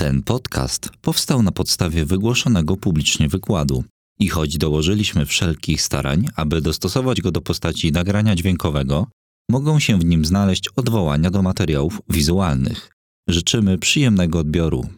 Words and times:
Ten 0.00 0.22
podcast 0.22 0.90
powstał 1.02 1.42
na 1.42 1.52
podstawie 1.52 2.04
wygłoszonego 2.04 2.76
publicznie 2.76 3.28
wykładu 3.28 3.84
i 4.18 4.28
choć 4.28 4.58
dołożyliśmy 4.58 5.26
wszelkich 5.26 5.82
starań, 5.82 6.26
aby 6.36 6.60
dostosować 6.60 7.20
go 7.20 7.30
do 7.30 7.40
postaci 7.40 7.92
nagrania 7.92 8.34
dźwiękowego, 8.34 9.06
mogą 9.50 9.78
się 9.78 9.98
w 9.98 10.04
nim 10.04 10.24
znaleźć 10.24 10.68
odwołania 10.76 11.30
do 11.30 11.42
materiałów 11.42 12.02
wizualnych. 12.08 12.90
Życzymy 13.28 13.78
przyjemnego 13.78 14.38
odbioru. 14.38 14.88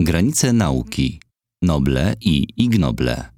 Granice 0.00 0.52
nauki. 0.52 1.20
Noble 1.62 2.14
i 2.20 2.46
ignoble. 2.56 3.30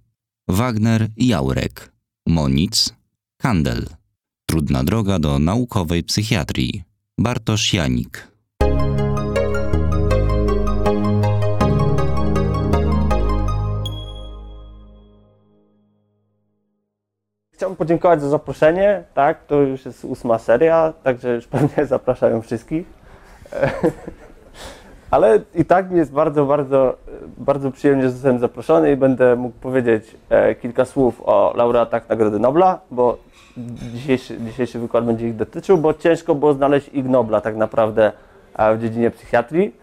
Wagner 0.48 1.08
i 1.16 1.26
Jaurek. 1.26 1.92
Monic, 2.26 2.94
Kandel. 3.36 3.86
Trudna 4.46 4.84
droga 4.84 5.18
do 5.18 5.38
naukowej 5.38 6.02
psychiatrii. 6.02 6.82
Bartosz 7.18 7.72
Janik. 7.72 8.31
Chciałbym 17.62 17.76
podziękować 17.76 18.22
za 18.22 18.28
zaproszenie, 18.28 19.02
tak, 19.14 19.44
to 19.44 19.54
już 19.54 19.84
jest 19.84 20.04
ósma 20.04 20.38
seria, 20.38 20.92
także 21.02 21.34
już 21.34 21.46
pewnie 21.46 21.86
zapraszają 21.96 22.42
wszystkich. 22.42 22.86
Ale 25.10 25.40
i 25.54 25.64
tak 25.64 25.90
mi 25.90 25.96
jest 25.96 26.12
bardzo, 26.12 26.46
bardzo, 26.46 26.96
bardzo 27.38 27.70
przyjemnie, 27.70 28.02
że 28.02 28.10
zostałem 28.10 28.38
zaproszony 28.38 28.92
i 28.92 28.96
będę 28.96 29.36
mógł 29.36 29.58
powiedzieć 29.58 30.16
e, 30.30 30.54
kilka 30.54 30.84
słów 30.84 31.22
o 31.24 31.52
laureatach 31.56 32.08
Nagrody 32.08 32.38
Nobla, 32.38 32.80
bo 32.90 33.18
dzisiejszy, 33.92 34.40
dzisiejszy 34.40 34.78
wykład 34.78 35.04
będzie 35.04 35.28
ich 35.28 35.36
dotyczył, 35.36 35.78
bo 35.78 35.94
ciężko 35.94 36.34
było 36.34 36.54
znaleźć 36.54 36.88
Ig 36.88 37.06
Nobla 37.06 37.40
tak 37.40 37.56
naprawdę 37.56 38.12
e, 38.56 38.76
w 38.76 38.80
dziedzinie 38.80 39.10
psychiatrii 39.10 39.76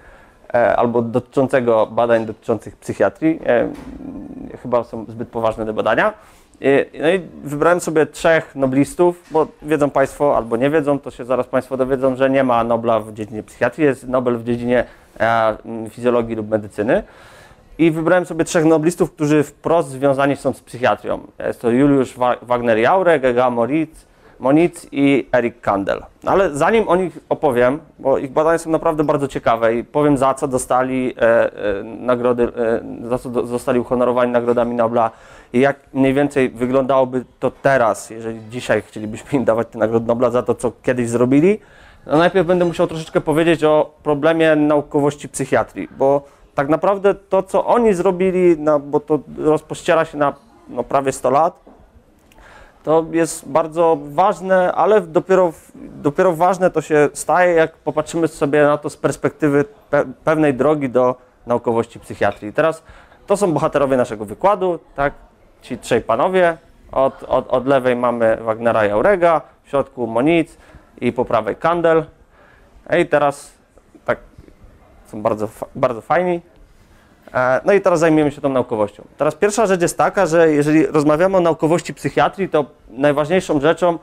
e, 0.53 0.75
albo 0.75 1.02
dotyczącego 1.02 1.85
badań 1.85 2.25
dotyczących 2.25 2.75
psychiatrii. 2.75 3.39
Chyba 4.61 4.83
są 4.83 5.05
zbyt 5.05 5.30
poważne 5.30 5.66
te 5.66 5.73
badania. 5.73 6.14
No 7.02 7.09
i 7.09 7.21
wybrałem 7.43 7.79
sobie 7.79 8.05
trzech 8.05 8.55
noblistów, 8.55 9.23
bo 9.31 9.47
wiedzą 9.61 9.89
Państwo 9.89 10.38
albo 10.38 10.57
nie 10.57 10.69
wiedzą, 10.69 10.99
to 10.99 11.11
się 11.11 11.25
zaraz 11.25 11.47
Państwo 11.47 11.77
dowiedzą, 11.77 12.15
że 12.15 12.29
nie 12.29 12.43
ma 12.43 12.63
Nobla 12.63 12.99
w 12.99 13.13
dziedzinie 13.13 13.43
psychiatrii, 13.43 13.85
jest 13.85 14.07
Nobel 14.07 14.38
w 14.38 14.43
dziedzinie 14.43 14.83
e, 15.19 15.57
fizjologii 15.89 16.35
lub 16.35 16.49
medycyny. 16.49 17.03
I 17.77 17.91
wybrałem 17.91 18.25
sobie 18.25 18.45
trzech 18.45 18.65
noblistów, 18.65 19.11
którzy 19.11 19.43
wprost 19.43 19.89
związani 19.89 20.35
są 20.35 20.53
z 20.53 20.61
psychiatrią. 20.61 21.19
Jest 21.39 21.61
to 21.61 21.69
Juliusz 21.69 22.17
Wagner-Jaurek, 22.41 23.25
Ega 23.25 23.49
Moritz, 23.49 24.05
Moniz 24.39 24.87
i 24.91 25.27
Erik 25.31 25.61
Kandel. 25.61 26.03
Ale 26.25 26.55
zanim 26.55 26.87
o 26.87 26.95
nich 26.95 27.17
opowiem, 27.30 27.80
bo 27.99 28.17
ich 28.17 28.31
badania 28.31 28.57
są 28.57 28.69
naprawdę 28.69 29.03
bardzo 29.03 29.27
ciekawe 29.27 29.75
i 29.75 29.83
powiem 29.83 30.17
za 30.17 30.33
co 30.33 30.47
dostali 30.47 31.13
e, 31.17 31.21
e, 31.21 31.83
nagrody, 31.83 32.43
e, 32.43 33.07
za 33.09 33.17
co 33.17 33.30
do, 33.30 33.47
zostali 33.47 33.80
uhonorowani 33.80 34.31
nagrodami 34.31 34.75
Nobla 34.75 35.11
i 35.53 35.59
jak 35.59 35.80
mniej 35.94 36.14
więcej 36.14 36.50
wyglądałoby 36.50 37.25
to 37.39 37.52
teraz, 37.52 38.09
jeżeli 38.09 38.39
dzisiaj 38.50 38.81
chcielibyśmy 38.81 39.39
im 39.39 39.45
dawać 39.45 39.67
te 39.72 39.78
nagrody 39.78 40.08
Nobla 40.08 40.30
za 40.30 40.44
to, 40.44 40.55
co 40.55 40.72
kiedyś 40.83 41.09
zrobili, 41.09 41.59
no 42.05 42.17
najpierw 42.17 42.47
będę 42.47 42.66
musiał 42.66 42.88
troszeczkę 42.88 43.22
powiedzieć 43.22 43.64
o 43.64 43.94
problemie 44.03 44.55
naukowości 44.55 45.30
psychiatrii, 45.30 45.88
bo 45.97 46.23
tak 46.55 46.70
naprawdę 46.70 47.16
to, 47.16 47.44
co 47.44 47.66
oni 47.66 47.94
zrobili, 47.94 48.55
no, 48.59 48.80
bo 48.80 49.00
to 49.00 49.20
rozpościera 49.38 50.05
się 50.05 50.17
na 50.17 50.33
no, 50.70 50.83
prawie 50.83 51.11
100 51.11 51.30
lat, 51.30 51.59
to 52.83 53.05
jest 53.11 53.50
bardzo 53.50 53.97
ważne, 54.03 54.73
ale 54.73 55.02
dopiero, 55.02 55.53
dopiero 55.75 56.33
ważne 56.33 56.72
to 56.72 56.81
się 56.81 57.09
staje, 57.14 57.53
jak 57.53 57.77
popatrzymy 57.77 58.27
sobie 58.27 58.64
na 58.64 58.77
to 58.77 58.89
z 58.89 58.97
perspektywy 58.97 59.66
pe 59.89 60.05
pewnej 60.23 60.53
drogi 60.53 60.89
do 60.89 61.16
naukowości 61.47 62.00
psychiatrii. 62.00 62.53
Teraz 62.53 62.83
to 63.27 63.38
są 63.38 63.53
bohaterowie 63.53 63.97
naszego 63.97 64.25
wykładu, 64.25 64.80
tak? 64.95 65.14
Ci 65.61 65.77
trzej 65.77 66.02
panowie. 66.02 66.57
Od, 66.91 67.23
od, 67.23 67.47
od 67.47 67.67
lewej 67.67 67.95
mamy 67.95 68.37
Wagnera 68.42 68.86
Jaurega, 68.86 69.42
w 69.64 69.70
środku 69.70 70.08
Moniz 70.08 70.58
i 71.02 71.11
po 71.14 71.25
prawej 71.25 71.55
Kandel. 71.55 72.05
I 72.99 73.05
teraz 73.05 73.52
tak 74.05 74.17
są 75.05 75.21
bardzo, 75.21 75.49
bardzo 75.75 76.02
fajni. 76.02 76.42
E, 77.33 77.61
no 77.65 77.73
i 77.73 77.81
teraz 77.81 77.99
zajmiemy 77.99 78.31
się 78.31 78.42
tą 78.42 78.49
naukowością. 78.49 79.03
Teraz 79.17 79.36
pierwsza 79.36 79.65
rzecz 79.65 79.81
jest 79.81 79.98
taka, 79.98 80.25
że 80.25 80.52
jeżeli 80.52 80.86
rozmawiamy 80.86 81.37
o 81.37 81.39
naukowości 81.39 81.93
psychiatrii, 81.93 82.49
to 82.49 82.65
najważniejszą 82.89 83.59
rzeczą 83.61 83.99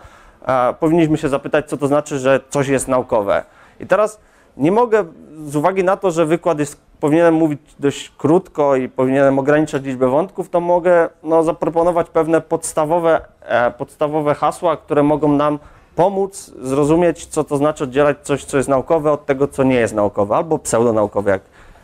e, 0.47 0.75
powinniśmy 0.81 1.19
się 1.19 1.29
zapytać, 1.29 1.69
co 1.69 1.77
to 1.77 1.87
znaczy, 1.87 2.19
że 2.19 2.41
coś 2.51 2.69
jest 2.69 2.89
naukowe. 2.89 3.45
I 3.81 3.87
teraz 3.87 4.21
nie 4.57 4.73
mogę, 4.73 5.05
z 5.47 5.57
uwagi 5.57 5.85
na 5.85 5.97
to, 5.97 6.11
że 6.11 6.27
wykład 6.27 6.59
jest, 6.59 6.81
powinienem 7.01 7.35
mówić 7.35 7.61
dość 7.79 8.13
krótko 8.19 8.77
i 8.77 8.89
powinienem 8.89 9.39
ograniczać 9.39 9.85
liczbę 9.85 10.09
wątków, 10.09 10.49
to 10.49 10.61
mogę 10.61 11.09
no, 11.23 11.43
zaproponować 11.43 12.11
pewne 12.11 12.41
podstawowe, 12.41 13.21
e, 13.43 13.71
podstawowe 13.71 14.35
hasła, 14.35 14.77
które 14.77 15.03
mogą 15.03 15.33
nam 15.33 15.59
pomóc 15.97 16.53
zrozumieć, 16.63 17.27
co 17.27 17.45
to 17.45 17.57
znaczy 17.57 17.85
oddzielać 17.85 18.17
coś, 18.23 18.45
co 18.45 18.57
jest 18.57 18.69
naukowe 18.69 19.13
od 19.13 19.27
tego, 19.27 19.49
co 19.49 19.63
nie 19.63 19.75
jest 19.75 19.95
naukowe, 19.95 20.37
albo 20.37 20.59
pseudonaukowe, 20.59 21.31
jak 21.31 21.43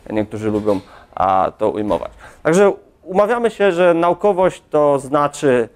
niektórzy 0.09 0.51
lubią 0.51 0.79
a, 1.15 1.51
to 1.57 1.69
ujmować. 1.69 2.11
Także 2.43 2.71
umawiamy 3.03 3.51
się, 3.51 3.71
że 3.71 3.93
naukowość 3.93 4.63
to 4.69 4.99
znaczy, 4.99 5.69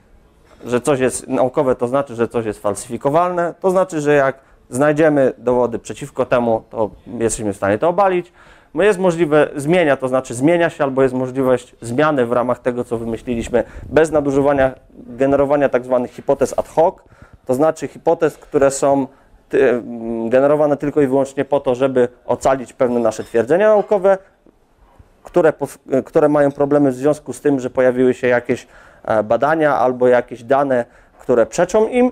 że 0.66 0.82
coś 0.82 1.00
jest 1.00 1.28
naukowe, 1.28 1.76
to 1.76 1.88
znaczy, 1.88 2.16
że 2.16 2.28
coś 2.28 2.46
jest 2.46 2.62
falsyfikowalne, 2.62 3.54
to 3.60 3.72
znaczy, 3.72 4.02
że 4.02 4.14
jak 4.14 4.38
znajdziemy 4.70 5.34
dowody 5.38 5.80
przeciwko 5.80 6.26
temu, 6.26 6.64
to 6.70 6.90
jesteśmy 7.20 7.54
w 7.54 7.58
stanie 7.58 7.78
to 7.78 7.90
obalić. 7.90 8.32
No 8.78 8.84
jest 8.84 9.00
możliwe, 9.00 9.50
zmienia, 9.56 9.98
to 9.98 10.08
znaczy 10.08 10.34
zmienia 10.34 10.70
się, 10.70 10.84
albo 10.84 11.02
jest 11.02 11.14
możliwość 11.14 11.76
zmiany 11.82 12.26
w 12.26 12.32
ramach 12.32 12.60
tego, 12.60 12.84
co 12.84 12.98
wymyśliliśmy, 12.98 13.64
bez 13.90 14.12
nadużywania 14.12 14.72
generowania 14.94 15.70
tak 15.70 15.86
zwanych 15.86 16.12
hipotez 16.12 16.54
ad 16.58 16.68
hoc, 16.68 16.96
to 17.46 17.54
znaczy 17.54 17.88
hipotez, 17.88 18.38
które 18.38 18.72
są 18.72 19.08
generowane 20.30 20.78
tylko 20.78 21.02
i 21.02 21.08
wyłącznie 21.08 21.46
po 21.46 21.60
to, 21.60 21.76
żeby 21.76 22.08
ocalić 22.26 22.74
pewne 22.74 23.00
nasze 23.00 23.24
twierdzenia 23.24 23.68
naukowe, 23.68 24.18
które, 25.24 25.54
które 26.06 26.30
mają 26.30 26.52
problemy 26.52 26.92
w 26.92 26.96
związku 26.96 27.34
z 27.34 27.42
tym, 27.42 27.60
że 27.60 27.70
pojawiły 27.70 28.14
się 28.14 28.28
jakieś 28.28 28.68
e, 29.04 29.24
badania 29.24 29.76
albo 29.76 30.08
jakieś 30.08 30.44
dane, 30.44 30.86
które 31.20 31.46
przeczą 31.46 31.88
im. 31.88 32.12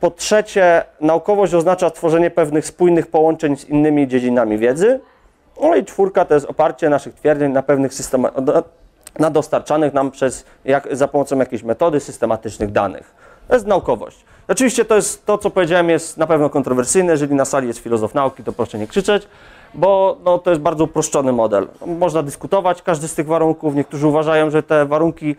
Po 0.00 0.10
trzecie, 0.10 0.82
naukowość 1.00 1.54
oznacza 1.54 1.90
tworzenie 1.90 2.30
pewnych 2.30 2.66
spójnych 2.66 3.06
połączeń 3.06 3.56
z 3.56 3.64
innymi 3.64 4.08
dziedzinami 4.08 4.58
wiedzy. 4.58 5.00
I 5.78 5.84
czwórka 5.84 6.24
to 6.24 6.34
jest 6.34 6.46
oparcie 6.46 6.88
naszych 6.88 7.14
twierdzeń 7.14 7.52
na 7.52 7.62
pewnych 7.62 7.94
systemach, 7.94 8.32
na 9.18 9.30
dostarczanych 9.30 9.92
nam 9.92 10.10
przez, 10.10 10.44
jak, 10.64 10.96
za 10.96 11.08
pomocą 11.08 11.38
jakiejś 11.38 11.62
metody 11.62 12.00
systematycznych 12.00 12.72
danych. 12.72 13.14
To 13.48 13.54
jest 13.54 13.66
naukowość. 13.66 14.24
Oczywiście 14.48 14.84
to 14.84 14.96
jest 14.96 15.26
to, 15.26 15.38
co 15.38 15.50
powiedziałem, 15.50 15.90
jest 15.90 16.16
na 16.16 16.26
pewno 16.26 16.50
kontrowersyjne. 16.50 17.12
Jeżeli 17.12 17.34
na 17.34 17.44
sali 17.44 17.68
jest 17.68 17.78
filozof 17.78 18.14
nauki, 18.14 18.44
to 18.44 18.52
proszę 18.52 18.78
nie 18.78 18.86
krzyczeć 18.86 19.28
bo 19.74 20.16
no, 20.24 20.38
to 20.38 20.50
jest 20.50 20.62
bardzo 20.62 20.84
uproszczony 20.84 21.32
model. 21.32 21.68
Można 21.86 22.22
dyskutować 22.22 22.82
każdy 22.82 23.08
z 23.08 23.14
tych 23.14 23.26
warunków. 23.26 23.74
Niektórzy 23.74 24.06
uważają, 24.06 24.50
że 24.50 24.62
te 24.62 24.86
warunki 24.86 25.36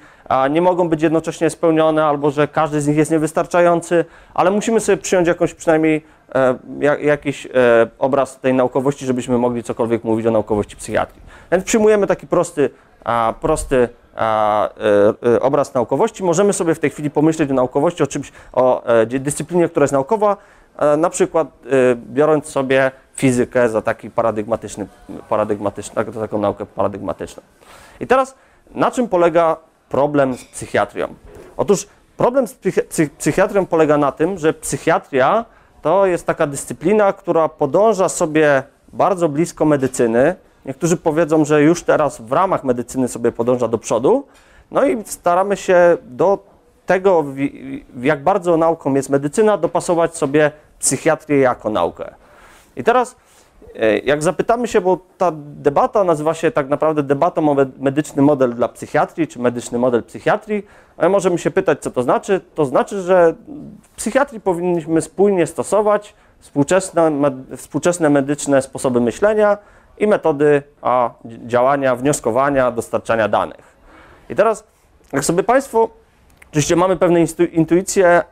nie 0.50 0.62
mogą 0.62 0.90
być 0.90 1.02
jednocześnie 1.02 1.50
spełnione, 1.50 2.06
albo 2.06 2.32
że 2.32 2.48
każdy 2.48 2.82
z 2.82 2.88
nich 2.88 2.98
jest 2.98 3.12
niewystarczający, 3.12 4.06
ale 4.34 4.52
musimy 4.52 4.80
sobie 4.80 4.98
przyjąć 4.98 5.28
jakąś 5.28 5.54
przynajmniej 5.54 6.04
e, 6.36 6.58
jak, 6.80 7.04
jakiś 7.04 7.46
e, 7.46 7.50
obraz 8.00 8.40
tej 8.40 8.54
naukowości, 8.54 9.06
żebyśmy 9.06 9.38
mogli 9.38 9.64
cokolwiek 9.64 10.04
mówić 10.04 10.26
o 10.26 10.32
naukowości 10.32 10.76
psychiatrii. 10.76 11.22
Więc 11.52 11.64
przyjmujemy 11.64 12.08
taki 12.08 12.28
prosty, 12.28 12.70
prosty 13.42 13.90
e, 14.18 14.70
obraz 15.42 15.74
naukowości. 15.74 16.24
Możemy 16.24 16.54
sobie 16.54 16.76
w 16.76 16.80
tej 16.80 16.90
chwili 16.90 17.10
pomyśleć 17.10 17.52
o 17.52 17.54
naukowości, 17.54 18.04
o 18.04 18.08
czymś, 18.08 18.32
o 18.54 18.84
dyscyplinie, 19.20 19.70
która 19.70 19.84
jest 19.84 19.94
naukowa, 19.94 20.38
na 20.98 21.10
przykład 21.10 21.48
biorąc 21.96 22.46
sobie 22.46 22.92
fizykę 23.22 23.70
za 23.70 23.82
taki 23.82 24.10
paradygmatyczny, 24.10 24.88
paradygmatyczny, 25.30 26.06
taką 26.06 26.38
naukę 26.38 26.66
paradygmatyczną. 26.66 27.44
I 28.00 28.08
teraz 28.08 28.36
na 28.72 28.92
czym 28.92 29.08
polega 29.08 29.58
problem 29.90 30.38
z 30.38 30.46
psychiatrią? 30.46 31.08
Otóż 31.58 31.88
problem 32.18 32.48
z 32.48 32.56
psychiatrią 33.18 33.66
polega 33.66 33.98
na 33.98 34.12
tym, 34.12 34.38
że 34.38 34.54
psychiatria 34.54 35.46
to 35.82 36.06
jest 36.06 36.26
taka 36.26 36.48
dyscyplina, 36.48 37.14
która 37.14 37.50
podąża 37.50 38.10
sobie 38.10 38.64
bardzo 38.94 39.30
blisko 39.30 39.66
medycyny. 39.66 40.36
Niektórzy 40.66 40.98
powiedzą, 40.98 41.46
że 41.46 41.62
już 41.62 41.84
teraz 41.84 42.22
w 42.22 42.32
ramach 42.32 42.64
medycyny 42.64 43.08
sobie 43.08 43.32
podąża 43.32 43.68
do 43.68 43.78
przodu. 43.78 44.28
No 44.72 44.86
i 44.86 45.04
staramy 45.06 45.58
się 45.58 45.98
do 46.04 46.38
tego, 46.86 47.26
jak 48.02 48.24
bardzo 48.24 48.58
nauką 48.58 48.94
jest 48.94 49.10
medycyna, 49.10 49.58
dopasować 49.58 50.18
sobie 50.18 50.52
psychiatrię 50.80 51.38
jako 51.40 51.70
naukę. 51.70 52.21
I 52.76 52.84
teraz, 52.84 53.16
e, 53.76 53.98
jak 53.98 54.24
zapytamy 54.24 54.68
się, 54.68 54.82
bo 54.82 55.00
ta 55.18 55.32
debata 55.36 56.04
nazywa 56.04 56.34
się 56.34 56.52
tak 56.52 56.70
naprawdę 56.70 57.04
debatą 57.04 57.50
o 57.50 57.56
medyczny 57.80 58.22
model 58.22 58.54
dla 58.54 58.68
psychiatrii, 58.68 59.28
czy 59.28 59.40
medyczny 59.40 59.80
model 59.80 60.04
psychiatrii, 60.04 60.66
ale 60.98 61.10
możemy 61.10 61.38
się 61.38 61.52
pytać, 61.52 61.80
co 61.82 61.92
to 61.92 62.04
znaczy. 62.04 62.42
To 62.56 62.66
znaczy, 62.66 63.02
że 63.02 63.34
w 63.82 63.90
psychiatrii 63.96 64.42
powinniśmy 64.42 65.02
spójnie 65.02 65.48
stosować 65.48 66.14
współczesne, 66.40 67.12
współczesne 67.58 68.10
medyczne 68.10 68.62
sposoby 68.62 69.02
myślenia 69.02 69.58
i 69.98 70.08
metody 70.08 70.64
a, 70.82 71.10
działania, 71.26 71.96
wnioskowania, 71.96 72.72
dostarczania 72.72 73.28
danych. 73.28 73.76
I 74.30 74.36
teraz, 74.36 74.64
jak 75.14 75.26
sobie 75.26 75.44
Państwo, 75.44 75.90
oczywiście 76.50 76.76
mamy 76.76 76.98
pewne 76.98 77.20
intuicje, 77.52 78.08
e, 78.08 78.24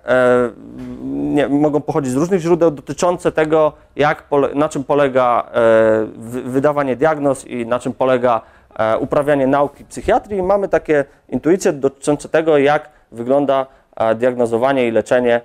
nie, 1.19 1.47
mogą 1.47 1.81
pochodzić 1.81 2.11
z 2.11 2.15
różnych 2.15 2.41
źródeł 2.41 2.71
dotyczące 2.71 3.31
tego, 3.31 3.73
jak, 3.95 4.23
na 4.55 4.69
czym 4.69 4.83
polega 4.83 5.49
e, 5.53 6.05
wydawanie 6.45 6.95
diagnoz 6.95 7.45
i 7.45 7.65
na 7.65 7.79
czym 7.79 7.93
polega 7.93 8.41
e, 8.79 8.97
uprawianie 8.97 9.47
nauki 9.47 9.85
psychiatrii. 9.85 10.43
Mamy 10.43 10.67
takie 10.67 11.05
intuicje 11.29 11.73
dotyczące 11.73 12.29
tego, 12.29 12.57
jak 12.57 12.89
wygląda 13.11 13.65
diagnozowanie 14.15 14.87
i 14.87 14.91
leczenie 14.91 15.41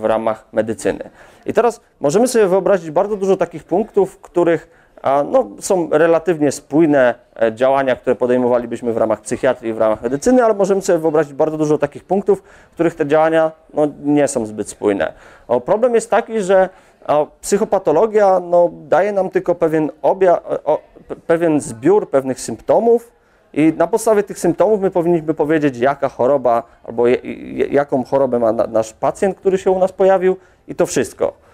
w 0.00 0.04
ramach 0.04 0.44
medycyny. 0.52 1.10
I 1.46 1.52
teraz 1.52 1.80
możemy 2.00 2.28
sobie 2.28 2.46
wyobrazić 2.46 2.90
bardzo 2.90 3.16
dużo 3.16 3.36
takich 3.36 3.64
punktów, 3.64 4.14
w 4.14 4.20
których 4.20 4.77
no, 5.04 5.50
są 5.60 5.88
relatywnie 5.92 6.52
spójne 6.52 7.14
e, 7.42 7.54
działania, 7.54 7.96
które 7.96 8.16
podejmowalibyśmy 8.16 8.92
w 8.92 8.96
ramach 8.96 9.20
psychiatrii, 9.20 9.72
w 9.72 9.78
ramach 9.78 10.02
medycyny, 10.02 10.44
ale 10.44 10.54
możemy 10.54 10.82
sobie 10.82 10.98
wyobrazić 10.98 11.32
bardzo 11.32 11.58
dużo 11.58 11.78
takich 11.78 12.04
punktów, 12.04 12.42
w 12.70 12.74
których 12.74 12.94
te 12.94 13.06
działania 13.06 13.52
no, 13.74 13.88
nie 14.04 14.28
są 14.28 14.46
zbyt 14.46 14.68
spójne. 14.68 15.12
O, 15.48 15.60
problem 15.60 15.94
jest 15.94 16.10
taki, 16.10 16.40
że 16.40 16.68
o, 17.06 17.26
psychopatologia 17.40 18.40
no, 18.40 18.70
daje 18.72 19.12
nam 19.12 19.30
tylko 19.30 19.54
pewien, 19.54 19.90
obja, 20.02 20.42
o, 20.64 20.78
pewien 21.26 21.60
zbiór 21.60 22.10
pewnych 22.10 22.40
symptomów, 22.40 23.12
i 23.52 23.72
na 23.76 23.86
podstawie 23.86 24.22
tych 24.22 24.38
symptomów 24.38 24.80
my 24.80 24.90
powinniśmy 24.90 25.34
powiedzieć, 25.34 25.78
jaka 25.78 26.08
choroba 26.08 26.62
albo 26.84 27.06
jaką 27.70 28.04
chorobę 28.04 28.38
ma 28.38 28.52
nasz 28.52 28.92
pacjent, 28.92 29.36
który 29.36 29.58
się 29.58 29.70
u 29.70 29.78
nas 29.78 29.92
pojawił, 29.92 30.36
i 30.68 30.74
to 30.74 30.86
wszystko 30.86 31.47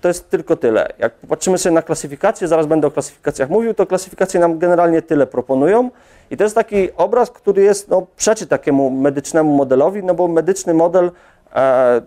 to 0.00 0.08
jest 0.08 0.30
tylko 0.30 0.56
tyle. 0.56 0.92
Jak 0.98 1.14
popatrzymy 1.14 1.58
sobie 1.58 1.74
na 1.74 1.82
klasyfikację, 1.82 2.48
zaraz 2.48 2.66
będę 2.66 2.86
o 2.86 2.90
klasyfikacjach 2.90 3.50
mówił, 3.50 3.74
to 3.74 3.86
klasyfikacje 3.86 4.40
nam 4.40 4.58
generalnie 4.58 5.02
tyle 5.02 5.26
proponują. 5.26 5.90
I 6.30 6.36
to 6.36 6.44
jest 6.44 6.54
taki 6.54 6.92
obraz, 6.96 7.30
który 7.30 7.62
jest, 7.62 7.88
no, 7.88 8.06
przeczy 8.16 8.46
takiemu 8.46 8.90
medycznemu 8.90 9.56
modelowi, 9.56 10.04
no 10.04 10.14
bo 10.14 10.28
medyczny 10.28 10.74
model 10.74 11.04
e, 11.04 11.10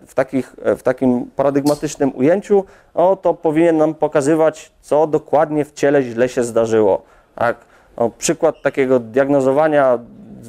w, 0.06 0.14
takich, 0.14 0.56
w 0.78 0.82
takim 0.82 1.30
paradygmatycznym 1.36 2.16
ujęciu, 2.16 2.64
no, 2.94 3.16
to 3.16 3.34
powinien 3.34 3.76
nam 3.76 3.94
pokazywać, 3.94 4.72
co 4.80 5.06
dokładnie 5.06 5.64
w 5.64 5.72
ciele 5.72 6.02
źle 6.02 6.28
się 6.28 6.44
zdarzyło. 6.44 7.02
Tak? 7.34 7.56
No, 7.96 8.10
przykład 8.18 8.62
takiego 8.62 8.98
diagnozowania 8.98 9.98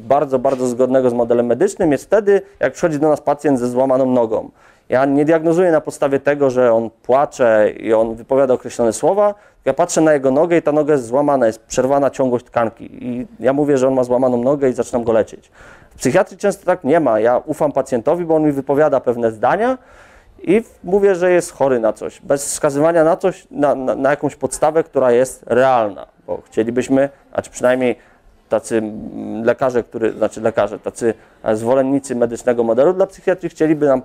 bardzo, 0.01 0.39
bardzo 0.39 0.67
zgodnego 0.67 1.09
z 1.09 1.13
modelem 1.13 1.45
medycznym 1.45 1.91
jest 1.91 2.05
wtedy, 2.05 2.41
jak 2.59 2.73
przychodzi 2.73 2.99
do 2.99 3.09
nas 3.09 3.21
pacjent 3.21 3.59
ze 3.59 3.69
złamaną 3.69 4.05
nogą. 4.05 4.49
Ja 4.93 5.05
nie 5.05 5.25
diagnozuję 5.25 5.71
na 5.71 5.81
podstawie 5.81 6.19
tego, 6.19 6.49
że 6.49 6.73
on 6.73 6.89
płacze 6.89 7.71
i 7.79 7.93
on 7.93 8.15
wypowiada 8.15 8.53
określone 8.53 8.93
słowa. 8.93 9.35
Ja 9.65 9.73
patrzę 9.73 10.01
na 10.01 10.13
jego 10.13 10.31
nogę 10.31 10.57
i 10.57 10.61
ta 10.61 10.71
noga 10.71 10.93
jest 10.93 11.05
złamana, 11.05 11.47
jest 11.47 11.59
przerwana 11.59 12.09
ciągłość 12.09 12.45
tkanki. 12.45 13.05
I 13.05 13.27
ja 13.39 13.53
mówię, 13.53 13.77
że 13.77 13.87
on 13.87 13.93
ma 13.93 14.03
złamaną 14.03 14.37
nogę 14.37 14.69
i 14.69 14.73
zaczynam 14.73 15.03
go 15.03 15.11
leczyć. 15.11 15.51
W 15.89 15.95
psychiatrii 15.95 16.37
często 16.37 16.65
tak 16.65 16.83
nie 16.83 16.99
ma. 16.99 17.19
Ja 17.19 17.37
ufam 17.37 17.71
pacjentowi, 17.71 18.25
bo 18.25 18.35
on 18.35 18.43
mi 18.43 18.51
wypowiada 18.51 18.99
pewne 18.99 19.31
zdania 19.31 19.77
i 20.41 20.63
mówię, 20.83 21.15
że 21.15 21.31
jest 21.31 21.51
chory 21.51 21.79
na 21.79 21.93
coś, 21.93 22.21
bez 22.21 22.45
wskazywania 22.45 23.03
na 23.03 23.17
coś, 23.17 23.47
na, 23.51 23.75
na, 23.75 23.95
na 23.95 24.09
jakąś 24.09 24.35
podstawę, 24.35 24.83
która 24.83 25.11
jest 25.11 25.43
realna. 25.47 26.05
Bo 26.27 26.41
chcielibyśmy, 26.45 27.09
znaczy 27.33 27.51
przynajmniej 27.51 27.95
tacy 28.53 28.81
lekarze, 29.43 29.83
który, 29.83 30.11
znaczy 30.11 30.41
lekarze, 30.41 30.79
tacy 30.79 31.13
zwolennicy 31.53 32.15
medycznego 32.15 32.63
modelu 32.63 32.93
dla 32.93 33.07
psychiatrii 33.07 33.49
chcieliby 33.49 33.87
nam 33.87 34.01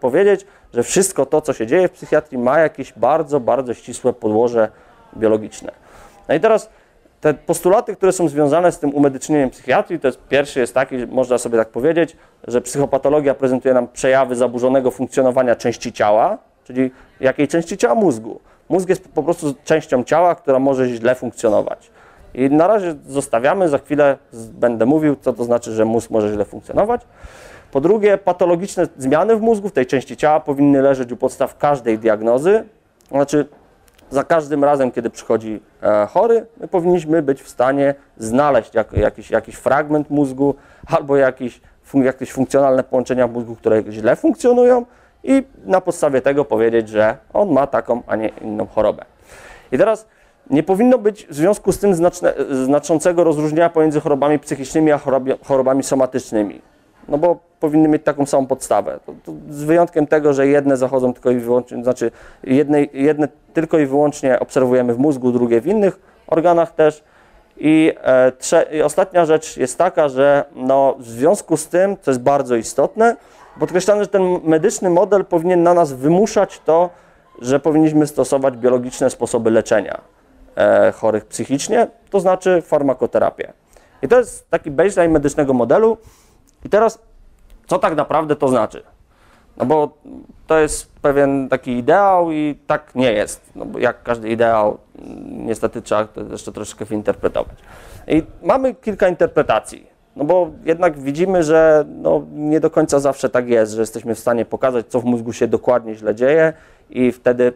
powiedzieć, 0.00 0.46
że 0.74 0.82
wszystko 0.82 1.26
to, 1.26 1.40
co 1.40 1.52
się 1.52 1.66
dzieje 1.66 1.88
w 1.88 1.92
psychiatrii 1.92 2.38
ma 2.38 2.58
jakieś 2.58 2.92
bardzo, 2.92 3.40
bardzo 3.40 3.74
ścisłe 3.74 4.12
podłoże 4.12 4.68
biologiczne. 5.16 5.72
No 6.28 6.34
i 6.34 6.40
teraz 6.40 6.70
te 7.20 7.34
postulaty, 7.34 7.96
które 7.96 8.12
są 8.12 8.28
związane 8.28 8.72
z 8.72 8.78
tym 8.78 8.94
umedycznieniem 8.94 9.50
psychiatrii, 9.50 10.00
to 10.00 10.08
jest 10.08 10.18
pierwszy 10.28 10.60
jest 10.60 10.74
taki, 10.74 11.06
można 11.06 11.38
sobie 11.38 11.58
tak 11.58 11.68
powiedzieć, 11.68 12.16
że 12.48 12.60
psychopatologia 12.60 13.34
prezentuje 13.34 13.74
nam 13.74 13.88
przejawy 13.88 14.36
zaburzonego 14.36 14.90
funkcjonowania 14.90 15.56
części 15.56 15.92
ciała, 15.92 16.38
czyli 16.64 16.90
jakiej 17.20 17.48
części 17.48 17.76
ciała? 17.76 17.94
Mózgu. 17.94 18.40
Mózg 18.68 18.88
jest 18.88 19.08
po 19.08 19.22
prostu 19.22 19.54
częścią 19.64 20.04
ciała, 20.04 20.34
która 20.34 20.58
może 20.58 20.88
źle 20.88 21.14
funkcjonować. 21.14 21.90
I 22.34 22.50
na 22.50 22.66
razie 22.66 22.94
zostawiamy, 23.08 23.68
za 23.68 23.78
chwilę 23.78 24.18
będę 24.32 24.86
mówił, 24.86 25.16
co 25.20 25.32
to 25.32 25.44
znaczy, 25.44 25.72
że 25.72 25.84
mózg 25.84 26.10
może 26.10 26.32
źle 26.32 26.44
funkcjonować. 26.44 27.00
Po 27.72 27.80
drugie, 27.80 28.18
patologiczne 28.18 28.86
zmiany 28.98 29.36
w 29.36 29.40
mózgu, 29.40 29.68
w 29.68 29.72
tej 29.72 29.86
części 29.86 30.16
ciała 30.16 30.40
powinny 30.40 30.82
leżeć 30.82 31.12
u 31.12 31.16
podstaw 31.16 31.58
każdej 31.58 31.98
diagnozy. 31.98 32.64
Znaczy, 33.08 33.46
za 34.10 34.24
każdym 34.24 34.64
razem, 34.64 34.90
kiedy 34.92 35.10
przychodzi 35.10 35.60
e, 35.82 36.06
chory, 36.06 36.46
my 36.60 36.68
powinniśmy 36.68 37.22
być 37.22 37.42
w 37.42 37.48
stanie 37.48 37.94
znaleźć 38.18 38.74
jak, 38.74 38.92
jakiś, 38.92 39.30
jakiś 39.30 39.54
fragment 39.54 40.10
mózgu 40.10 40.54
albo 40.86 41.16
jakiś, 41.16 41.60
jakieś 41.94 42.32
funkcjonalne 42.32 42.84
połączenia 42.84 43.28
w 43.28 43.32
mózgu, 43.32 43.56
które 43.56 43.82
źle 43.90 44.16
funkcjonują 44.16 44.86
i 45.24 45.42
na 45.64 45.80
podstawie 45.80 46.22
tego 46.22 46.44
powiedzieć, 46.44 46.88
że 46.88 47.16
on 47.32 47.50
ma 47.50 47.66
taką, 47.66 48.02
a 48.06 48.16
nie 48.16 48.28
inną 48.28 48.66
chorobę. 48.66 49.04
I 49.72 49.78
teraz 49.78 50.06
nie 50.50 50.62
powinno 50.62 50.98
być 50.98 51.26
w 51.26 51.34
związku 51.34 51.72
z 51.72 51.78
tym 51.78 51.94
znaczne, 51.94 52.34
znaczącego 52.64 53.24
rozróżnienia 53.24 53.70
pomiędzy 53.70 54.00
chorobami 54.00 54.38
psychicznymi 54.38 54.92
a 54.92 55.00
chorobami 55.44 55.82
somatycznymi. 55.82 56.60
No 57.08 57.18
bo 57.18 57.38
powinny 57.60 57.88
mieć 57.88 58.02
taką 58.02 58.26
samą 58.26 58.46
podstawę. 58.46 59.00
To, 59.06 59.14
to 59.24 59.32
z 59.50 59.64
wyjątkiem 59.64 60.06
tego, 60.06 60.32
że 60.32 60.46
jedne 60.46 60.76
zachodzą 60.76 61.12
tylko 61.12 61.30
i 61.30 61.36
wyłącznie, 61.36 61.82
znaczy 61.82 62.10
jedne, 62.44 62.84
jedne 62.84 63.28
tylko 63.54 63.78
i 63.78 63.86
wyłącznie 63.86 64.40
obserwujemy 64.40 64.94
w 64.94 64.98
mózgu, 64.98 65.32
drugie 65.32 65.60
w 65.60 65.66
innych 65.66 66.00
organach 66.26 66.74
też. 66.74 67.04
I, 67.56 67.92
e, 68.02 68.32
trze, 68.32 68.66
I, 68.72 68.82
ostatnia 68.82 69.24
rzecz 69.24 69.56
jest 69.56 69.78
taka, 69.78 70.08
że 70.08 70.44
no, 70.54 70.96
w 70.98 71.06
związku 71.06 71.56
z 71.56 71.68
tym, 71.68 71.96
co 72.02 72.10
jest 72.10 72.20
bardzo 72.20 72.56
istotne, 72.56 73.16
podkreślamy, 73.60 74.02
że 74.04 74.08
ten 74.08 74.40
medyczny 74.44 74.90
model 74.90 75.24
powinien 75.24 75.62
na 75.62 75.74
nas 75.74 75.92
wymuszać 75.92 76.60
to, 76.64 76.90
że 77.40 77.60
powinniśmy 77.60 78.06
stosować 78.06 78.56
biologiczne 78.56 79.10
sposoby 79.10 79.50
leczenia. 79.50 80.00
E, 80.60 80.92
chorych 80.92 81.24
psychicznie, 81.24 81.86
to 82.10 82.20
znaczy 82.20 82.62
farmakoterapię. 82.62 83.52
I 84.02 84.08
to 84.08 84.18
jest 84.18 84.50
taki 84.50 84.70
baseline 84.70 85.12
medycznego 85.12 85.52
modelu. 85.52 85.96
I 86.64 86.68
teraz, 86.68 86.98
co 87.66 87.78
tak 87.78 87.96
naprawdę 87.96 88.36
to 88.36 88.48
znaczy? 88.48 88.82
No 89.56 89.66
bo 89.66 89.98
to 90.46 90.58
jest 90.58 90.92
pewien 91.02 91.48
taki 91.48 91.78
ideał 91.78 92.32
i 92.32 92.58
tak 92.66 92.94
nie 92.94 93.12
jest. 93.12 93.40
No 93.56 93.64
bo 93.64 93.78
jak 93.78 94.02
każdy 94.02 94.28
ideał, 94.28 94.78
niestety 95.26 95.82
trzeba 95.82 96.04
to 96.04 96.20
jeszcze 96.20 96.52
troszeczkę 96.52 96.84
wyinterpretować. 96.84 97.56
I 98.06 98.22
mamy 98.42 98.74
kilka 98.74 99.08
interpretacji. 99.08 99.86
No 100.16 100.24
bo 100.24 100.50
jednak 100.64 100.98
widzimy, 100.98 101.42
że 101.42 101.84
no 101.88 102.26
nie 102.32 102.60
do 102.60 102.70
końca 102.70 103.00
zawsze 103.00 103.28
tak 103.28 103.48
jest, 103.48 103.72
że 103.72 103.80
jesteśmy 103.80 104.14
w 104.14 104.18
stanie 104.18 104.44
pokazać, 104.44 104.86
co 104.86 105.00
w 105.00 105.04
mózgu 105.04 105.32
się 105.32 105.46
dokładnie 105.46 105.94
źle 105.94 106.14
dzieje 106.14 106.52
i 106.90 107.12
wtedy 107.12 107.52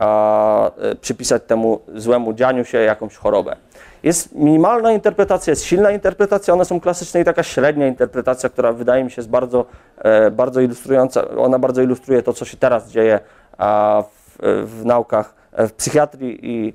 a, 0.00 0.70
e, 0.78 0.94
przypisać 0.94 1.42
temu 1.46 1.80
złemu 1.94 2.32
dzianiu 2.32 2.64
się 2.64 2.78
jakąś 2.78 3.16
chorobę. 3.16 3.56
Jest 4.02 4.34
minimalna 4.34 4.92
interpretacja, 4.92 5.50
jest 5.50 5.64
silna 5.64 5.90
interpretacja, 5.90 6.54
one 6.54 6.64
są 6.64 6.80
klasyczne 6.80 7.20
i 7.20 7.24
taka 7.24 7.42
średnia 7.42 7.86
interpretacja, 7.86 8.48
która 8.48 8.72
wydaje 8.72 9.04
mi 9.04 9.10
się 9.10 9.20
jest 9.20 9.30
bardzo, 9.30 9.64
e, 9.98 10.30
bardzo 10.30 10.60
ilustrująca, 10.60 11.28
ona 11.28 11.58
bardzo 11.58 11.82
ilustruje 11.82 12.22
to, 12.22 12.32
co 12.32 12.44
się 12.44 12.56
teraz 12.56 12.90
dzieje 12.90 13.20
w, 14.38 14.38
w 14.64 14.84
naukach, 14.84 15.34
e, 15.52 15.68
w 15.68 15.72
psychiatrii 15.72 16.38
i 16.42 16.74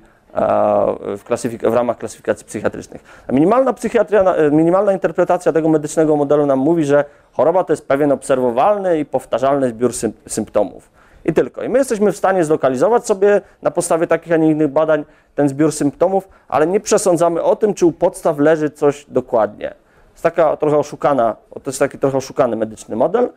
w, 1.16 1.24
klasyfik- 1.28 1.70
w, 1.70 1.74
ramach 1.74 1.98
klasyfikacji 1.98 2.46
psychiatrycznych. 2.46 3.24
Minimalna, 3.32 3.72
psychiatria, 3.72 4.34
minimalna 4.50 4.92
interpretacja 4.92 5.52
tego 5.52 5.68
medycznego 5.68 6.16
modelu 6.16 6.46
nam 6.46 6.58
mówi, 6.58 6.84
że 6.84 7.04
choroba 7.32 7.64
to 7.64 7.72
jest 7.72 7.88
pewien 7.88 8.12
obserwowalny 8.12 8.98
i 8.98 9.04
powtarzalny 9.04 9.68
zbiór 9.68 9.92
sym- 9.92 10.12
symptomów. 10.28 10.90
I 11.24 11.32
tylko. 11.32 11.62
I 11.62 11.68
my 11.68 11.78
jesteśmy 11.78 12.12
w 12.12 12.16
stanie 12.16 12.44
zlokalizować 12.44 13.06
sobie 13.06 13.40
na 13.62 13.70
podstawie 13.70 14.06
takich, 14.06 14.32
a 14.32 14.36
nie 14.36 14.50
innych 14.50 14.68
badań 14.68 15.04
ten 15.34 15.48
zbiór 15.48 15.72
symptomów, 15.72 16.28
ale 16.48 16.66
nie 16.66 16.80
przesądzamy 16.80 17.42
o 17.42 17.56
tym, 17.56 17.74
czy 17.74 17.86
u 17.86 17.92
podstaw 17.92 18.38
leży 18.38 18.70
coś 18.70 19.06
dokładnie. 19.08 19.74
Jest 20.12 20.22
taka 20.22 20.56
trochę 20.56 20.78
oszukana, 20.78 21.36
to 21.54 21.62
jest 21.66 21.78
taki 21.78 21.98
trochę 21.98 22.18
oszukany 22.18 22.56
medyczny 22.56 22.96
model. 22.96 23.28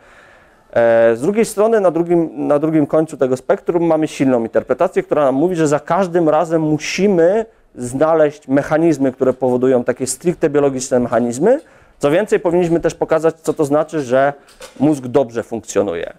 E, 0.74 1.16
z 1.16 1.22
drugiej 1.22 1.46
strony, 1.46 1.82
na 1.82 1.92
drugim, 1.92 2.48
na 2.48 2.60
drugim 2.60 2.88
końcu 2.88 3.18
tego 3.18 3.38
spektrum 3.38 3.84
mamy 3.84 4.08
silną 4.08 4.44
interpretację, 4.44 5.04
która 5.04 5.26
nam 5.26 5.36
mówi, 5.36 5.56
że 5.56 5.68
za 5.68 5.80
każdym 5.80 6.30
razem 6.30 6.62
musimy 6.62 7.46
znaleźć 7.76 8.48
mechanizmy, 8.48 9.12
które 9.12 9.34
powodują 9.34 9.84
takie 9.84 10.08
stricte 10.08 10.50
biologiczne 10.50 11.00
mechanizmy. 11.00 11.60
Co 12.00 12.12
więcej, 12.12 12.40
powinniśmy 12.40 12.80
też 12.80 12.96
pokazać, 12.96 13.36
co 13.36 13.54
to 13.54 13.66
znaczy, 13.66 14.02
że 14.02 14.34
mózg 14.80 15.08
dobrze 15.08 15.44
funkcjonuje. 15.44 16.14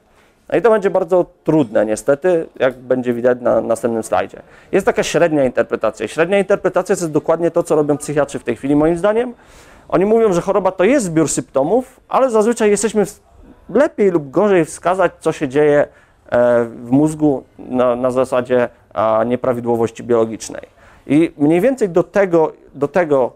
No 0.49 0.59
i 0.59 0.62
to 0.62 0.71
będzie 0.71 0.91
bardzo 0.91 1.26
trudne 1.45 1.87
niestety, 1.87 2.47
jak 2.59 2.79
będzie 2.79 3.12
widać 3.12 3.38
na 3.41 3.61
następnym 3.61 4.03
slajdzie. 4.03 4.43
Jest 4.73 4.87
taka 4.87 5.03
średnia 5.03 5.45
interpretacja. 5.45 6.09
Średnia 6.09 6.38
interpretacja 6.38 6.97
to 6.97 7.03
jest 7.03 7.12
dokładnie 7.12 7.50
to, 7.50 7.62
co 7.62 7.76
robią 7.76 7.97
psychiatrzy 7.97 8.38
w 8.38 8.45
tej 8.45 8.57
chwili 8.57 8.76
moim 8.76 8.97
zdaniem. 8.97 9.35
Oni 9.88 10.05
mówią, 10.05 10.33
że 10.33 10.41
choroba 10.41 10.73
to 10.73 10.85
jest 10.85 11.07
zbiór 11.07 11.29
symptomów, 11.29 12.00
ale 12.09 12.31
zazwyczaj 12.31 12.71
jesteśmy 12.71 13.05
lepiej 13.69 14.11
lub 14.11 14.31
gorzej 14.31 14.65
wskazać, 14.65 15.12
co 15.21 15.33
się 15.33 15.49
dzieje 15.49 15.88
e, 16.31 16.65
w 16.65 16.91
mózgu 16.91 17.45
na, 17.59 17.97
na 17.97 18.11
zasadzie 18.11 18.69
nieprawidłowości 19.26 20.03
biologicznej. 20.03 20.62
I 21.07 21.33
mniej 21.38 21.61
więcej 21.61 21.88
do 21.88 22.03
tego, 22.03 22.53
do 22.75 22.88
tego 22.88 23.33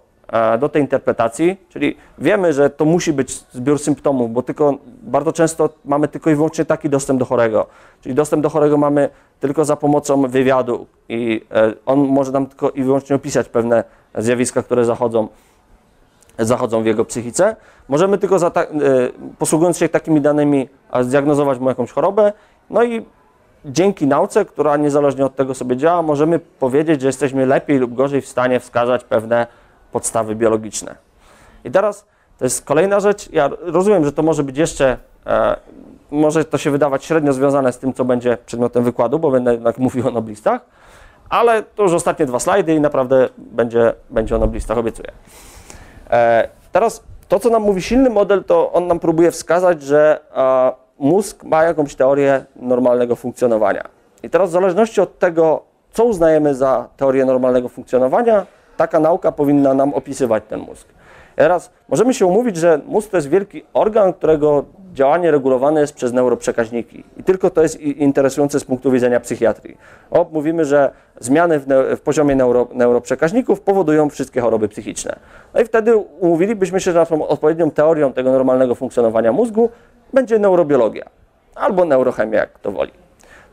do 0.58 0.68
tej 0.68 0.82
interpretacji, 0.82 1.56
czyli 1.68 1.96
wiemy, 2.18 2.52
że 2.52 2.70
to 2.70 2.84
musi 2.84 3.12
być 3.12 3.44
zbiór 3.52 3.78
symptomów, 3.78 4.32
bo 4.32 4.42
tylko 4.42 4.74
bardzo 5.02 5.32
często 5.32 5.68
mamy 5.84 6.08
tylko 6.08 6.30
i 6.30 6.34
wyłącznie 6.34 6.64
taki 6.64 6.90
dostęp 6.90 7.18
do 7.18 7.24
chorego. 7.24 7.66
Czyli 8.00 8.14
dostęp 8.14 8.42
do 8.42 8.50
chorego 8.50 8.76
mamy 8.76 9.08
tylko 9.40 9.64
za 9.64 9.76
pomocą 9.76 10.22
wywiadu 10.22 10.86
i 11.08 11.46
e, 11.50 11.72
on 11.86 11.98
może 11.98 12.32
nam 12.32 12.46
tylko 12.46 12.70
i 12.70 12.82
wyłącznie 12.82 13.16
opisać 13.16 13.48
pewne 13.48 13.84
zjawiska, 14.14 14.62
które 14.62 14.84
zachodzą, 14.84 15.28
zachodzą 16.38 16.82
w 16.82 16.86
jego 16.86 17.04
psychice. 17.04 17.56
Możemy 17.88 18.18
tylko 18.18 18.38
za 18.38 18.50
ta, 18.50 18.62
e, 18.62 18.66
posługując 19.38 19.78
się 19.78 19.88
takimi 19.88 20.20
danymi 20.20 20.68
zdiagnozować 21.00 21.58
mu 21.58 21.68
jakąś 21.68 21.92
chorobę, 21.92 22.32
no 22.70 22.84
i 22.84 23.04
dzięki 23.64 24.06
nauce, 24.06 24.44
która 24.44 24.76
niezależnie 24.76 25.26
od 25.26 25.36
tego 25.36 25.54
sobie 25.54 25.76
działa, 25.76 26.02
możemy 26.02 26.38
powiedzieć, 26.38 27.00
że 27.00 27.06
jesteśmy 27.06 27.46
lepiej 27.46 27.78
lub 27.78 27.94
gorzej 27.94 28.20
w 28.20 28.28
stanie 28.28 28.60
wskazać 28.60 29.04
pewne 29.04 29.46
podstawy 29.92 30.34
biologiczne. 30.34 30.94
I 31.64 31.70
teraz 31.70 32.04
to 32.38 32.44
jest 32.44 32.64
kolejna 32.64 33.00
rzecz. 33.00 33.32
Ja 33.32 33.50
rozumiem, 33.60 34.04
że 34.04 34.12
to 34.12 34.22
może 34.22 34.42
być 34.42 34.58
jeszcze, 34.58 34.96
e, 35.26 35.56
może 36.10 36.44
to 36.44 36.58
się 36.58 36.70
wydawać 36.70 37.04
średnio 37.04 37.32
związane 37.32 37.72
z 37.72 37.78
tym, 37.78 37.94
co 37.94 38.04
będzie 38.04 38.38
przedmiotem 38.46 38.84
wykładu, 38.84 39.18
bo 39.18 39.30
będę 39.30 39.52
jednak 39.52 39.78
mówił 39.78 40.08
o 40.08 40.10
noblistach, 40.10 40.60
ale 41.28 41.62
to 41.62 41.82
już 41.82 41.92
ostatnie 41.92 42.26
dwa 42.26 42.40
slajdy 42.40 42.74
i 42.74 42.80
naprawdę 42.80 43.28
będzie, 43.36 43.92
będzie 44.10 44.36
o 44.36 44.38
noblistach, 44.38 44.78
obiecuję. 44.78 45.08
E, 46.10 46.48
teraz 46.72 47.02
to, 47.28 47.40
co 47.40 47.50
nam 47.50 47.62
mówi 47.62 47.82
silny 47.82 48.10
model, 48.10 48.44
to 48.44 48.72
on 48.72 48.86
nam 48.86 49.00
próbuje 49.00 49.30
wskazać, 49.30 49.82
że 49.82 50.20
e, 50.36 50.72
mózg 50.98 51.44
ma 51.44 51.62
jakąś 51.62 51.94
teorię 51.94 52.44
normalnego 52.56 53.16
funkcjonowania. 53.16 53.84
I 54.22 54.30
teraz 54.30 54.48
w 54.48 54.52
zależności 54.52 55.00
od 55.00 55.18
tego, 55.18 55.62
co 55.92 56.04
uznajemy 56.04 56.54
za 56.54 56.88
teorię 56.96 57.24
normalnego 57.24 57.68
funkcjonowania, 57.68 58.46
taka 58.80 59.00
nauka 59.00 59.32
powinna 59.32 59.74
nam 59.74 59.94
opisywać 59.94 60.42
ten 60.48 60.60
mózg. 60.60 60.88
Teraz 61.36 61.70
możemy 61.88 62.14
się 62.14 62.26
umówić, 62.26 62.56
że 62.56 62.80
mózg 62.86 63.10
to 63.10 63.16
jest 63.16 63.28
wielki 63.28 63.62
organ, 63.74 64.12
którego 64.12 64.64
działanie 64.94 65.30
regulowane 65.30 65.80
jest 65.80 65.94
przez 65.94 66.12
neuroprzekaźniki. 66.12 67.04
I 67.16 67.22
tylko 67.22 67.50
to 67.50 67.62
jest 67.62 67.80
interesujące 67.80 68.60
z 68.60 68.64
punktu 68.64 68.90
widzenia 68.90 69.20
psychiatrii. 69.20 69.76
O, 70.10 70.26
mówimy, 70.32 70.64
że 70.64 70.90
zmiany 71.18 71.58
w, 71.58 71.66
w 71.96 72.00
poziomie 72.00 72.36
neuro, 72.36 72.68
neuroprzekaźników 72.72 73.60
powodują 73.60 74.10
wszystkie 74.10 74.40
choroby 74.40 74.68
psychiczne. 74.68 75.16
No 75.54 75.60
i 75.60 75.64
wtedy 75.64 75.96
umówilibyśmy 75.96 76.80
się, 76.80 76.92
że 76.92 76.98
naszą 76.98 77.28
odpowiednią 77.28 77.70
teorią 77.70 78.12
tego 78.12 78.32
normalnego 78.32 78.74
funkcjonowania 78.74 79.32
mózgu 79.32 79.70
będzie 80.12 80.38
neurobiologia 80.38 81.04
albo 81.54 81.84
neurochemia, 81.84 82.38
jak 82.38 82.58
to 82.58 82.72
woli. 82.72 82.92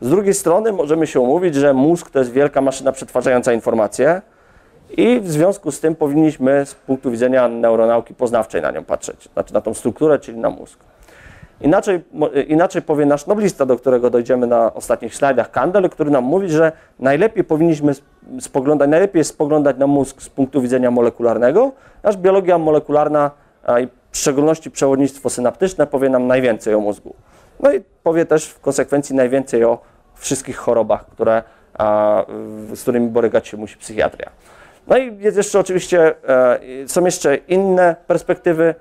Z 0.00 0.10
drugiej 0.10 0.34
strony 0.34 0.72
możemy 0.72 1.06
się 1.06 1.20
umówić, 1.20 1.54
że 1.54 1.74
mózg 1.74 2.10
to 2.10 2.18
jest 2.18 2.32
wielka 2.32 2.60
maszyna 2.60 2.92
przetwarzająca 2.92 3.52
informacje, 3.52 4.22
i 4.96 5.20
w 5.20 5.30
związku 5.30 5.72
z 5.72 5.80
tym 5.80 5.94
powinniśmy 5.94 6.66
z 6.66 6.74
punktu 6.74 7.10
widzenia 7.10 7.48
neuronauki 7.48 8.14
poznawczej 8.14 8.62
na 8.62 8.70
nią 8.70 8.84
patrzeć, 8.84 9.28
znaczy 9.32 9.54
na 9.54 9.60
tą 9.60 9.74
strukturę, 9.74 10.18
czyli 10.18 10.38
na 10.38 10.50
mózg. 10.50 10.78
Inaczej, 11.60 12.00
inaczej 12.46 12.82
powie 12.82 13.06
nasz 13.06 13.26
noblista, 13.26 13.66
do 13.66 13.76
którego 13.76 14.10
dojdziemy 14.10 14.46
na 14.46 14.74
ostatnich 14.74 15.14
slajdach, 15.14 15.50
Kandel, 15.50 15.90
który 15.90 16.10
nam 16.10 16.24
mówi, 16.24 16.48
że 16.48 16.72
najlepiej 16.98 17.44
powinniśmy 17.44 17.92
spoglądać, 18.40 18.90
najlepiej 18.90 19.20
jest 19.20 19.30
spoglądać 19.30 19.76
na 19.78 19.86
mózg 19.86 20.22
z 20.22 20.28
punktu 20.28 20.62
widzenia 20.62 20.90
molekularnego, 20.90 21.72
aż 22.02 22.16
biologia 22.16 22.58
molekularna, 22.58 23.30
i 23.82 23.88
w 24.10 24.16
szczególności 24.18 24.70
przewodnictwo 24.70 25.30
synaptyczne 25.30 25.86
powie 25.86 26.08
nam 26.08 26.26
najwięcej 26.26 26.74
o 26.74 26.80
mózgu. 26.80 27.14
No 27.60 27.72
i 27.72 27.80
powie 28.02 28.26
też 28.26 28.46
w 28.46 28.60
konsekwencji 28.60 29.16
najwięcej 29.16 29.64
o 29.64 29.78
wszystkich 30.14 30.56
chorobach, 30.56 31.06
które, 31.06 31.42
z 32.74 32.82
którymi 32.82 33.08
borykać 33.08 33.48
się 33.48 33.56
musi 33.56 33.76
psychiatria. 33.76 34.30
No 34.88 34.98
i 34.98 35.18
jest 35.18 35.36
jeszcze 35.36 35.58
oczywiście, 35.58 36.14
e, 36.28 36.58
są 36.86 37.04
jeszcze 37.04 37.36
inne 37.36 37.96
perspektywy. 38.06 38.74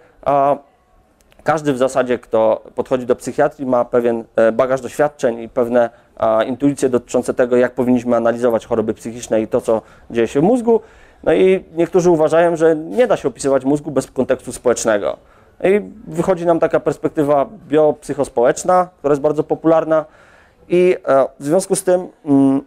Każdy 1.43 1.73
w 1.73 1.77
zasadzie, 1.77 2.19
kto 2.19 2.63
podchodzi 2.75 3.05
do 3.05 3.15
psychiatrii, 3.15 3.65
ma 3.65 3.85
pewien 3.85 4.23
e, 4.35 4.51
bagaż 4.51 4.81
doświadczeń 4.81 5.39
i 5.39 5.49
pewne 5.49 5.89
intuicje 6.47 6.89
dotyczące 6.89 7.33
tego, 7.33 7.57
jak 7.57 7.73
powinniśmy 7.73 8.15
analizować 8.15 8.65
choroby 8.65 8.93
psychiczne 8.93 9.41
i 9.41 9.47
to, 9.47 9.61
co 9.61 9.81
dzieje 10.11 10.27
się 10.27 10.39
w 10.39 10.43
mózgu. 10.43 10.81
No 11.23 11.33
i 11.33 11.63
niektórzy 11.75 12.11
uważają, 12.11 12.55
że 12.55 12.75
nie 12.75 13.07
da 13.07 13.17
się 13.17 13.27
opisywać 13.27 13.65
mózgu 13.65 13.91
bez 13.91 14.11
kontekstu 14.11 14.51
społecznego. 14.51 15.17
I 15.63 15.81
wychodzi 16.07 16.45
nam 16.45 16.59
taka 16.59 16.79
perspektywa 16.79 17.49
biopsychospołeczna, 17.67 18.87
która 18.99 19.11
jest 19.11 19.21
bardzo 19.21 19.43
popularna 19.43 20.05
i 20.69 20.95
e, 21.07 21.25
w 21.39 21.45
związku 21.45 21.75
z 21.75 21.83
tym 21.83 22.07
mm, 22.25 22.61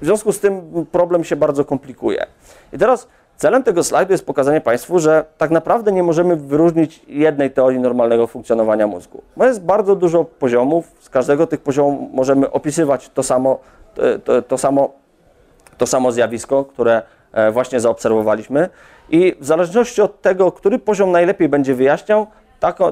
w 0.00 0.04
związku 0.04 0.32
z 0.32 0.40
tym 0.40 0.86
problem 0.92 1.24
się 1.24 1.36
bardzo 1.36 1.64
komplikuje. 1.64 2.26
I 2.72 2.78
teraz 2.78 3.08
celem 3.36 3.62
tego 3.62 3.84
slajdu 3.84 4.12
jest 4.12 4.26
pokazanie 4.26 4.60
Państwu, 4.60 4.98
że 4.98 5.24
tak 5.38 5.50
naprawdę 5.50 5.92
nie 5.92 6.02
możemy 6.02 6.36
wyróżnić 6.36 7.00
jednej 7.08 7.50
teorii 7.50 7.80
normalnego 7.80 8.26
funkcjonowania 8.26 8.86
mózgu. 8.86 9.22
Bo 9.36 9.46
jest 9.46 9.62
bardzo 9.62 9.96
dużo 9.96 10.24
poziomów, 10.24 10.92
z 11.00 11.10
każdego 11.10 11.46
tych 11.46 11.60
poziomów 11.60 12.12
możemy 12.12 12.50
opisywać 12.50 13.08
to 13.08 13.22
samo, 13.22 13.58
to, 14.24 14.42
to, 14.42 14.58
samo, 14.58 14.92
to 15.78 15.86
samo 15.86 16.12
zjawisko, 16.12 16.64
które 16.64 17.02
e, 17.32 17.50
właśnie 17.50 17.80
zaobserwowaliśmy. 17.80 18.68
I 19.10 19.36
w 19.40 19.46
zależności 19.46 20.02
od 20.02 20.22
tego, 20.22 20.52
który 20.52 20.78
poziom 20.78 21.12
najlepiej 21.12 21.48
będzie 21.48 21.74
wyjaśniał, 21.74 22.26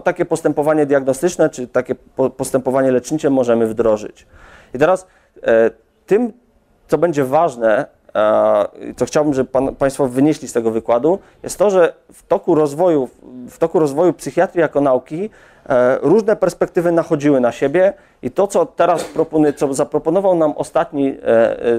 takie 0.05 0.25
postępowanie 0.25 0.87
diagnostyczne 0.87 1.51
czy 1.51 1.69
takie 1.69 1.95
postępowanie 2.37 2.93
lecznicze 2.93 3.31
możemy 3.31 3.67
wdrożyć. 3.67 4.27
I 4.75 4.79
teraz 4.79 5.07
e, 5.43 5.71
tym 6.07 6.33
co 6.93 6.99
będzie 6.99 7.25
ważne, 7.25 7.87
e, 8.15 8.95
co 8.97 9.07
chciałbym, 9.07 9.35
żeby 9.35 9.51
pan, 9.51 9.75
Państwo 9.75 10.09
wynieśli 10.09 10.49
z 10.49 10.53
tego 10.53 10.71
wykładu, 10.71 11.19
jest 11.43 11.59
to, 11.59 11.71
że 11.71 11.93
w 12.13 12.27
toku 12.27 12.55
rozwoju, 12.55 13.09
w 13.51 13.59
toku 13.59 13.79
rozwoju 13.79 14.13
psychiatrii 14.13 14.61
jako 14.61 14.81
nauki 14.81 15.31
różne 16.03 16.37
perspektywy 16.37 16.93
nachodziły 16.93 17.41
na 17.41 17.53
siebie 17.53 17.93
i 18.23 18.31
to, 18.31 18.47
co 18.47 18.67
teraz 18.67 19.05
co 19.57 19.75
zaproponował 19.75 20.35
nam 20.35 20.53
ostatni 20.57 21.09
e, 21.09 21.15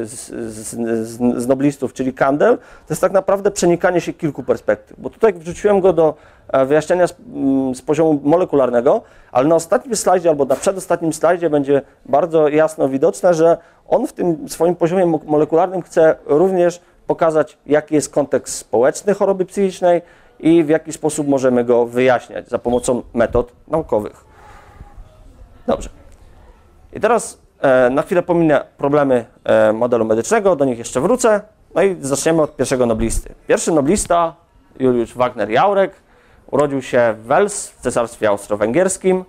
z, 0.06 0.30
z, 0.30 1.08
z, 1.08 1.48
noblistów, 1.48 1.94
czyli 1.94 2.14
Kandel, 2.14 2.58
to 2.58 2.64
jest 2.90 3.02
tak 3.02 3.12
naprawdę 3.12 3.52
przenikanie 3.52 4.02
się 4.02 4.14
kilku 4.14 4.44
perspektyw, 4.44 5.00
bo 5.00 5.10
tutaj 5.10 5.34
wrzuciłem 5.34 5.80
go 5.80 5.94
do 5.94 6.14
wyjaśniania 6.66 7.08
z, 7.08 7.16
z 7.74 7.82
poziomu 7.82 8.20
molekularnego, 8.24 9.02
ale 9.32 9.48
na 9.48 9.56
ostatnim 9.56 9.96
slajdzie 9.96 10.30
albo 10.30 10.46
na 10.46 10.56
przedostatnim 10.56 11.14
slajdzie 11.14 11.50
będzie 11.50 11.82
bardzo 12.06 12.48
jasno 12.48 12.90
widoczne, 12.90 13.34
że 13.34 13.58
on 13.88 14.08
w 14.08 14.14
tym 14.14 14.50
swoim 14.50 14.76
poziomie 14.76 15.20
molekularnym 15.26 15.82
chce 15.82 16.16
również 16.26 16.82
pokazać, 17.08 17.58
jaki 17.66 17.96
jest 17.96 18.14
kontekst 18.14 18.56
społeczny 18.56 19.14
choroby 19.14 19.46
psychicznej 19.46 20.02
i 20.44 20.64
w 20.64 20.70
jaki 20.70 20.94
sposób 20.94 21.28
możemy 21.28 21.64
go 21.64 21.86
wyjaśniać 21.86 22.50
za 22.50 22.60
pomocą 22.60 23.02
metod 23.14 23.52
naukowych. 23.68 24.26
Dobrze. 25.68 25.90
I 26.94 27.00
teraz 27.00 27.42
e, 27.62 27.90
na 27.90 28.02
chwilę 28.02 28.24
pominę 28.24 28.66
problemy 28.78 29.26
e, 29.44 29.74
modelu 29.74 30.06
medycznego, 30.06 30.56
do 30.56 30.66
nich 30.66 30.78
jeszcze 30.78 31.02
wrócę. 31.02 31.42
No 31.76 31.84
i 31.84 31.98
zaczniemy 32.02 32.42
od 32.42 32.56
pierwszego 32.56 32.86
noblisty. 32.86 33.34
Pierwszy 33.48 33.72
noblista, 33.72 34.36
Juliusz 34.80 35.16
Wagner-Jaurek, 35.16 35.90
urodził 36.52 36.82
się 36.82 37.16
w 37.18 37.26
Wels 37.26 37.70
w 37.70 37.82
Cesarstwie 37.82 38.30
Austro-Węgierskim 38.30 39.26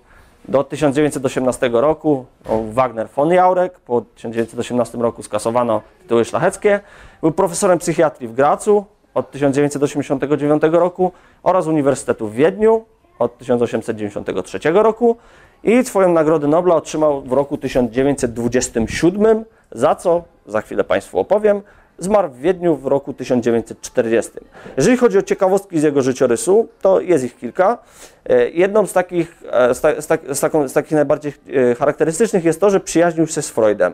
do 0.49 0.65
1918 0.65 1.71
roku 1.73 2.27
Wagner 2.73 3.09
von 3.17 3.31
Jaurek, 3.31 3.81
po 3.81 4.01
1918 4.01 4.99
roku 4.99 5.23
skasowano 5.23 5.83
tytuły 6.03 6.25
szlacheckie. 6.25 6.81
Był 7.21 7.33
profesorem 7.33 7.79
psychiatrii 7.79 8.29
w 8.29 8.35
Gracu 8.35 8.85
od 9.15 9.31
1989 9.31 10.63
roku 10.73 11.13
oraz 11.43 11.67
Uniwersytetu 11.67 12.29
w 12.29 12.35
Wiedniu 12.35 12.85
od 13.19 13.39
1893 13.39 14.59
roku 14.73 15.17
i 15.65 15.85
swoją 15.85 16.13
Nagrodę 16.13 16.49
Nobla 16.49 16.75
otrzymał 16.75 17.23
w 17.23 17.33
roku 17.33 17.59
1927, 17.59 19.45
za 19.73 19.95
co 19.95 20.23
za 20.47 20.61
chwilę 20.61 20.85
Państwu 20.85 21.19
opowiem. 21.19 21.63
Zmarł 21.99 22.29
w 22.29 22.39
Wiedniu 22.39 22.77
w 22.77 22.87
roku 22.87 23.13
1940. 23.13 24.33
Jeżeli 24.77 24.97
chodzi 24.97 25.19
o 25.19 25.23
ciekawostki 25.23 25.79
z 25.79 25.83
jego 25.83 26.03
życiorysu, 26.03 26.69
to 26.81 27.01
jest 27.01 27.25
ich 27.25 27.37
kilka. 27.37 27.79
E, 28.27 28.51
jedną 28.51 28.87
z 28.87 28.93
takich, 28.93 29.43
e, 29.51 29.75
z, 29.75 29.81
ta, 29.81 30.01
z, 30.01 30.07
tak, 30.07 30.21
z, 30.33 30.41
taką, 30.41 30.69
z 30.69 30.73
takich 30.73 30.93
najbardziej 30.93 31.33
e, 31.71 31.75
charakterystycznych 31.75 32.45
jest 32.45 32.61
to, 32.61 32.71
że 32.71 32.81
przyjaźnił 32.81 33.27
się 33.27 33.43
z 33.43 33.51
Freudem, 33.51 33.93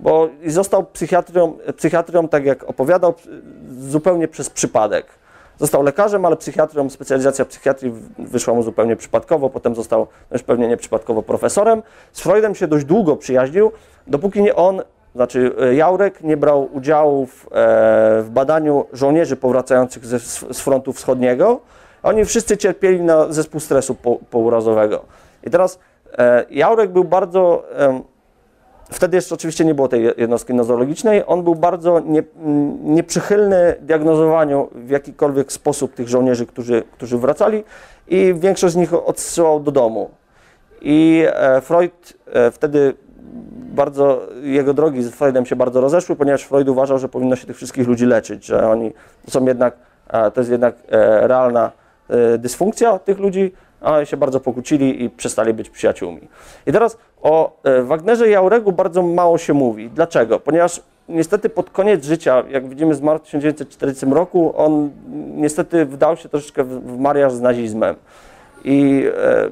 bo 0.00 0.28
został 0.46 0.84
psychiatrią, 0.84 1.58
psychiatrią, 1.76 2.28
tak 2.28 2.44
jak 2.44 2.64
opowiadał, 2.64 3.14
zupełnie 3.78 4.28
przez 4.28 4.50
przypadek. 4.50 5.06
Został 5.58 5.82
lekarzem, 5.82 6.24
ale 6.24 6.36
psychiatrią, 6.36 6.90
specjalizacja 6.90 7.44
psychiatrii 7.44 7.92
wyszła 8.18 8.54
mu 8.54 8.62
zupełnie 8.62 8.96
przypadkowo, 8.96 9.50
potem 9.50 9.74
został 9.74 10.06
już 10.30 10.42
pewnie 10.42 10.68
nieprzypadkowo 10.68 11.22
profesorem. 11.22 11.82
Z 12.12 12.20
Freudem 12.20 12.54
się 12.54 12.66
dość 12.66 12.84
długo 12.84 13.16
przyjaźnił, 13.16 13.72
dopóki 14.06 14.42
nie 14.42 14.54
on 14.54 14.82
znaczy 15.14 15.52
e, 15.60 15.74
Jaurek 15.74 16.20
nie 16.22 16.36
brał 16.36 16.68
udziału 16.72 17.26
w, 17.26 17.46
e, 17.46 17.48
w 18.22 18.28
badaniu 18.30 18.86
żołnierzy 18.92 19.36
powracających 19.36 20.06
ze, 20.06 20.18
z 20.18 20.60
frontu 20.60 20.92
wschodniego. 20.92 21.60
Oni 22.02 22.24
wszyscy 22.24 22.56
cierpieli 22.56 23.00
na 23.00 23.32
zespół 23.32 23.60
stresu 23.60 23.94
po, 23.94 24.18
pourazowego. 24.30 25.04
I 25.44 25.50
teraz 25.50 25.78
e, 26.18 26.44
Jaurek 26.50 26.90
był 26.90 27.04
bardzo 27.04 27.64
wtedy 28.90 29.16
jeszcze 29.16 29.34
oczywiście 29.34 29.64
nie 29.64 29.74
było 29.74 29.88
tej 29.88 30.04
jednostki 30.16 30.54
nozologicznej. 30.54 31.22
On 31.26 31.42
był 31.42 31.54
bardzo 31.54 32.00
nie, 32.00 32.22
nieprzychylny 32.82 33.76
diagnozowaniu 33.80 34.68
w 34.74 34.90
jakikolwiek 34.90 35.52
sposób 35.52 35.94
tych 35.94 36.08
żołnierzy, 36.08 36.46
którzy, 36.46 36.82
którzy 36.92 37.18
wracali 37.18 37.64
i 38.08 38.34
większość 38.34 38.74
z 38.74 38.76
nich 38.76 38.94
odsyłał 38.94 39.60
do 39.60 39.70
domu. 39.70 40.10
I 40.82 41.24
e, 41.26 41.60
Freud 41.60 42.12
e, 42.32 42.50
wtedy 42.50 42.94
bardzo, 43.74 44.20
jego 44.42 44.74
drogi 44.74 45.02
z 45.02 45.10
Freudem 45.10 45.46
się 45.46 45.56
bardzo 45.56 45.80
rozeszły, 45.80 46.16
ponieważ 46.16 46.42
Freud 46.42 46.68
uważał, 46.68 46.98
że 46.98 47.08
powinno 47.08 47.36
się 47.36 47.46
tych 47.46 47.56
wszystkich 47.56 47.88
ludzi 47.88 48.06
leczyć, 48.06 48.44
że 48.44 48.70
oni 48.70 48.92
są 49.28 49.46
jednak, 49.46 49.76
e, 50.08 50.30
to 50.30 50.40
jest 50.40 50.50
jednak 50.50 50.74
realna 51.20 51.72
dysfunkcja 52.38 52.98
tych 52.98 53.18
ludzi, 53.18 53.52
a 53.80 54.04
się 54.04 54.16
bardzo 54.16 54.40
pokłócili 54.40 55.04
i 55.04 55.10
przestali 55.10 55.54
być 55.54 55.70
przyjaciółmi. 55.70 56.28
I 56.66 56.72
teraz 56.72 56.98
o 57.22 57.60
Wagnerze 57.84 58.30
i 58.30 58.34
Auregu 58.34 58.72
bardzo 58.72 59.02
mało 59.02 59.38
się 59.38 59.54
mówi. 59.54 59.90
Dlaczego? 59.90 60.40
Ponieważ 60.40 60.82
niestety 61.08 61.48
pod 61.48 61.70
koniec 61.70 62.04
życia, 62.04 62.44
jak 62.50 62.68
widzimy 62.68 62.94
zmarł 62.94 63.18
w 63.18 63.22
1940 63.22 64.06
roku, 64.06 64.52
on 64.56 64.90
niestety 65.34 65.86
wdał 65.86 66.16
się 66.16 66.28
troszeczkę 66.28 66.64
w 66.64 66.98
mariaż 66.98 67.32
z 67.32 67.40
nazizmem. 67.40 67.96
I 68.64 69.04
e, 69.16 69.50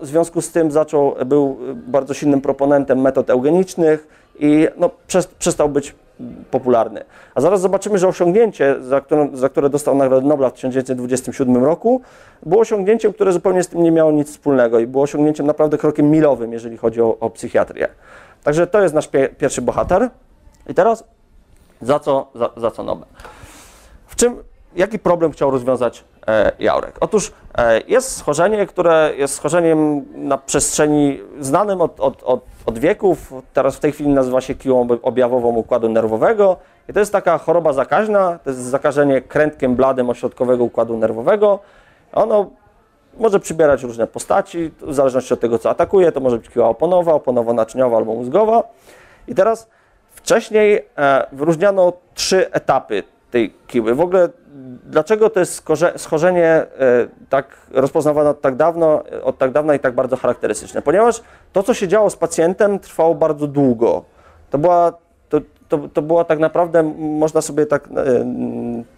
w 0.00 0.06
związku 0.06 0.42
z 0.42 0.50
tym 0.50 0.70
zaczął, 0.70 1.14
był 1.26 1.58
bardzo 1.74 2.14
silnym 2.14 2.40
proponentem 2.40 3.00
metod 3.00 3.30
eugenicznych 3.30 4.27
i 4.38 4.68
no, 4.76 4.90
przestał 5.38 5.68
być 5.68 5.94
popularny. 6.50 7.04
A 7.34 7.40
zaraz 7.40 7.60
zobaczymy, 7.60 7.98
że 7.98 8.08
osiągnięcie, 8.08 8.76
za, 8.80 9.00
którą, 9.00 9.36
za 9.36 9.48
które 9.48 9.70
dostał 9.70 9.96
Nagrodę 9.96 10.26
Nobla 10.26 10.50
w 10.50 10.52
1927 10.52 11.64
roku, 11.64 12.00
było 12.46 12.60
osiągnięciem, 12.60 13.12
które 13.12 13.32
zupełnie 13.32 13.62
z 13.62 13.68
tym 13.68 13.82
nie 13.82 13.90
miało 13.90 14.12
nic 14.12 14.30
wspólnego 14.30 14.78
i 14.78 14.86
było 14.86 15.04
osiągnięciem 15.04 15.46
naprawdę 15.46 15.78
krokiem 15.78 16.10
milowym, 16.10 16.52
jeżeli 16.52 16.76
chodzi 16.76 17.02
o, 17.02 17.18
o 17.20 17.30
psychiatrię. 17.30 17.88
Także 18.44 18.66
to 18.66 18.82
jest 18.82 18.94
nasz 18.94 19.08
pie, 19.08 19.28
pierwszy 19.38 19.62
bohater. 19.62 20.10
I 20.68 20.74
teraz 20.74 21.04
za 21.82 21.98
co, 21.98 22.30
za, 22.34 22.50
za 22.56 22.70
co 22.70 22.82
Nobel? 22.82 23.08
W 24.06 24.16
czym, 24.16 24.36
jaki 24.76 24.98
problem 24.98 25.32
chciał 25.32 25.50
rozwiązać 25.50 26.04
e, 26.26 26.52
Jaurek? 26.58 26.96
Otóż 27.00 27.32
e, 27.54 27.80
jest 27.80 28.16
schorzenie, 28.16 28.66
które 28.66 29.12
jest 29.16 29.34
schorzeniem 29.34 30.04
na 30.14 30.38
przestrzeni 30.38 31.20
znanym 31.40 31.80
od, 31.80 32.00
od, 32.00 32.22
od, 32.22 32.40
od 32.68 32.78
wieków. 32.78 33.32
Teraz 33.52 33.76
w 33.76 33.80
tej 33.80 33.92
chwili 33.92 34.10
nazywa 34.10 34.40
się 34.40 34.54
kiłą 34.54 34.86
objawową 35.02 35.48
układu 35.48 35.88
nerwowego. 35.88 36.56
I 36.88 36.92
to 36.92 37.00
jest 37.00 37.12
taka 37.12 37.38
choroba 37.38 37.72
zakaźna, 37.72 38.38
to 38.44 38.50
jest 38.50 38.62
zakażenie 38.62 39.20
krętkiem 39.20 39.76
bladym 39.76 40.10
ośrodkowego 40.10 40.64
układu 40.64 40.96
nerwowego. 40.96 41.58
Ono 42.12 42.50
może 43.18 43.40
przybierać 43.40 43.82
różne 43.82 44.06
postaci, 44.06 44.70
w 44.80 44.94
zależności 44.94 45.34
od 45.34 45.40
tego, 45.40 45.58
co 45.58 45.70
atakuje. 45.70 46.12
To 46.12 46.20
może 46.20 46.38
być 46.38 46.48
kiła 46.48 46.68
oponowa, 46.68 47.12
oponowo-naczyniowa 47.12 47.96
albo 47.96 48.14
mózgowa. 48.14 48.62
I 49.28 49.34
teraz 49.34 49.68
Wcześniej 50.18 50.84
e, 50.98 51.26
wyróżniano 51.32 51.92
trzy 52.14 52.52
etapy 52.52 53.02
tej 53.30 53.54
kiły. 53.66 53.94
W 53.94 54.00
ogóle 54.00 54.28
dlaczego 54.84 55.30
to 55.30 55.40
jest 55.40 55.64
schorzenie 55.96 56.46
e, 56.46 56.66
tak 57.28 57.56
rozpoznawane 57.70 58.30
od 58.30 58.40
tak, 58.40 58.56
dawno, 58.56 59.02
od 59.22 59.38
tak 59.38 59.52
dawna 59.52 59.74
i 59.74 59.78
tak 59.78 59.94
bardzo 59.94 60.16
charakterystyczne? 60.16 60.82
Ponieważ 60.82 61.22
to, 61.52 61.62
co 61.62 61.74
się 61.74 61.88
działo 61.88 62.10
z 62.10 62.16
pacjentem, 62.16 62.78
trwało 62.78 63.14
bardzo 63.14 63.46
długo. 63.46 64.04
To 64.50 64.58
była, 64.58 64.92
to, 65.28 65.40
to, 65.68 65.78
to 65.78 66.02
była 66.02 66.24
tak 66.24 66.38
naprawdę, 66.38 66.82
można 66.98 67.40
sobie 67.40 67.66
tak, 67.66 67.88
e, 67.88 68.24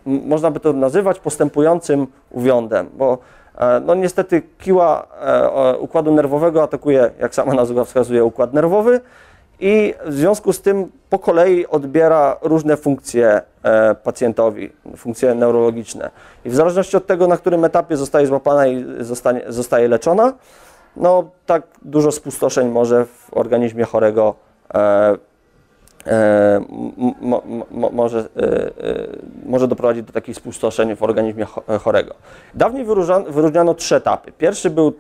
można 0.07 0.51
by 0.51 0.61
to 0.61 0.73
nazywać 0.73 1.19
postępującym 1.19 2.07
uwiądem, 2.31 2.91
bo 2.97 3.19
no 3.87 3.95
niestety 3.95 4.43
kiła 4.59 5.07
układu 5.81 6.15
nerwowego 6.15 6.63
atakuje, 6.63 7.11
jak 7.21 7.35
sama 7.35 7.55
nazwa 7.55 7.85
wskazuje, 7.85 8.25
układ 8.25 8.53
nerwowy, 8.53 9.01
i 9.61 9.95
w 10.07 10.15
związku 10.15 10.53
z 10.53 10.61
tym 10.61 10.93
po 11.11 11.19
kolei 11.19 11.67
odbiera 11.67 12.37
różne 12.43 12.77
funkcje 12.77 13.43
e, 13.63 13.95
pacjentowi, 13.95 14.73
funkcje 14.97 15.35
neurologiczne. 15.35 16.11
I 16.45 16.51
w 16.51 16.55
zależności 16.55 16.97
od 16.97 17.07
tego, 17.07 17.27
na 17.27 17.37
którym 17.37 17.65
etapie 17.65 17.97
zostaje 17.97 18.27
złapana 18.27 18.67
i 18.67 18.85
zostanie, 19.01 19.43
zostaje 19.49 19.89
leczona, 19.89 20.33
no 20.97 21.31
tak 21.47 21.63
dużo 21.83 22.13
spustoszeń 22.13 22.69
może 22.69 23.05
w 23.05 23.29
organizmie 23.33 23.85
chorego 23.85 24.35
e, 24.75 25.17
e, 26.07 26.61
mo, 27.21 27.43
mo, 27.71 27.91
może, 27.91 28.19
e, 28.19 28.43
e, 28.43 28.71
może 29.47 29.69
doprowadzić 29.69 30.07
do 30.07 30.13
takich 30.13 30.37
spustoszeń 30.37 30.97
w 30.97 31.03
organizmie 31.03 31.47
chorego. 31.81 32.15
Dawniej 32.55 32.85
wyróżniano 33.29 33.75
trzy 33.75 33.97
etapy. 33.97 34.33
Pierwszy 34.33 34.71
był 34.71 34.93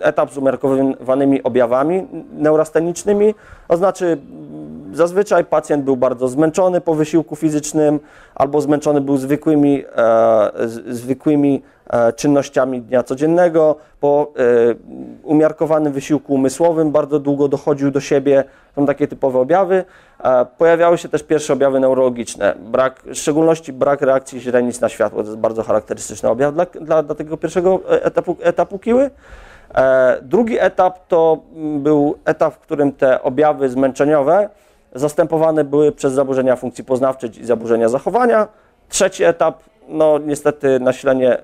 etap 0.00 0.32
z 0.32 0.38
umiarkowanymi 0.38 1.42
objawami 1.42 2.06
neurastenicznymi, 2.32 3.34
to 3.68 3.76
znaczy 3.76 4.18
zazwyczaj 4.92 5.44
pacjent 5.44 5.84
był 5.84 5.96
bardzo 5.96 6.28
zmęczony 6.28 6.80
po 6.80 6.94
wysiłku 6.94 7.36
fizycznym 7.36 8.00
albo 8.34 8.60
zmęczony 8.60 9.00
był 9.00 9.16
zwykłymi, 9.16 9.84
e, 9.96 10.50
zwykłymi 10.88 11.62
e, 11.90 12.12
czynnościami 12.12 12.82
dnia 12.82 13.02
codziennego, 13.02 13.76
po 14.00 14.32
e, 14.36 14.74
umiarkowanym 15.22 15.92
wysiłku 15.92 16.34
umysłowym 16.34 16.90
bardzo 16.90 17.18
długo 17.18 17.48
dochodził 17.48 17.90
do 17.90 18.00
siebie, 18.00 18.44
są 18.76 18.86
takie 18.86 19.08
typowe 19.08 19.38
objawy. 19.38 19.84
E, 20.24 20.46
pojawiały 20.58 20.98
się 20.98 21.08
też 21.08 21.22
pierwsze 21.22 21.52
objawy 21.52 21.80
neurologiczne, 21.80 22.54
brak, 22.58 23.02
w 23.06 23.14
szczególności 23.14 23.72
brak 23.72 24.02
reakcji 24.02 24.40
źrenic 24.40 24.80
na 24.80 24.88
światło, 24.88 25.22
to 25.22 25.28
jest 25.28 25.40
bardzo 25.40 25.62
charakterystyczny 25.62 26.28
objaw 26.28 26.54
dla, 26.54 26.66
dla, 26.66 27.02
dla 27.02 27.14
tego 27.14 27.36
pierwszego 27.36 27.80
etapu, 28.02 28.36
etapu 28.40 28.78
kiły. 28.78 29.10
E, 29.74 30.18
drugi 30.22 30.58
etap 30.58 31.06
to 31.08 31.38
był 31.78 32.18
etap, 32.24 32.54
w 32.54 32.58
którym 32.58 32.92
te 32.92 33.22
objawy 33.22 33.68
zmęczeniowe 33.68 34.48
zastępowane 34.94 35.64
były 35.64 35.92
przez 35.92 36.12
zaburzenia 36.12 36.56
funkcji 36.56 36.84
poznawczej 36.84 37.40
i 37.40 37.44
zaburzenia 37.44 37.88
zachowania. 37.88 38.48
Trzeci 38.88 39.24
etap, 39.24 39.62
no 39.88 40.18
niestety 40.18 40.80
nasilenie, 40.80 41.32
e, 41.32 41.42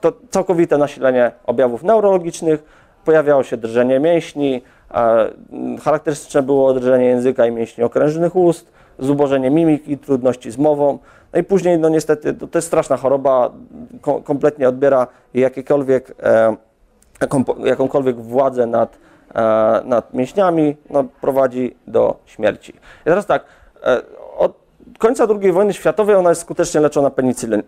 to 0.00 0.12
całkowite 0.30 0.78
nasilenie 0.78 1.32
objawów 1.46 1.82
neurologicznych, 1.82 2.64
pojawiało 3.04 3.42
się 3.42 3.56
drżenie 3.56 4.00
mięśni, 4.00 4.62
mm, 4.90 5.78
charakterystyczne 5.78 6.42
było 6.42 6.74
drżenie 6.74 7.04
języka 7.04 7.46
i 7.46 7.50
mięśni 7.50 7.84
okrężnych 7.84 8.36
ust, 8.36 8.72
zubożenie 8.98 9.50
mimiki, 9.50 9.98
trudności 9.98 10.50
z 10.50 10.58
mową. 10.58 10.98
No 11.32 11.40
i 11.40 11.42
później, 11.42 11.78
no 11.78 11.88
niestety, 11.88 12.34
to, 12.34 12.46
to 12.46 12.58
jest 12.58 12.68
straszna 12.68 12.96
choroba, 12.96 13.50
kompletnie 14.24 14.68
odbiera 14.68 15.06
jakiekolwiek 15.34 16.14
e, 16.22 16.56
jaką, 17.22 17.44
jakąkolwiek 17.64 18.20
władzę 18.20 18.66
nad, 18.66 18.98
e, 19.34 19.40
nad 19.84 20.14
mięśniami, 20.14 20.76
no, 20.90 21.04
prowadzi 21.20 21.76
do 21.86 22.16
śmierci. 22.26 22.72
I 22.72 23.04
teraz 23.04 23.26
tak, 23.26 23.44
e, 23.84 24.02
od 24.38 24.52
końca 24.98 25.26
II 25.42 25.52
wojny 25.52 25.72
światowej 25.72 26.14
ona 26.14 26.28
jest 26.28 26.40
skutecznie 26.40 26.80
leczona 26.80 27.10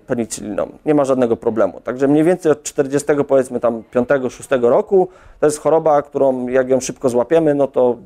penicylliną. 0.06 0.66
Nie 0.86 0.94
ma 0.94 1.04
żadnego 1.04 1.36
problemu. 1.36 1.80
Także 1.80 2.08
mniej 2.08 2.24
więcej 2.24 2.52
od 2.52 2.62
40 2.62 3.24
powiedzmy 3.28 3.60
tam 3.60 3.82
5-6 3.92 4.68
roku 4.70 5.08
to 5.40 5.46
jest 5.46 5.60
choroba, 5.60 6.02
którą 6.02 6.48
jak 6.48 6.68
ją 6.68 6.80
szybko 6.80 7.08
złapiemy, 7.08 7.54
no 7.54 7.66
to 7.66 7.96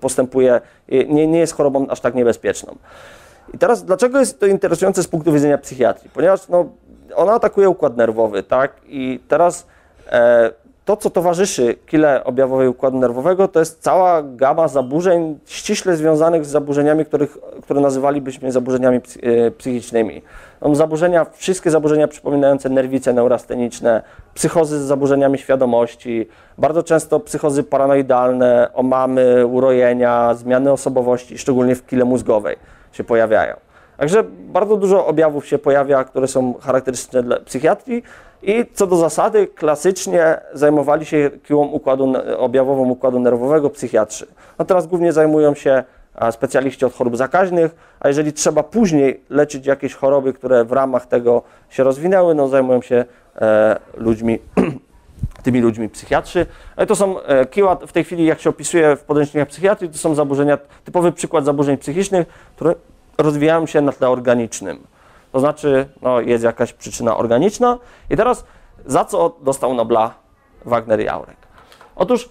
postępuje, 0.00 0.60
nie, 0.88 1.26
nie 1.26 1.38
jest 1.38 1.54
chorobą 1.54 1.86
aż 1.88 2.00
tak 2.00 2.14
niebezpieczną. 2.14 2.76
I 3.54 3.58
teraz 3.58 3.84
dlaczego 3.84 4.18
jest 4.18 4.40
to 4.40 4.46
interesujące 4.46 5.02
z 5.02 5.08
punktu 5.08 5.32
widzenia 5.32 5.58
psychiatrii? 5.58 6.10
Ponieważ 6.14 6.48
no, 6.48 6.64
ona 7.14 7.32
atakuje 7.32 7.68
układ 7.68 7.96
nerwowy, 7.96 8.42
tak? 8.42 8.72
I 8.86 9.20
teraz 9.28 9.66
e, 10.12 10.50
to, 10.90 10.96
co 10.96 11.10
towarzyszy 11.10 11.76
kile 11.86 12.24
objawowej 12.24 12.68
układu 12.68 12.98
nerwowego, 12.98 13.48
to 13.48 13.60
jest 13.60 13.82
cała 13.82 14.22
gama 14.22 14.68
zaburzeń 14.68 15.38
ściśle 15.46 15.96
związanych 15.96 16.44
z 16.44 16.48
zaburzeniami, 16.48 17.04
których, 17.04 17.38
które 17.62 17.80
nazywalibyśmy 17.80 18.52
zaburzeniami 18.52 18.96
e, 18.96 19.50
psychicznymi. 19.50 20.22
Zaburzenia, 20.72 21.26
wszystkie 21.32 21.70
zaburzenia 21.70 22.08
przypominające 22.08 22.68
nerwice 22.68 23.12
neurasteniczne, 23.12 24.02
psychozy 24.34 24.78
z 24.78 24.82
zaburzeniami 24.82 25.38
świadomości, 25.38 26.28
bardzo 26.58 26.82
często 26.82 27.20
psychozy 27.20 27.62
paranoidalne, 27.62 28.68
omamy, 28.74 29.46
urojenia, 29.46 30.34
zmiany 30.34 30.72
osobowości, 30.72 31.38
szczególnie 31.38 31.74
w 31.74 31.86
kile 31.86 32.04
mózgowej 32.04 32.56
się 32.92 33.04
pojawiają. 33.04 33.56
Także 33.96 34.24
bardzo 34.40 34.76
dużo 34.76 35.06
objawów 35.06 35.46
się 35.46 35.58
pojawia, 35.58 36.04
które 36.04 36.28
są 36.28 36.54
charakterystyczne 36.60 37.22
dla 37.22 37.40
psychiatrii, 37.40 38.02
i 38.42 38.66
co 38.74 38.86
do 38.86 38.96
zasady, 38.96 39.46
klasycznie 39.46 40.40
zajmowali 40.52 41.06
się 41.06 41.30
kiłą 41.44 41.66
układu, 41.66 42.12
objawową 42.38 42.88
układu 42.88 43.20
nerwowego 43.20 43.70
psychiatrzy. 43.70 44.26
No 44.58 44.64
teraz 44.64 44.86
głównie 44.86 45.12
zajmują 45.12 45.54
się 45.54 45.84
specjaliści 46.30 46.84
od 46.84 46.94
chorób 46.94 47.16
zakaźnych, 47.16 47.74
a 48.00 48.08
jeżeli 48.08 48.32
trzeba 48.32 48.62
później 48.62 49.20
leczyć 49.30 49.66
jakieś 49.66 49.94
choroby, 49.94 50.32
które 50.32 50.64
w 50.64 50.72
ramach 50.72 51.06
tego 51.06 51.42
się 51.70 51.84
rozwinęły, 51.84 52.34
no 52.34 52.48
zajmują 52.48 52.82
się 52.82 53.04
e, 53.36 53.78
ludźmi, 53.96 54.38
tymi 55.44 55.60
ludźmi 55.60 55.88
psychiatrzy. 55.88 56.46
Ale 56.76 56.86
to 56.86 56.96
są 56.96 57.22
e, 57.22 57.46
kiła 57.46 57.76
w 57.76 57.92
tej 57.92 58.04
chwili, 58.04 58.24
jak 58.24 58.40
się 58.40 58.50
opisuje 58.50 58.96
w 58.96 59.02
podręcznikach 59.02 59.48
psychiatrii, 59.48 59.90
to 59.90 59.98
są 59.98 60.14
zaburzenia, 60.14 60.58
typowy 60.84 61.12
przykład 61.12 61.44
zaburzeń 61.44 61.78
psychicznych, 61.78 62.28
które 62.56 62.74
rozwijają 63.18 63.66
się 63.66 63.80
na 63.80 63.92
tle 63.92 64.08
organicznym. 64.08 64.78
To 65.32 65.40
znaczy, 65.40 65.88
no, 66.02 66.20
jest 66.20 66.44
jakaś 66.44 66.72
przyczyna 66.72 67.16
organiczna. 67.16 67.78
I 68.10 68.16
teraz, 68.16 68.44
za 68.86 69.04
co 69.04 69.36
dostał 69.40 69.74
Nobla 69.74 70.14
Wagner 70.64 71.00
Jaurek? 71.00 71.36
Otóż 71.96 72.28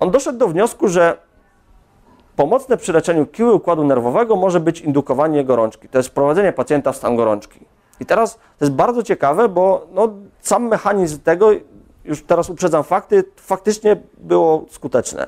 on 0.00 0.10
doszedł 0.10 0.38
do 0.38 0.48
wniosku, 0.48 0.88
że 0.88 1.16
pomocne 2.36 2.76
przy 2.76 2.92
leczeniu 2.92 3.26
kiły 3.26 3.52
układu 3.52 3.84
nerwowego 3.84 4.36
może 4.36 4.60
być 4.60 4.80
indukowanie 4.80 5.44
gorączki. 5.44 5.88
To 5.88 5.98
jest 5.98 6.08
wprowadzenie 6.08 6.52
pacjenta 6.52 6.92
w 6.92 6.96
stan 6.96 7.16
gorączki. 7.16 7.60
I 8.00 8.06
teraz 8.06 8.34
to 8.34 8.64
jest 8.64 8.72
bardzo 8.72 9.02
ciekawe, 9.02 9.48
bo 9.48 9.86
no, 9.92 10.08
sam 10.40 10.68
mechanizm 10.68 11.20
tego, 11.20 11.50
już 12.04 12.22
teraz 12.22 12.50
uprzedzam 12.50 12.84
fakty, 12.84 13.24
faktycznie 13.36 13.96
było 14.18 14.64
skuteczne. 14.70 15.26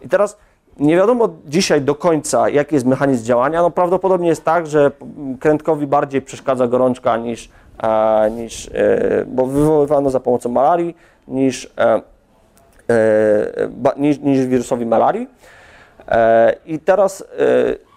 I 0.00 0.08
teraz 0.08 0.38
nie 0.78 0.96
wiadomo 0.96 1.28
dzisiaj 1.46 1.80
do 1.82 1.94
końca, 1.94 2.48
jaki 2.48 2.74
jest 2.74 2.86
mechanizm 2.86 3.24
działania. 3.24 3.62
No 3.62 3.70
prawdopodobnie 3.70 4.28
jest 4.28 4.44
tak, 4.44 4.66
że 4.66 4.90
krętkowi 5.40 5.86
bardziej 5.86 6.22
przeszkadza 6.22 6.66
gorączka 6.66 7.16
niż, 7.16 7.50
e, 7.82 8.30
niż 8.30 8.70
e, 8.74 9.24
bo 9.26 9.46
wywoływano 9.46 10.10
za 10.10 10.20
pomocą 10.20 10.48
malarii, 10.48 10.96
niż, 11.28 11.72
e, 11.78 12.02
e, 12.90 13.68
ba, 13.68 13.92
niż, 13.96 14.18
niż 14.18 14.46
wirusowi 14.46 14.86
malarii. 14.86 15.28
E, 16.08 16.54
I 16.66 16.78
teraz 16.78 17.20
e, 17.22 17.24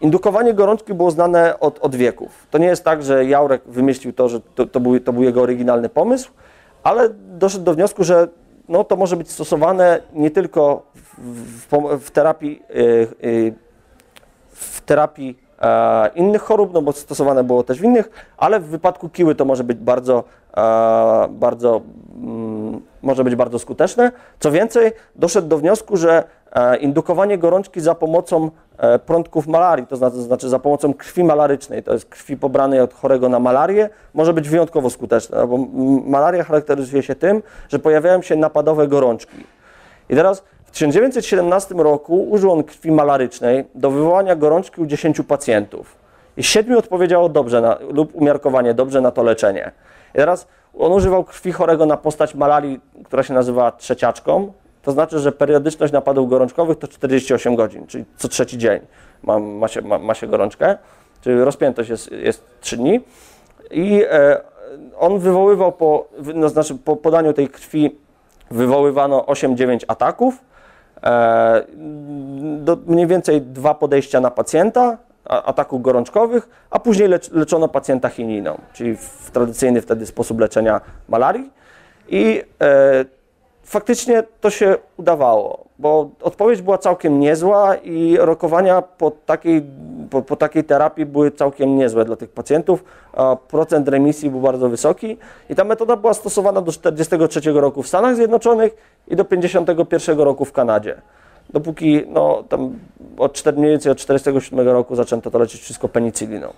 indukowanie 0.02 0.54
gorączki 0.54 0.94
było 0.94 1.12
znane 1.12 1.60
od, 1.60 1.80
od 1.80 1.96
wieków. 1.96 2.48
To 2.52 2.58
nie 2.58 2.68
jest 2.68 2.84
tak, 2.84 3.04
że 3.04 3.26
Jaurek 3.26 3.62
wymyślił 3.66 4.14
to, 4.14 4.30
że 4.30 4.40
to, 4.56 4.66
to, 4.66 4.80
był, 4.80 5.00
to 5.00 5.14
był 5.14 5.24
jego 5.24 5.42
oryginalny 5.42 5.90
pomysł, 5.90 6.32
ale 6.84 7.10
doszedł 7.14 7.64
do 7.64 7.74
wniosku, 7.74 8.04
że 8.04 8.28
no, 8.72 8.84
to 8.84 8.96
może 8.96 9.18
być 9.18 9.32
stosowane 9.32 10.00
nie 10.14 10.32
tylko 10.32 10.84
w, 10.96 11.68
w, 11.68 12.00
w 12.00 12.12
terapii, 12.12 12.62
e, 12.70 12.74
w 14.52 14.82
terapii 14.82 15.40
innych 16.16 16.42
chorób, 16.42 16.74
no 16.74 16.82
bo 16.82 16.92
stosowane 16.92 17.44
było 17.44 17.64
też 17.64 17.80
w 17.80 17.84
innych, 17.84 18.34
ale 18.38 18.60
w 18.60 18.66
wypadku 18.66 19.10
kiły 19.10 19.36
to 19.36 19.46
może 19.46 19.64
być 19.64 19.78
bardzo, 19.78 20.24
bardzo, 21.30 21.82
mm, 22.24 22.82
może 23.02 23.24
być 23.24 23.36
bardzo 23.36 23.60
skuteczne. 23.60 24.12
Co 24.40 24.52
więcej, 24.52 24.92
doszedł 25.16 25.48
do 25.48 25.58
wniosku, 25.58 25.98
że 25.98 26.24
E, 26.24 26.41
indukowanie 26.80 27.38
gorączki 27.38 27.82
za 27.82 27.96
pomocą 27.96 28.52
e, 28.78 29.00
prądków 29.00 29.48
malarii, 29.48 29.88
to 29.88 29.96
znaczy, 30.22 30.50
za 30.50 30.60
pomocą 30.60 30.94
krwi 30.94 31.24
malarycznej, 31.24 31.84
to 31.84 31.94
jest 31.94 32.06
krwi 32.06 32.38
pobranej 32.38 32.80
od 32.80 32.94
chorego 32.94 33.30
na 33.30 33.40
malarię, 33.40 33.90
może 34.14 34.34
być 34.34 34.50
wyjątkowo 34.50 34.90
skuteczne, 34.90 35.38
no 35.38 35.48
bo 35.48 35.58
malaria 36.06 36.44
charakteryzuje 36.44 37.04
się 37.04 37.16
tym, 37.16 37.44
że 37.70 37.80
pojawiają 37.80 38.22
się 38.22 38.36
napadowe 38.36 38.88
gorączki. 38.88 39.46
I 40.10 40.16
teraz 40.16 40.44
w 40.66 40.72
1917 40.72 41.76
roku 41.76 42.24
użył 42.30 42.52
on 42.52 42.64
krwi 42.64 42.92
malarycznej 42.92 43.66
do 43.76 43.92
wywołania 43.92 44.36
gorączki 44.36 44.82
u 44.82 44.86
10 44.86 45.22
pacjentów. 45.28 45.96
I 46.38 46.44
siedmiu 46.44 46.80
odpowiedziało 46.80 47.30
dobrze 47.30 47.62
na, 47.62 47.78
lub 47.90 48.16
umiarkowanie 48.16 48.74
dobrze 48.74 49.02
na 49.02 49.12
to 49.12 49.24
leczenie. 49.24 49.72
I 50.14 50.18
teraz 50.18 50.48
on 50.80 50.92
używał 50.92 51.24
krwi 51.24 51.52
chorego 51.52 51.86
na 51.86 51.98
postać 51.98 52.36
malarii, 52.36 52.80
która 53.06 53.24
się 53.24 53.34
nazywa 53.34 53.72
trzeciaczką, 53.72 54.54
to 54.82 54.92
znaczy, 54.92 55.20
że 55.20 55.32
periodyczność 55.32 55.94
napadów 55.94 56.30
gorączkowych 56.30 56.78
to 56.78 56.88
48 56.88 57.56
godzin, 57.56 57.88
czyli 57.88 58.06
co 58.18 58.28
trzeci 58.28 58.58
dzień 58.58 58.80
ma, 59.24 59.40
ma, 59.40 59.68
się, 59.68 59.82
ma, 59.82 59.98
ma 59.98 60.14
się 60.14 60.28
gorączkę, 60.28 60.78
czyli 61.22 61.42
rozpiętość 61.42 61.90
jest, 61.90 62.12
jest 62.12 62.44
3 62.62 62.78
dni. 62.78 63.02
I 63.72 64.04
e, 64.10 64.42
on 65.00 65.20
wywoływał, 65.20 65.72
po, 65.72 66.08
no, 66.36 66.50
znaczy 66.50 66.76
po 66.76 66.96
podaniu 66.96 67.34
tej 67.34 67.50
krwi 67.50 67.96
wywoływano 68.52 69.22
8-9 69.22 69.80
ataków, 69.88 70.38
e, 71.04 71.64
do 72.58 72.78
mniej 72.88 73.08
więcej 73.08 73.42
dwa 73.42 73.74
podejścia 73.74 74.20
na 74.20 74.32
pacjenta, 74.32 74.98
ataków 75.26 75.82
gorączkowych, 75.82 76.50
a 76.70 76.80
później 76.80 77.08
lecz, 77.08 77.32
leczono 77.32 77.68
pacjenta 77.68 78.10
chininą, 78.10 78.58
czyli 78.74 78.96
w 78.96 79.32
tradycyjny 79.32 79.82
wtedy 79.82 80.06
sposób 80.06 80.40
leczenia 80.40 80.82
malarii. 81.10 81.52
I 82.08 82.44
e, 82.62 83.06
faktycznie 83.72 84.24
to 84.42 84.50
się 84.50 84.76
udawało, 84.98 85.66
bo 85.80 86.10
odpowiedź 86.22 86.62
była 86.62 86.78
całkiem 86.78 87.20
niezła 87.20 87.76
i 87.76 88.18
rokowania 88.18 88.82
po 88.82 89.12
takiej, 89.12 89.64
po, 90.10 90.22
po 90.22 90.36
takiej 90.36 90.64
terapii 90.64 91.06
były 91.06 91.32
całkiem 91.32 91.78
niezłe 91.78 92.06
dla 92.06 92.16
tych 92.16 92.30
pacjentów. 92.30 92.84
Procent 93.48 93.88
remisji 93.88 94.30
był 94.30 94.40
bardzo 94.40 94.70
wysoki 94.70 95.18
i 95.50 95.56
ta 95.56 95.64
metoda 95.64 95.96
była 95.96 96.14
stosowana 96.14 96.62
do 96.62 96.72
43 96.72 97.52
roku 97.52 97.84
w 97.84 97.88
Stanach 97.88 98.16
Zjednoczonych 98.16 98.76
i 99.08 99.16
do 99.16 99.26
51 99.26 100.20
roku 100.20 100.46
w 100.46 100.52
Kanadzie. 100.52 101.02
Dopóki 101.50 102.04
no, 102.08 102.44
tam 102.50 102.80
od, 103.18 103.44
mniej 103.58 103.72
więcej 103.72 103.92
od 103.92 103.98
47 103.98 104.68
roku 104.68 104.96
zaczęto 104.96 105.32
to 105.32 105.40
leczyć 105.40 105.62
wszystko 105.62 105.88
penicyliną. 105.88 106.54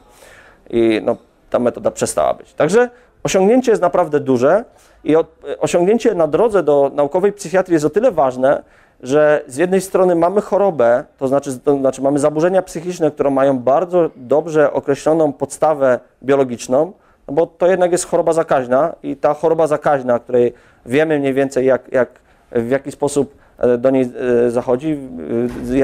I 0.69 1.01
no, 1.03 1.15
ta 1.49 1.59
metoda 1.59 1.91
przestała 1.91 2.33
być. 2.33 2.53
Także 2.53 2.89
osiągnięcie 3.23 3.71
jest 3.71 3.81
naprawdę 3.81 4.19
duże. 4.19 4.65
I 5.03 5.15
osiągnięcie 5.59 6.15
na 6.15 6.27
drodze 6.27 6.63
do 6.63 6.91
naukowej 6.93 7.33
psychiatrii 7.33 7.73
jest 7.73 7.85
o 7.85 7.89
tyle 7.89 8.11
ważne, 8.11 8.63
że 9.03 9.41
z 9.47 9.57
jednej 9.57 9.81
strony 9.81 10.15
mamy 10.15 10.41
chorobę, 10.41 11.03
to 11.17 11.27
znaczy, 11.27 11.59
to 11.59 11.77
znaczy 11.77 12.01
mamy 12.01 12.19
zaburzenia 12.19 12.61
psychiczne, 12.61 13.11
które 13.11 13.29
mają 13.29 13.59
bardzo 13.59 14.09
dobrze 14.15 14.73
określoną 14.73 15.33
podstawę 15.33 15.99
biologiczną, 16.23 16.93
no 17.27 17.33
bo 17.33 17.45
to 17.45 17.67
jednak 17.67 17.91
jest 17.91 18.05
choroba 18.05 18.33
zakaźna 18.33 18.95
i 19.03 19.15
ta 19.15 19.33
choroba 19.33 19.67
zakaźna, 19.67 20.19
której 20.19 20.53
wiemy 20.85 21.19
mniej 21.19 21.33
więcej 21.33 21.65
jak, 21.65 21.91
jak, 21.91 22.09
w 22.51 22.69
jaki 22.69 22.91
sposób 22.91 23.35
e, 23.57 23.77
do 23.77 23.89
niej 23.89 24.11
e, 24.45 24.51
zachodzi, 24.51 24.97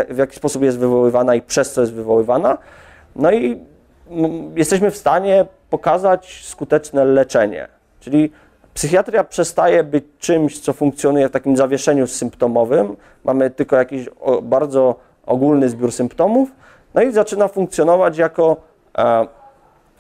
w 0.10 0.18
jaki 0.18 0.36
sposób 0.36 0.64
jest 0.64 0.80
wywoływana 0.80 1.36
i 1.36 1.42
przez 1.42 1.74
co 1.74 1.82
jest 1.82 1.94
wywoływana. 1.94 2.58
No 3.16 3.32
i 3.32 3.60
jesteśmy 4.56 4.92
w 4.92 4.98
stanie 4.98 5.46
pokazać 5.70 6.42
skuteczne 6.46 7.06
leczenie. 7.06 7.68
Czyli 8.00 8.32
Psychiatria 8.80 9.24
przestaje 9.24 9.84
być 9.84 10.04
czymś, 10.20 10.60
co 10.60 10.74
funkcjonuje 10.74 11.30
w 11.30 11.32
takim 11.32 11.58
zawieszeniu 11.58 12.08
symptomowym. 12.08 12.96
Mamy 13.24 13.50
tylko 13.50 13.76
jakiś 13.76 14.10
bardzo 14.42 14.96
ogólny 15.26 15.70
zbiór 15.70 15.92
symptomów, 15.92 16.52
no 16.94 17.02
i 17.02 17.12
zaczyna 17.12 17.48
funkcjonować 17.48 18.18
jako, 18.18 18.58
e, 18.98 19.28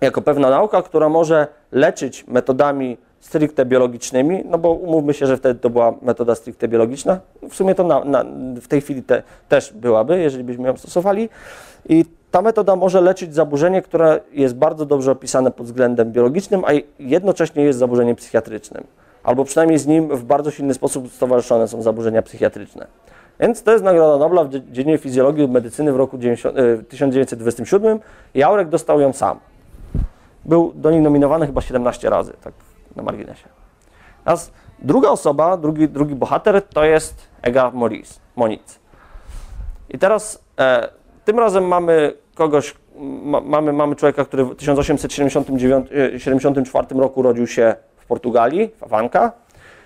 jako 0.01 0.21
pewna 0.21 0.49
nauka, 0.49 0.81
która 0.81 1.09
może 1.09 1.47
leczyć 1.71 2.27
metodami 2.27 2.97
stricte 3.19 3.65
biologicznymi, 3.65 4.43
no 4.45 4.57
bo 4.57 4.71
umówmy 4.71 5.13
się, 5.13 5.27
że 5.27 5.37
wtedy 5.37 5.59
to 5.59 5.69
była 5.69 5.93
metoda 6.01 6.35
stricte 6.35 6.67
biologiczna. 6.67 7.19
W 7.49 7.55
sumie 7.55 7.75
to 7.75 7.83
na, 7.83 8.03
na, 8.05 8.25
w 8.61 8.67
tej 8.67 8.81
chwili 8.81 9.03
te, 9.03 9.23
też 9.49 9.73
byłaby, 9.73 10.19
jeżeli 10.19 10.43
byśmy 10.43 10.67
ją 10.67 10.77
stosowali. 10.77 11.29
I 11.89 12.05
ta 12.31 12.41
metoda 12.41 12.75
może 12.75 13.01
leczyć 13.01 13.35
zaburzenie, 13.35 13.81
które 13.81 14.19
jest 14.31 14.55
bardzo 14.55 14.85
dobrze 14.85 15.11
opisane 15.11 15.51
pod 15.51 15.65
względem 15.65 16.11
biologicznym, 16.11 16.63
a 16.65 16.69
jednocześnie 16.99 17.63
jest 17.63 17.79
zaburzeniem 17.79 18.15
psychiatrycznym. 18.15 18.83
Albo 19.23 19.45
przynajmniej 19.45 19.79
z 19.79 19.87
nim 19.87 20.17
w 20.17 20.23
bardzo 20.23 20.51
silny 20.51 20.73
sposób 20.73 21.11
stowarzyszone 21.11 21.67
są 21.67 21.81
zaburzenia 21.81 22.21
psychiatryczne. 22.21 22.87
Więc 23.39 23.63
to 23.63 23.71
jest 23.71 23.83
Nagroda 23.83 24.17
Nobla 24.17 24.43
w 24.43 24.49
dziedzinie 24.49 24.97
fizjologii 24.97 25.43
i 25.43 25.47
medycyny 25.47 25.93
w 25.93 25.95
roku 25.95 26.17
1927. 26.89 27.97
E, 27.97 27.99
Jaurek 28.33 28.69
dostał 28.69 28.99
ją 28.99 29.13
sam. 29.13 29.39
Był 30.45 30.73
do 30.75 30.91
niej 30.91 31.01
nominowany 31.01 31.45
chyba 31.45 31.61
17 31.61 32.09
razy, 32.09 32.33
tak 32.41 32.53
na 32.95 33.03
marginesie. 33.03 33.47
Teraz 34.23 34.51
druga 34.79 35.09
osoba, 35.09 35.57
drugi, 35.57 35.89
drugi 35.89 36.15
bohater 36.15 36.61
to 36.61 36.83
jest 36.85 37.27
Ega 37.41 37.71
Moniz. 38.35 38.79
I 39.89 39.99
teraz 39.99 40.43
e, 40.59 40.89
tym 41.29 41.39
razem 41.39 41.67
mamy 41.67 42.13
kogoś, 42.35 42.75
ma, 42.99 43.41
mamy, 43.41 43.73
mamy 43.73 43.95
człowieka, 43.95 44.25
który 44.25 44.45
w 44.45 44.55
1874 44.55 46.87
e, 46.91 46.99
roku 46.99 47.21
rodził 47.21 47.47
się 47.47 47.75
w 47.97 48.05
Portugalii, 48.05 48.71
w 48.77 48.83
Avanca. 48.83 49.31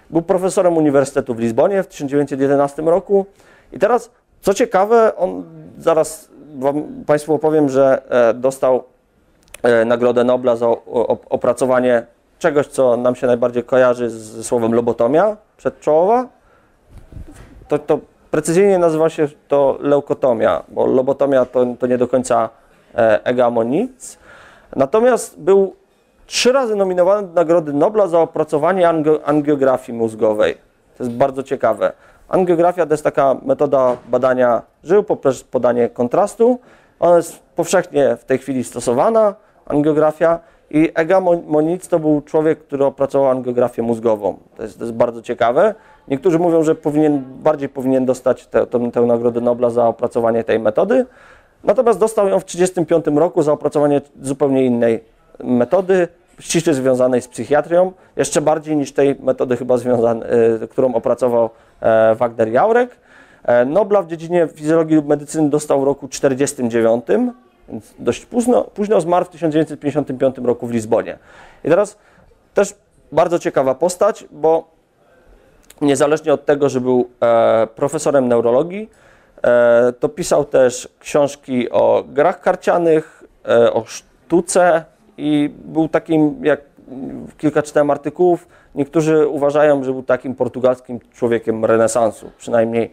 Był 0.09 0.21
profesorem 0.21 0.77
Uniwersytetu 0.77 1.35
w 1.35 1.39
Lizbonie 1.39 1.83
w 1.83 1.87
1911 1.87 2.81
roku. 2.81 3.25
I 3.71 3.79
teraz, 3.79 4.11
co 4.41 4.53
ciekawe, 4.53 5.15
on 5.15 5.43
zaraz 5.77 6.29
wam, 6.55 6.83
Państwu 7.05 7.33
opowiem, 7.33 7.69
że 7.69 8.01
e, 8.09 8.33
dostał 8.33 8.83
e, 9.63 9.85
Nagrodę 9.85 10.23
Nobla 10.23 10.55
za 10.55 10.67
opracowanie 11.29 12.05
czegoś, 12.39 12.67
co 12.67 12.97
nam 12.97 13.15
się 13.15 13.27
najbardziej 13.27 13.63
kojarzy 13.63 14.09
ze 14.09 14.43
słowem 14.43 14.73
lobotomia 14.73 15.37
przedczołowa. 15.57 16.27
To, 17.67 17.79
to 17.79 17.99
Precyzyjnie 18.33 18.79
nazywa 18.79 19.09
się 19.09 19.27
to 19.47 19.77
leukotomia, 19.81 20.63
bo 20.67 20.85
lobotomia 20.85 21.45
to, 21.45 21.65
to 21.79 21.87
nie 21.87 21.97
do 21.97 22.07
końca 22.07 22.49
e, 22.95 23.25
egamonic. 23.25 24.17
Natomiast 24.75 25.39
był 25.39 25.75
trzy 26.25 26.51
razy 26.51 26.75
nominowany 26.75 27.27
do 27.27 27.33
Nagrody 27.33 27.73
Nobla 27.73 28.07
za 28.07 28.19
opracowanie 28.19 28.89
angiografii 29.25 29.97
mózgowej. 29.97 30.57
To 30.97 31.03
jest 31.03 31.15
bardzo 31.15 31.43
ciekawe. 31.43 31.91
Angiografia 32.29 32.85
to 32.85 32.93
jest 32.93 33.03
taka 33.03 33.35
metoda 33.45 33.97
badania 34.07 34.61
żył 34.83 35.03
poprzez 35.03 35.43
podanie 35.43 35.89
kontrastu. 35.89 36.59
Ona 36.99 37.17
jest 37.17 37.39
powszechnie 37.55 38.15
w 38.15 38.25
tej 38.25 38.37
chwili 38.37 38.63
stosowana, 38.63 39.35
angiografia. 39.65 40.39
I 40.69 40.91
Ega 40.95 41.21
Moniz 41.47 41.87
to 41.87 41.99
był 41.99 42.21
człowiek, 42.21 42.59
który 42.59 42.85
opracował 42.85 43.29
angiografię 43.29 43.81
mózgową. 43.81 44.37
To 44.57 44.63
jest, 44.63 44.77
to 44.77 44.83
jest 44.83 44.95
bardzo 44.95 45.21
ciekawe. 45.21 45.75
Niektórzy 46.07 46.39
mówią, 46.39 46.63
że 46.63 46.75
powinien, 46.75 47.23
bardziej 47.43 47.69
powinien 47.69 48.05
dostać 48.05 48.47
tę, 48.47 48.67
tę, 48.67 48.91
tę 48.91 49.01
Nagrodę 49.01 49.41
Nobla 49.41 49.69
za 49.69 49.87
opracowanie 49.87 50.43
tej 50.43 50.59
metody. 50.59 51.05
Natomiast 51.63 51.99
dostał 51.99 52.27
ją 52.27 52.39
w 52.39 52.45
1935 52.45 53.19
roku 53.19 53.41
za 53.41 53.51
opracowanie 53.51 54.01
zupełnie 54.21 54.65
innej 54.65 55.03
metody, 55.43 56.07
ściśle 56.39 56.73
związanej 56.73 57.21
z 57.21 57.27
psychiatrią, 57.27 57.91
jeszcze 58.15 58.41
bardziej 58.41 58.77
niż 58.77 58.91
tej 58.91 59.15
metody 59.19 59.57
chyba 59.57 59.77
związanej, 59.77 60.23
którą 60.69 60.93
opracował 60.93 61.49
e, 61.81 62.15
Wagner 62.15 62.47
Jaurek. 62.47 62.97
E, 63.43 63.65
Nobla 63.65 64.01
w 64.01 64.07
dziedzinie 64.07 64.47
fizjologii 64.53 64.95
lub 64.95 65.07
medycyny 65.07 65.49
dostał 65.49 65.81
w 65.81 65.83
roku 65.83 66.07
1949, 66.07 67.29
więc 67.69 67.93
dość 67.99 68.25
późno, 68.25 68.63
późno 68.63 69.01
zmarł 69.01 69.25
w 69.25 69.29
1955 69.29 70.37
roku 70.37 70.67
w 70.67 70.71
Lizbonie. 70.71 71.17
I 71.63 71.69
teraz 71.69 71.97
też 72.53 72.75
bardzo 73.11 73.39
ciekawa 73.39 73.75
postać, 73.75 74.25
bo 74.31 74.72
niezależnie 75.81 76.33
od 76.33 76.45
tego, 76.45 76.69
że 76.69 76.81
był 76.81 77.09
e, 77.21 77.67
profesorem 77.75 78.27
neurologii, 78.27 78.89
e, 79.43 79.93
to 79.99 80.09
pisał 80.09 80.45
też 80.45 80.89
książki 80.99 81.69
o 81.69 82.03
grach 82.07 82.41
karcianych, 82.41 83.23
e, 83.47 83.73
o 83.73 83.85
sztuce 83.85 84.85
i 85.17 85.51
był 85.65 85.87
takim, 85.87 86.45
jak 86.45 86.61
kilka 87.37 87.61
czytałem 87.61 87.91
artykułów, 87.91 88.47
niektórzy 88.75 89.27
uważają, 89.27 89.83
że 89.83 89.91
był 89.91 90.03
takim 90.03 90.35
portugalskim 90.35 90.99
człowiekiem 91.13 91.65
renesansu, 91.65 92.31
przynajmniej 92.37 92.91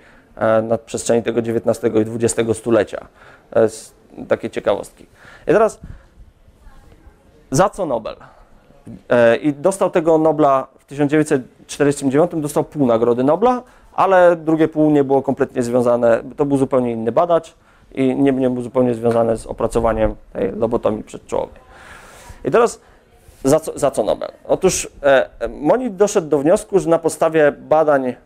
na 0.62 0.78
przestrzeni 0.78 1.22
tego 1.22 1.40
XIX 1.40 1.94
i 1.94 2.24
XX 2.24 2.58
stulecia. 2.58 3.06
Takie 4.28 4.50
ciekawostki. 4.50 5.06
I 5.42 5.46
teraz, 5.46 5.80
za 7.50 7.70
co 7.70 7.86
Nobel? 7.86 8.16
E, 9.08 9.36
I 9.36 9.52
dostał 9.52 9.90
tego 9.90 10.18
Nobla 10.18 10.66
w 10.78 10.84
1949, 10.84 12.30
dostał 12.34 12.64
pół 12.64 12.86
Nagrody 12.86 13.24
Nobla, 13.24 13.62
ale 13.94 14.36
drugie 14.36 14.68
pół 14.68 14.90
nie 14.90 15.04
było 15.04 15.22
kompletnie 15.22 15.62
związane, 15.62 16.22
to 16.36 16.44
był 16.44 16.56
zupełnie 16.56 16.92
inny 16.92 17.12
badacz 17.12 17.54
i 17.94 18.16
nie, 18.16 18.32
nie 18.32 18.50
był 18.50 18.62
zupełnie 18.62 18.94
związane 18.94 19.36
z 19.36 19.46
opracowaniem 19.46 20.14
tej 20.32 20.52
lobotomii 20.52 21.02
przedczołowej. 21.02 21.60
I 22.44 22.50
teraz 22.50 22.80
za 23.44 23.60
co, 23.60 23.78
za 23.78 23.90
co 23.90 24.02
Nobel? 24.02 24.30
Otóż 24.48 24.88
e, 25.02 25.28
Monit 25.48 25.96
doszedł 25.96 26.28
do 26.28 26.38
wniosku, 26.38 26.78
że 26.78 26.88
na 26.88 26.98
podstawie 26.98 27.52
badań 27.52 28.06
e, 28.08 28.16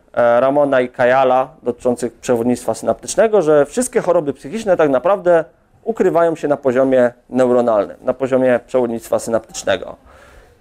Ramona 0.41 0.81
i 0.81 0.89
Kajala 0.89 1.49
dotyczących 1.63 2.13
przewodnictwa 2.13 2.75
synaptycznego, 2.75 3.43
że 3.43 3.67
wszystkie 3.67 4.01
choroby 4.01 4.33
psychiczne 4.33 4.77
tak 4.77 4.91
naprawdę 4.91 5.45
ukrywają 5.85 6.37
się 6.37 6.49
na 6.49 6.57
poziomie 6.57 7.13
neuronalnym, 7.31 7.97
na 8.03 8.15
poziomie 8.15 8.61
przewodnictwa 8.67 9.19
synaptycznego. 9.19 9.97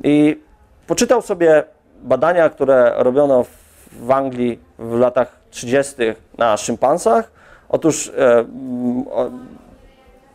I 0.04 0.42
poczytał 0.88 1.22
sobie 1.22 1.64
badania, 2.04 2.50
które 2.50 2.94
robiono 2.98 3.46
w 3.92 4.12
Anglii 4.12 4.60
w 4.80 5.00
latach 5.00 5.36
30. 5.50 5.96
na 6.38 6.58
szympansach. 6.58 7.32
Otóż 7.70 8.12
e, 8.18 8.46
o, 9.12 9.30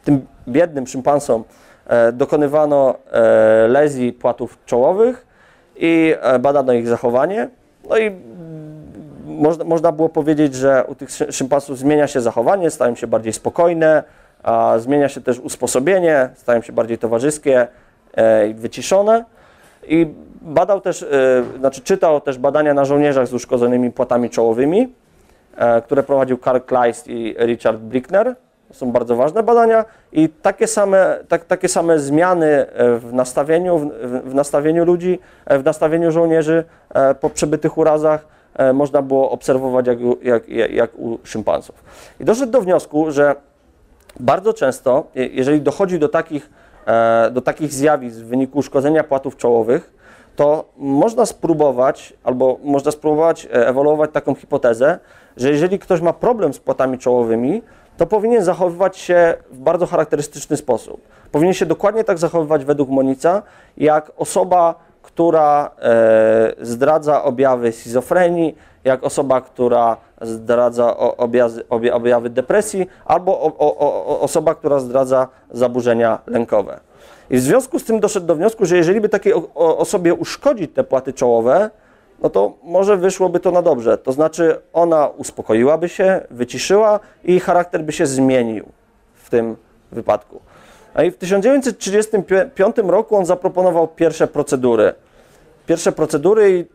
tym 0.05 0.27
biednym 0.49 0.87
szympansom 0.87 1.45
e, 1.87 2.13
dokonywano 2.13 2.95
e, 3.13 3.69
lezji 3.69 4.13
płatów 4.13 4.59
czołowych 4.67 5.27
i 5.77 6.15
e, 6.21 6.39
badano 6.39 6.73
ich 6.73 6.89
zachowanie. 6.89 7.49
No 7.91 7.99
i 7.99 8.13
można, 9.25 9.65
można 9.65 9.93
było 9.93 10.09
powiedzieć, 10.09 10.55
że 10.55 10.85
u 10.89 10.95
tych 10.95 11.11
szy- 11.11 11.33
szympansów 11.33 11.79
zmienia 11.79 12.07
się 12.07 12.21
zachowanie, 12.21 12.71
stają 12.71 12.95
się 12.95 13.07
bardziej 13.07 13.33
spokojne, 13.33 14.03
a 14.43 14.75
zmienia 14.79 15.09
się 15.09 15.21
też 15.21 15.39
usposobienie, 15.39 16.29
stają 16.35 16.63
się 16.63 16.73
bardziej 16.73 16.99
towarzyskie 16.99 17.69
e, 18.17 18.49
i 18.49 18.55
wyciszone. 18.55 19.25
I 19.87 20.07
badał 20.43 20.81
też, 20.81 21.03
e, 21.03 21.07
znaczy 21.59 21.81
czytał 21.81 22.21
też 22.21 22.39
badania 22.39 22.75
na 22.75 22.85
żołnierzach 22.85 23.27
z 23.27 23.35
uszkodzonymi 23.35 23.91
płatami 23.91 24.31
czołowymi, 24.31 24.93
e, 25.57 25.83
które 25.83 26.03
prowadził 26.03 26.39
Karl 26.39 26.59
Kleist 26.61 27.09
i 27.09 27.35
Richard 27.39 27.79
Blickner. 27.79 28.35
To 28.69 28.75
są 28.75 28.93
bardzo 28.93 29.17
ważne 29.17 29.43
badania 29.43 29.85
i 30.13 30.29
takie 30.29 30.67
same, 30.67 31.19
tak, 31.29 31.45
takie 31.45 31.69
same 31.69 31.99
zmiany 31.99 32.47
e, 32.47 32.99
w 32.99 33.13
nastawieniu, 33.13 33.79
w, 33.79 33.89
w- 34.31 34.35
nastawieniu 34.35 34.85
ludzi, 34.85 35.19
w 35.47 35.65
nastawieniu 35.65 36.13
żołnierzy 36.13 36.65
po 37.21 37.31
przebytych 37.31 37.79
urazach 37.79 38.27
można 38.75 39.03
było 39.03 39.31
obserwować 39.31 39.87
jak, 39.87 39.99
jak, 40.23 40.49
jak, 40.49 40.99
u 40.99 41.19
szympansów. 41.25 41.85
I 42.21 42.25
doszedł 42.25 42.53
do 42.53 42.61
wniosku, 42.61 43.11
że 43.11 43.35
bardzo 44.21 44.53
często, 44.53 45.07
je- 45.15 45.27
jeżeli 45.27 45.61
dochodzi 45.61 45.99
do 45.99 46.09
takich, 46.09 46.51
do 47.31 47.41
takich 47.41 47.73
zjawisk 47.73 48.17
w 48.17 48.25
wyniku 48.25 48.59
uszkodzenia 48.59 49.05
płatów 49.05 49.37
czołowych, 49.37 49.99
to 50.37 50.65
można 50.77 51.27
spróbować, 51.27 52.13
albo 52.25 52.59
można 52.65 52.91
spróbować 52.91 53.47
e, 53.47 53.69
ewoluować 53.69 54.11
taką 54.13 54.35
hipotezę, 54.35 54.99
że 55.37 55.51
jeżeli 55.51 55.79
ktoś 55.79 56.01
ma 56.01 56.13
problem 56.13 56.55
z 56.55 56.59
płatami 56.59 56.99
czołowymi, 56.99 57.63
to 57.97 58.07
powinien 58.07 58.45
zachowywać 58.45 58.97
się 58.97 59.35
w 59.51 59.59
bardzo 59.59 59.87
charakterystyczny 59.87 60.57
sposób. 60.57 61.01
Powinien 61.33 61.55
się 61.55 61.67
dokładnie 61.67 62.05
tak 62.05 62.19
zachowywać 62.19 62.65
według 62.65 62.89
Monica, 62.89 63.43
jak 63.77 64.13
osoba, 64.17 64.75
która 65.03 65.71
e, 65.79 66.53
zdradza 66.61 67.25
objawy 67.25 67.73
schizofrenii, 67.73 68.57
jak 68.85 69.05
osoba, 69.05 69.41
która 69.41 69.97
zdradza 70.21 70.97
o- 70.97 71.17
objawy, 71.17 71.65
obja- 71.71 71.93
objawy 71.93 72.31
depresji, 72.31 72.87
albo 73.05 73.41
o, 73.41 73.47
o, 73.59 73.79
o, 73.79 74.21
osoba, 74.21 74.55
która 74.55 74.79
zdradza 74.79 75.29
zaburzenia 75.51 76.19
lękowe. 76.27 76.81
I 77.31 77.37
w 77.37 77.41
związku 77.41 77.79
z 77.79 77.85
tym 77.85 78.01
doszedł 78.01 78.27
do 78.27 78.35
wniosku, 78.35 78.67
że 78.67 78.77
jeżeli 78.77 79.01
by 79.01 79.09
takiej 79.09 79.33
osobie 79.55 80.15
uszkodzić 80.15 80.71
te 80.75 80.85
płaty 80.85 81.13
czołowe, 81.13 81.71
no 82.23 82.31
to 82.31 82.53
może 82.63 82.97
wyszłoby 82.97 83.41
to 83.41 83.51
na 83.51 83.63
dobrze. 83.63 83.99
To 83.99 84.13
znaczy 84.13 84.61
ona 84.73 85.09
uspokoiłaby 85.09 85.89
się, 85.89 86.21
wyciszyła 86.31 87.01
i 87.25 87.41
charakter 87.41 87.85
by 87.85 87.93
się 87.93 88.07
zmienił 88.07 88.65
w 89.15 89.31
tym 89.31 89.57
wypadku. 89.93 90.41
A 90.95 91.03
i 91.03 91.11
w 91.11 91.17
1935 91.17 92.77
roku 92.79 93.17
on 93.17 93.27
zaproponował 93.27 93.89
pierwsze 93.89 94.27
procedury. 94.27 94.95
Pierwsze 95.67 95.93
procedury 95.93 96.67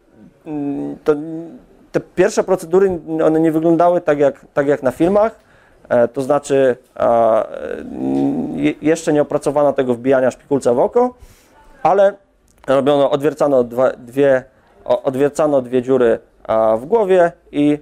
mm, 0.45 0.97
to, 1.03 1.15
te 1.93 1.99
pierwsze 1.99 2.43
procedury, 2.43 2.99
one 3.25 3.39
nie 3.39 3.51
wyglądały 3.51 4.01
tak 4.01 4.19
jak, 4.19 4.45
tak 4.53 4.67
jak 4.67 4.83
na 4.83 4.91
filmach, 4.91 5.39
e, 5.89 6.07
to 6.07 6.21
znaczy 6.21 6.77
jeszcze 8.81 9.13
nie 9.13 9.21
opracowano 9.21 9.73
tego 9.73 9.93
wbijania 9.93 10.31
szpikulca 10.31 10.73
w 10.73 10.79
oko, 10.79 11.13
ale 11.83 12.13
robiono, 12.67 13.11
odwiercano 13.11 13.63
dwa, 13.63 13.91
dwie, 13.91 14.43
odwiercano 14.85 15.61
dwie 15.61 15.81
dziury 15.81 16.19
w 16.77 16.85
głowie 16.85 17.31
i 17.51 17.77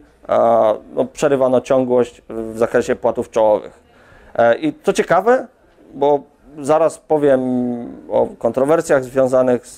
no, 0.96 1.06
przerywano 1.06 1.62
ciągłość 1.62 2.22
w 2.30 2.58
zakresie 2.58 2.96
płatów 2.96 3.30
czołowych. 3.30 3.80
E, 4.36 4.56
I 4.56 4.74
co 4.84 4.94
ciekawe, 4.94 5.48
bo 5.94 6.20
zaraz 6.60 6.98
powiem 6.98 7.42
o 8.10 8.28
kontrowersjach 8.38 9.04
związanych 9.04 9.68
z, 9.68 9.76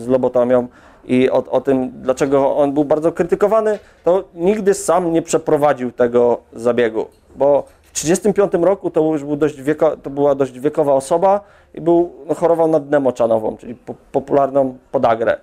z 0.00 0.06
lobotomią 0.08 0.68
i 1.06 1.30
o, 1.30 1.44
o 1.50 1.60
tym, 1.60 1.90
dlaczego 1.90 2.56
on 2.56 2.72
był 2.72 2.84
bardzo 2.84 3.12
krytykowany, 3.12 3.78
to 4.04 4.24
nigdy 4.34 4.74
sam 4.74 5.12
nie 5.12 5.22
przeprowadził 5.22 5.92
tego 5.92 6.40
zabiegu, 6.52 7.06
bo 7.36 7.64
w 7.82 8.00
1935 8.00 8.64
roku 8.64 8.90
to, 8.90 9.00
już 9.12 9.24
był 9.24 9.36
dość 9.36 9.62
wieko, 9.62 9.96
to 9.96 10.10
była 10.10 10.34
dość 10.34 10.60
wiekowa 10.60 10.92
osoba 10.92 11.40
i 11.74 11.80
był, 11.80 12.12
no, 12.28 12.34
chorował 12.34 12.68
na 12.68 12.80
dnę 12.80 13.00
moczanową, 13.00 13.56
czyli 13.56 13.74
po, 13.74 13.94
popularną 14.12 14.76
podagrę 14.92 15.36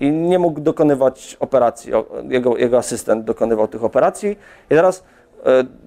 i 0.00 0.12
nie 0.12 0.38
mógł 0.38 0.60
dokonywać 0.60 1.36
operacji. 1.40 1.92
Jego, 2.28 2.56
jego 2.56 2.78
asystent 2.78 3.24
dokonywał 3.24 3.68
tych 3.68 3.84
operacji. 3.84 4.30
I 4.70 4.74
teraz 4.74 4.98
e, 4.98 5.02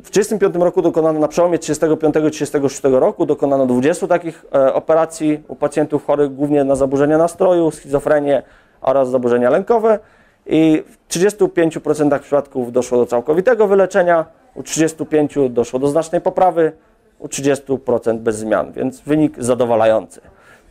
w 0.04 0.10
1935 0.10 0.56
roku 0.56 0.82
dokonano, 0.82 1.20
na 1.20 1.28
przełomie 1.28 1.60
35 1.60 2.16
i 2.28 2.32
36 2.32 2.82
roku 2.84 3.26
dokonano 3.26 3.66
20 3.66 4.08
takich 4.08 4.46
e, 4.56 4.74
operacji 4.74 5.44
u 5.48 5.56
pacjentów 5.56 6.06
chorych 6.06 6.36
głównie 6.36 6.64
na 6.64 6.76
zaburzenia 6.76 7.18
nastroju, 7.18 7.72
schizofrenię 7.72 8.44
oraz 8.82 9.10
zaburzenia 9.10 9.50
lękowe. 9.50 10.00
I 10.46 10.84
w 10.88 11.14
35% 11.14 12.20
przypadków 12.20 12.72
doszło 12.72 12.98
do 12.98 13.06
całkowitego 13.06 13.68
wyleczenia, 13.68 14.26
u 14.56 14.62
35% 14.62 15.50
doszło 15.50 15.80
do 15.80 15.88
znacznej 15.88 16.22
poprawy, 16.22 16.72
u 17.20 17.28
30% 17.28 18.18
bez 18.18 18.36
zmian, 18.36 18.72
więc 18.72 19.02
wynik 19.02 19.44
zadowalający. 19.44 20.22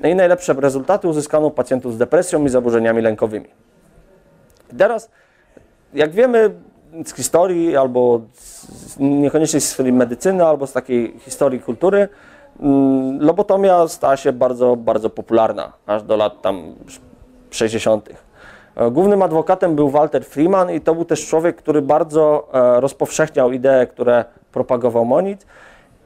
No 0.00 0.08
i 0.08 0.14
najlepsze 0.14 0.52
rezultaty 0.52 1.08
uzyskano 1.08 1.46
u 1.46 1.50
pacjentów 1.50 1.94
z 1.94 1.98
depresją 1.98 2.44
i 2.44 2.48
zaburzeniami 2.48 3.02
lękowymi. 3.02 3.48
Teraz, 4.78 5.10
jak 5.94 6.10
wiemy 6.10 6.50
z 7.04 7.14
historii, 7.14 7.76
albo 7.76 8.20
z, 8.32 8.96
niekoniecznie 8.98 9.60
z 9.60 9.64
historii 9.68 9.92
medycyny, 9.92 10.44
albo 10.44 10.66
z 10.66 10.72
takiej 10.72 11.18
historii 11.18 11.60
kultury, 11.60 12.08
mm, 12.60 13.20
lobotomia 13.20 13.88
stała 13.88 14.16
się 14.16 14.32
bardzo, 14.32 14.76
bardzo 14.76 15.10
popularna, 15.10 15.72
aż 15.86 16.02
do 16.02 16.16
lat 16.16 16.42
tam 16.42 16.74
60. 17.56 18.08
E, 18.76 18.90
Głównym 18.90 19.22
adwokatem 19.22 19.76
był 19.76 19.90
Walter 19.90 20.24
Freeman 20.24 20.70
i 20.70 20.80
to 20.80 20.94
był 20.94 21.04
też 21.04 21.26
człowiek, 21.26 21.56
który 21.56 21.82
bardzo 21.82 22.48
e, 22.52 22.80
rozpowszechniał 22.80 23.52
idee, 23.52 23.86
które 23.90 24.24
propagował 24.52 25.04
Monit 25.04 25.46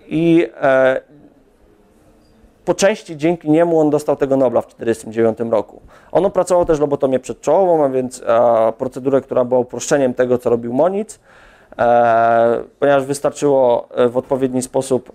i 0.06 0.48
e, 0.60 1.00
po 2.64 2.74
części 2.74 3.16
dzięki 3.16 3.50
niemu 3.50 3.80
on 3.80 3.90
dostał 3.90 4.16
tego 4.16 4.36
Nobla 4.36 4.60
w 4.60 4.66
1949 4.66 5.52
roku. 5.52 5.80
On 6.12 6.26
opracował 6.26 6.64
też 6.64 6.80
lobotomię 6.80 7.18
przedczołową, 7.18 7.84
a 7.84 7.88
więc 7.88 8.22
procedurę, 8.78 9.20
która 9.20 9.44
była 9.44 9.60
uproszczeniem 9.60 10.14
tego, 10.14 10.38
co 10.38 10.50
robił 10.50 10.72
Monic, 10.72 11.18
e, 11.78 12.62
ponieważ 12.78 13.04
wystarczyło 13.04 13.88
w 14.08 14.16
odpowiedni 14.16 14.62
sposób, 14.62 15.12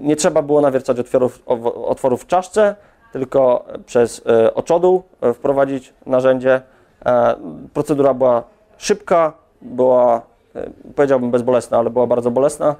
nie 0.00 0.16
trzeba 0.16 0.42
było 0.42 0.60
nawiercać 0.60 0.98
otworów, 0.98 1.42
otworów 1.86 2.22
w 2.22 2.26
czaszce, 2.26 2.74
tylko 3.12 3.64
przez 3.86 4.22
e, 4.26 4.54
oczodół 4.54 5.02
e, 5.20 5.34
wprowadzić 5.34 5.92
narzędzie. 6.06 6.62
E, 7.06 7.34
procedura 7.74 8.14
była 8.14 8.42
szybka, 8.78 9.32
była, 9.62 10.22
powiedziałbym 10.94 11.30
bezbolesna, 11.30 11.78
ale 11.78 11.90
była 11.90 12.06
bardzo 12.06 12.30
bolesna, 12.30 12.76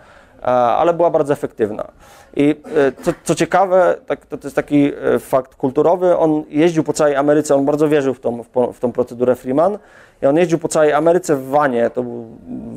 ale 0.78 0.94
była 0.94 1.10
bardzo 1.10 1.32
efektywna. 1.32 1.88
I 2.36 2.54
co, 3.02 3.12
co 3.24 3.34
ciekawe, 3.34 3.96
tak, 4.06 4.26
to, 4.26 4.38
to 4.38 4.46
jest 4.46 4.56
taki 4.56 4.92
fakt 5.18 5.54
kulturowy, 5.54 6.16
on 6.16 6.44
jeździł 6.48 6.84
po 6.84 6.92
całej 6.92 7.16
Ameryce, 7.16 7.54
on 7.54 7.64
bardzo 7.64 7.88
wierzył 7.88 8.14
w 8.14 8.20
tą, 8.20 8.42
w 8.72 8.80
tą 8.80 8.92
procedurę 8.92 9.34
Freeman 9.34 9.78
i 10.22 10.26
on 10.26 10.36
jeździł 10.36 10.58
po 10.58 10.68
całej 10.68 10.92
Ameryce 10.92 11.36
w 11.36 11.48
vanie, 11.48 11.90
to 11.90 12.02
był 12.02 12.26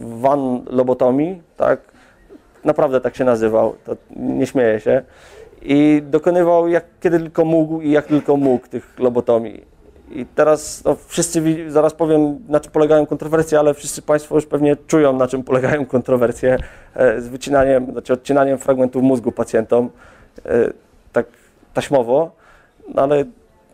van 0.01 0.65
lobotomii, 0.69 1.41
tak, 1.57 1.79
naprawdę 2.65 3.01
tak 3.01 3.15
się 3.15 3.25
nazywał, 3.25 3.75
to 3.85 3.95
nie 4.15 4.47
śmieję 4.47 4.79
się. 4.79 5.03
I 5.61 6.03
dokonywał 6.05 6.67
jak 6.67 6.85
kiedy 7.01 7.19
tylko 7.19 7.45
mógł 7.45 7.81
i 7.81 7.91
jak 7.91 8.05
tylko 8.05 8.37
mógł 8.37 8.67
tych 8.67 8.99
lobotomii. 8.99 9.65
I 10.11 10.25
teraz 10.25 10.83
no, 10.83 10.95
wszyscy, 11.07 11.71
zaraz 11.71 11.93
powiem 11.93 12.39
na 12.49 12.59
czym 12.59 12.71
polegają 12.71 13.05
kontrowersje, 13.05 13.59
ale 13.59 13.73
wszyscy 13.73 14.01
Państwo 14.01 14.35
już 14.35 14.45
pewnie 14.45 14.75
czują 14.87 15.13
na 15.13 15.27
czym 15.27 15.43
polegają 15.43 15.85
kontrowersje 15.85 16.57
e, 16.95 17.21
z 17.21 17.27
wycinaniem, 17.27 17.91
znaczy 17.91 18.13
odcinaniem 18.13 18.57
fragmentów 18.57 19.03
mózgu 19.03 19.31
pacjentom, 19.31 19.89
e, 20.45 20.49
tak 21.13 21.25
taśmowo, 21.73 22.31
no, 22.95 23.01
ale 23.01 23.25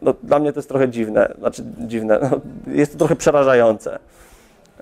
no, 0.01 0.13
dla 0.23 0.39
mnie 0.39 0.53
to 0.53 0.59
jest 0.59 0.69
trochę 0.69 0.89
dziwne, 0.89 1.33
znaczy 1.39 1.63
dziwne, 1.77 2.19
no, 2.21 2.39
jest 2.73 2.91
to 2.91 2.97
trochę 2.97 3.15
przerażające. 3.15 3.99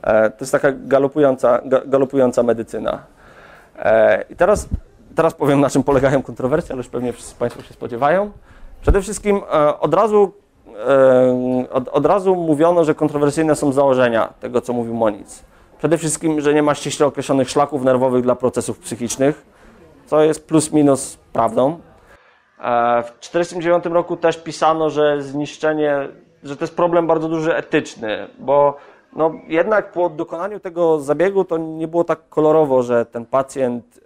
E, 0.04 0.30
to 0.30 0.38
jest 0.40 0.52
taka 0.52 0.72
galopująca, 0.72 1.62
ga- 1.66 1.90
galopująca 1.90 2.44
medycyna. 2.44 3.04
I 4.30 4.36
teraz, 4.36 4.68
teraz 5.16 5.34
powiem, 5.34 5.62
na 5.62 5.70
czym 5.70 5.84
polegają 5.84 6.24
kontrowersje, 6.24 6.74
ale 6.74 6.78
już 6.78 6.88
pewnie 6.88 7.14
wszyscy 7.14 7.36
Państwo 7.36 7.62
się 7.64 7.74
spodziewają. 7.74 8.32
Przede 8.82 9.02
wszystkim 9.02 9.42
e, 9.54 9.80
od 9.80 9.94
razu, 9.94 10.32
e, 10.88 11.72
od, 11.72 11.88
od 11.88 12.06
razu 12.06 12.36
mówiono, 12.36 12.84
że 12.84 12.96
kontrowersyjne 12.96 13.56
są 13.56 13.72
założenia 13.72 14.34
tego, 14.40 14.62
co 14.62 14.74
mówił 14.74 14.94
Moniz. 14.94 15.44
Przede 15.78 15.98
wszystkim, 15.98 16.42
że 16.42 16.54
nie 16.54 16.64
ma 16.64 16.76
ściśle 16.76 17.06
określonych 17.06 17.50
szlaków 17.50 17.84
nerwowych 17.84 18.24
dla 18.24 18.36
procesów 18.36 18.80
psychicznych, 18.80 19.46
co 20.06 20.24
jest 20.24 20.48
plus 20.48 20.72
minus 20.72 21.18
prawdą. 21.34 21.80
E, 22.60 23.04
W 23.04 23.12
1949 23.12 23.86
roku 23.86 24.18
też 24.18 24.38
pisano, 24.38 24.90
że 24.90 25.22
zniszczenie, 25.22 26.08
że 26.44 26.58
to 26.58 26.64
jest 26.64 26.76
problem 26.76 27.08
bardzo 27.08 27.30
duży 27.30 27.56
etyczny, 27.56 28.28
bo 28.40 28.78
no, 29.16 29.32
jednak 29.48 29.92
po 29.92 30.10
dokonaniu 30.10 30.60
tego 30.60 31.00
zabiegu 31.00 31.46
to 31.46 31.58
nie 31.58 31.88
było 31.88 32.04
tak 32.04 32.30
kolorowo, 32.30 32.84
że 32.84 33.06
ten 33.06 33.26
pacjent 33.26 34.00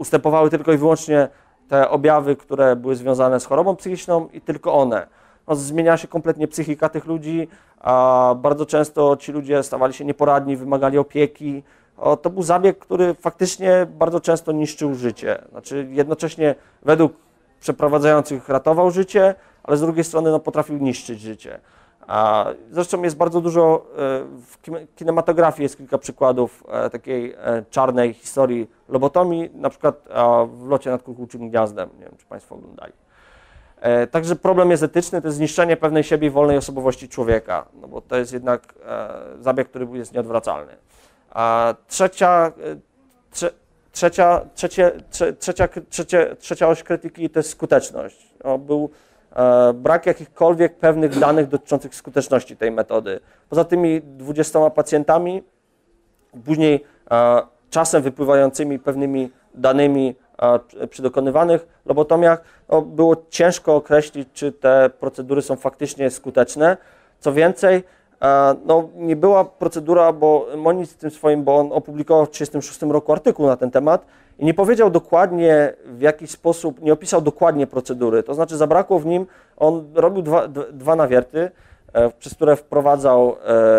ustępowały 0.00 0.50
tylko 0.50 0.72
i 0.72 0.76
wyłącznie 0.76 1.28
te 1.68 1.90
objawy, 1.90 2.36
które 2.36 2.76
były 2.76 2.96
związane 2.96 3.40
z 3.40 3.44
chorobą 3.44 3.76
psychiczną 3.76 4.28
i 4.32 4.40
tylko 4.40 4.74
one. 4.74 5.06
No, 5.48 5.54
zmieniała 5.54 5.96
się 5.96 6.08
kompletnie 6.08 6.48
psychika 6.48 6.88
tych 6.88 7.06
ludzi, 7.06 7.48
a 7.80 8.34
bardzo 8.38 8.66
często 8.66 9.16
ci 9.16 9.32
ludzie 9.32 9.62
stawali 9.62 9.94
się 9.94 10.04
nieporadni, 10.04 10.56
wymagali 10.56 10.98
opieki. 10.98 11.62
O, 11.96 12.16
to 12.16 12.30
był 12.30 12.42
zabieg, 12.42 12.78
który 12.78 13.14
faktycznie 13.14 13.86
bardzo 13.98 14.20
często 14.20 14.52
niszczył 14.52 14.94
życie. 14.94 15.42
Znaczy 15.50 15.86
jednocześnie 15.90 16.54
według 16.82 17.12
przeprowadzających 17.60 18.48
ratował 18.48 18.90
życie, 18.90 19.34
ale 19.62 19.76
z 19.76 19.80
drugiej 19.80 20.04
strony 20.04 20.30
no, 20.30 20.40
potrafił 20.40 20.78
niszczyć 20.78 21.20
życie. 21.20 21.60
A 22.06 22.46
zresztą 22.70 23.02
jest 23.02 23.16
bardzo 23.16 23.40
dużo, 23.40 23.86
e, 23.92 23.98
w 24.24 24.58
kinematografii 24.96 25.62
jest 25.62 25.76
kilka 25.76 25.98
przykładów 25.98 26.64
e, 26.68 26.90
takiej 26.90 27.32
e, 27.32 27.64
czarnej 27.70 28.14
historii 28.14 28.70
lobotomii, 28.88 29.50
na 29.54 29.70
przykład 29.70 30.08
w 30.46 30.68
locie 30.68 30.90
nad 30.90 31.02
kukułczym 31.02 31.50
gniazdem, 31.50 31.90
nie 31.98 32.04
wiem 32.04 32.14
czy 32.18 32.26
Państwo 32.26 32.54
oglądali. 32.54 32.92
Także 34.10 34.36
problem 34.36 34.70
jest 34.70 34.82
etyczny, 34.82 35.22
to 35.22 35.28
jest 35.28 35.36
zniszczenie 35.36 35.76
pewnej 35.76 36.04
siebie 36.04 36.28
i 36.28 36.30
wolnej 36.30 36.56
osobowości 36.56 37.08
człowieka, 37.08 37.66
no 37.80 37.88
bo 37.88 38.00
to 38.00 38.16
jest 38.16 38.32
jednak 38.32 38.74
zabieg, 39.40 39.68
który 39.68 39.86
jest 39.92 40.14
nieodwracalny. 40.14 40.72
A 41.30 41.74
trzecia, 41.88 42.52
trze, 43.30 43.50
trzecia, 43.92 44.40
trzecie, 44.54 44.92
trze, 45.10 45.32
trzecia, 45.32 45.68
trzecie, 45.90 46.36
trzecia 46.38 46.68
oś 46.68 46.82
krytyki 46.82 47.30
to 47.30 47.38
jest 47.38 47.50
skuteczność. 47.50 48.34
No, 48.44 48.58
był 48.58 48.90
brak 49.74 50.06
jakichkolwiek 50.06 50.76
pewnych 50.76 51.18
danych 51.18 51.48
dotyczących 51.48 51.94
skuteczności 51.94 52.56
tej 52.56 52.70
metody. 52.70 53.20
Poza 53.48 53.64
tymi 53.64 54.00
20 54.02 54.70
pacjentami, 54.70 55.42
później 56.44 56.84
e, 57.10 57.42
czasem 57.70 58.02
wypływającymi 58.02 58.78
pewnymi 58.78 59.30
danymi 59.54 60.14
e, 60.78 60.86
przy- 60.86 61.02
dokonywanych 61.02 61.66
lobotomiach, 61.86 62.42
no, 62.68 62.82
było 62.82 63.16
ciężko 63.30 63.76
określić, 63.76 64.28
czy 64.32 64.52
te 64.52 64.90
procedury 65.00 65.42
są 65.42 65.56
faktycznie 65.56 66.10
skuteczne. 66.10 66.76
Co 67.20 67.32
więcej, 67.32 67.82
e, 68.22 68.54
no, 68.66 68.88
nie 68.96 69.16
była 69.16 69.44
procedura, 69.44 70.12
bo 70.12 70.46
Moniz 70.56 70.94
tym 70.94 71.10
swoim, 71.10 71.44
bo 71.44 71.56
on 71.56 71.72
opublikował 71.72 72.26
w 72.26 72.30
1936 72.30 72.92
roku 72.92 73.12
artykuł 73.12 73.46
na 73.46 73.56
ten 73.56 73.70
temat 73.70 74.06
nie 74.44 74.54
powiedział 74.54 74.90
dokładnie 74.90 75.74
w 75.84 76.00
jaki 76.00 76.26
sposób, 76.26 76.82
nie 76.82 76.92
opisał 76.92 77.20
dokładnie 77.20 77.66
procedury. 77.66 78.22
To 78.22 78.34
znaczy 78.34 78.56
zabrakło 78.56 78.98
w 78.98 79.06
nim, 79.06 79.26
on 79.56 79.90
robił 79.94 80.22
dwa, 80.22 80.48
dwa 80.72 80.96
nawierty, 80.96 81.50
e, 81.92 82.10
przez 82.10 82.34
które 82.34 82.56
wprowadzał 82.56 83.36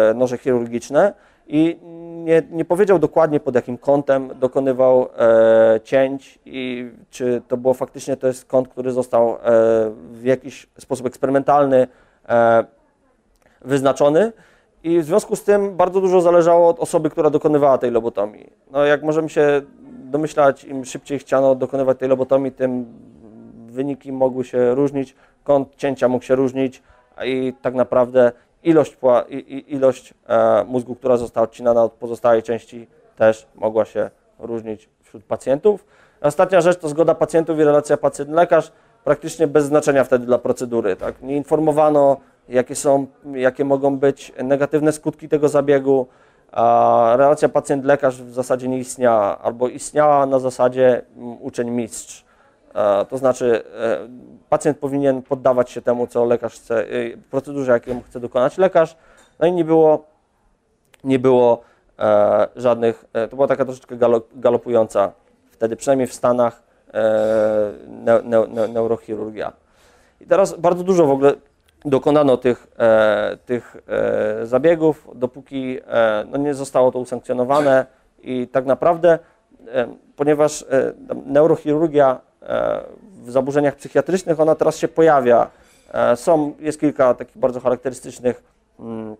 e, 0.09 0.13
noże 0.13 0.37
chirurgiczne 0.37 1.13
i 1.47 1.79
nie, 2.23 2.43
nie 2.51 2.65
powiedział 2.65 2.99
dokładnie 2.99 3.39
pod 3.39 3.55
jakim 3.55 3.77
kątem 3.77 4.29
dokonywał 4.39 5.07
e, 5.17 5.79
cięć 5.83 6.39
i 6.45 6.91
czy 7.09 7.41
to 7.47 7.57
było 7.57 7.73
faktycznie 7.73 8.17
to 8.17 8.27
jest 8.27 8.45
kąt, 8.45 8.67
który 8.67 8.91
został 8.91 9.29
e, 9.29 9.37
w 10.11 10.23
jakiś 10.23 10.67
sposób 10.77 11.05
eksperymentalny 11.05 11.87
wyznaczony 13.61 14.31
i 14.83 14.99
w 14.99 15.05
związku 15.05 15.35
z 15.35 15.43
tym 15.43 15.75
bardzo 15.75 16.01
dużo 16.01 16.21
zależało 16.21 16.69
od 16.69 16.79
osoby, 16.79 17.09
która 17.09 17.29
dokonywała 17.29 17.77
tej 17.77 17.91
lobotomii. 17.91 18.49
No 18.71 18.85
jak 18.85 19.03
możemy 19.03 19.29
się 19.29 19.61
domyślać, 20.11 20.63
im 20.63 20.85
szybciej 20.85 21.19
chciano 21.19 21.55
dokonywać 21.55 21.97
tej 21.97 22.09
lobotomii, 22.09 22.51
tym 22.51 22.85
wyniki 23.67 24.11
mogły 24.11 24.43
się 24.43 24.75
różnić, 24.75 25.15
kąt 25.43 25.75
cięcia 25.75 26.07
mógł 26.07 26.25
się 26.25 26.35
różnić 26.35 26.83
i 27.25 27.53
tak 27.61 27.73
naprawdę 27.73 28.31
ilość, 28.63 28.97
ilość 29.67 30.13
e, 30.27 30.63
mózgu, 30.67 30.95
która 30.95 31.17
została 31.17 31.43
odcinana 31.43 31.83
od 31.83 31.91
pozostałej 31.91 32.43
części 32.43 32.87
też 33.15 33.47
mogła 33.55 33.85
się 33.85 34.09
różnić 34.39 34.89
wśród 35.03 35.23
pacjentów. 35.23 35.85
Ostatnia 36.21 36.61
rzecz 36.61 36.79
to 36.79 36.89
zgoda 36.89 37.15
pacjentów 37.15 37.59
i 37.59 37.63
relacja 37.63 37.97
pacjent-lekarz, 37.97 38.71
praktycznie 39.03 39.47
bez 39.47 39.65
znaczenia 39.65 40.03
wtedy 40.03 40.25
dla 40.25 40.37
procedury. 40.37 40.95
Tak? 40.95 41.21
Nie 41.21 41.35
informowano, 41.35 42.17
jakie 42.49 42.75
są, 42.75 43.07
jakie 43.33 43.65
mogą 43.65 43.97
być 43.97 44.33
negatywne 44.43 44.91
skutki 44.91 45.29
tego 45.29 45.49
zabiegu, 45.49 46.07
relacja 47.15 47.49
pacjent-lekarz 47.49 48.21
w 48.21 48.33
zasadzie 48.33 48.67
nie 48.67 48.77
istniała, 48.77 49.37
albo 49.37 49.67
istniała 49.67 50.25
na 50.25 50.39
zasadzie 50.39 51.01
mm, 51.17 51.37
uczeń-mistrz. 51.41 52.25
E, 52.75 53.05
To 53.05 53.17
znaczy, 53.17 53.63
e, 53.79 53.97
pacjent 54.49 54.77
powinien 54.77 55.21
poddawać 55.21 55.71
się 55.71 55.81
temu, 55.81 56.07
co 56.07 56.25
lekarz 56.25 56.53
chce, 56.53 56.83
e, 56.83 57.17
procedurze, 57.29 57.71
jaką 57.71 58.01
chce 58.01 58.19
dokonać 58.19 58.57
lekarz. 58.57 58.97
No 59.39 59.47
i 59.47 59.51
nie 59.51 59.65
było, 59.65 60.05
nie 61.03 61.19
było 61.19 61.61
żadnych, 62.55 63.05
to 63.29 63.35
była 63.35 63.47
taka 63.47 63.65
troszeczkę 63.65 63.97
galo, 63.97 64.21
galopująca 64.35 65.11
wtedy, 65.51 65.75
przynajmniej 65.75 66.07
w 66.07 66.13
Stanach, 66.13 66.63
ne, 67.87 68.21
ne, 68.23 68.47
ne, 68.47 68.67
neurochirurgia. 68.67 69.53
I 70.21 70.25
teraz 70.25 70.57
bardzo 70.57 70.83
dużo 70.83 71.05
w 71.05 71.11
ogóle 71.11 71.33
dokonano 71.85 72.37
tych, 72.37 72.67
e, 72.79 73.37
tych 73.45 73.77
e, 73.87 74.45
zabiegów, 74.45 75.07
dopóki 75.15 75.79
e, 75.87 76.25
no 76.31 76.37
nie 76.37 76.53
zostało 76.53 76.91
to 76.91 76.99
usankcjonowane 76.99 77.85
i 78.23 78.47
tak 78.47 78.65
naprawdę, 78.65 79.19
e, 79.67 79.87
ponieważ 80.15 80.61
e, 80.61 80.93
neurochirurgia 81.25 82.19
e, 82.41 82.81
w 83.23 83.31
zaburzeniach 83.31 83.75
psychiatrycznych, 83.75 84.39
ona 84.39 84.55
teraz 84.55 84.77
się 84.77 84.87
pojawia. 84.87 85.49
Są, 86.15 86.53
jest 86.59 86.79
kilka 86.79 87.13
takich 87.13 87.37
bardzo 87.37 87.59
charakterystycznych 87.59 88.43
mm, 88.79 89.15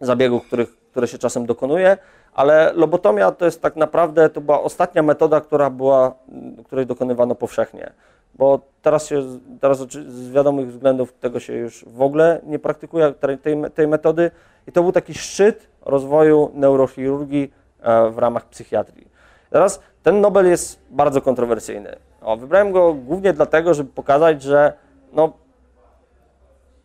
zabiegów, 0.00 0.46
których, 0.46 0.76
które 0.90 1.08
się 1.08 1.18
czasem 1.18 1.46
dokonuje, 1.46 1.98
ale 2.34 2.72
lobotomia 2.74 3.32
to 3.32 3.44
jest 3.44 3.62
tak 3.62 3.76
naprawdę, 3.76 4.30
to 4.30 4.40
była 4.40 4.62
ostatnia 4.62 5.02
metoda, 5.02 5.40
która 5.40 5.70
była, 5.70 6.14
m, 6.28 6.64
której 6.64 6.86
dokonywano 6.86 7.34
powszechnie. 7.34 7.92
Bo 8.34 8.60
teraz 8.82 9.06
się, 9.06 9.22
teraz 9.60 9.78
z 10.08 10.30
wiadomych 10.30 10.68
względów 10.68 11.12
tego 11.12 11.40
się 11.40 11.52
już 11.52 11.84
w 11.84 12.02
ogóle 12.02 12.40
nie 12.44 12.58
praktykuje, 12.58 13.12
tej, 13.12 13.38
tej, 13.74 13.88
metody 13.88 14.30
i 14.66 14.72
to 14.72 14.82
był 14.82 14.92
taki 14.92 15.14
szczyt 15.14 15.68
rozwoju 15.82 16.50
neurochirurgii 16.54 17.52
e, 17.80 18.10
w 18.10 18.18
ramach 18.18 18.44
psychiatrii. 18.44 19.08
Teraz 19.50 19.80
ten 20.02 20.20
Nobel 20.20 20.46
jest 20.46 20.80
bardzo 20.90 21.22
kontrowersyjny. 21.22 21.96
O, 22.22 22.36
wybrałem 22.36 22.72
go 22.72 22.94
głównie 22.94 23.32
dlatego, 23.32 23.74
żeby 23.74 23.90
pokazać, 23.92 24.42
że 24.42 24.72
no, 25.12 25.32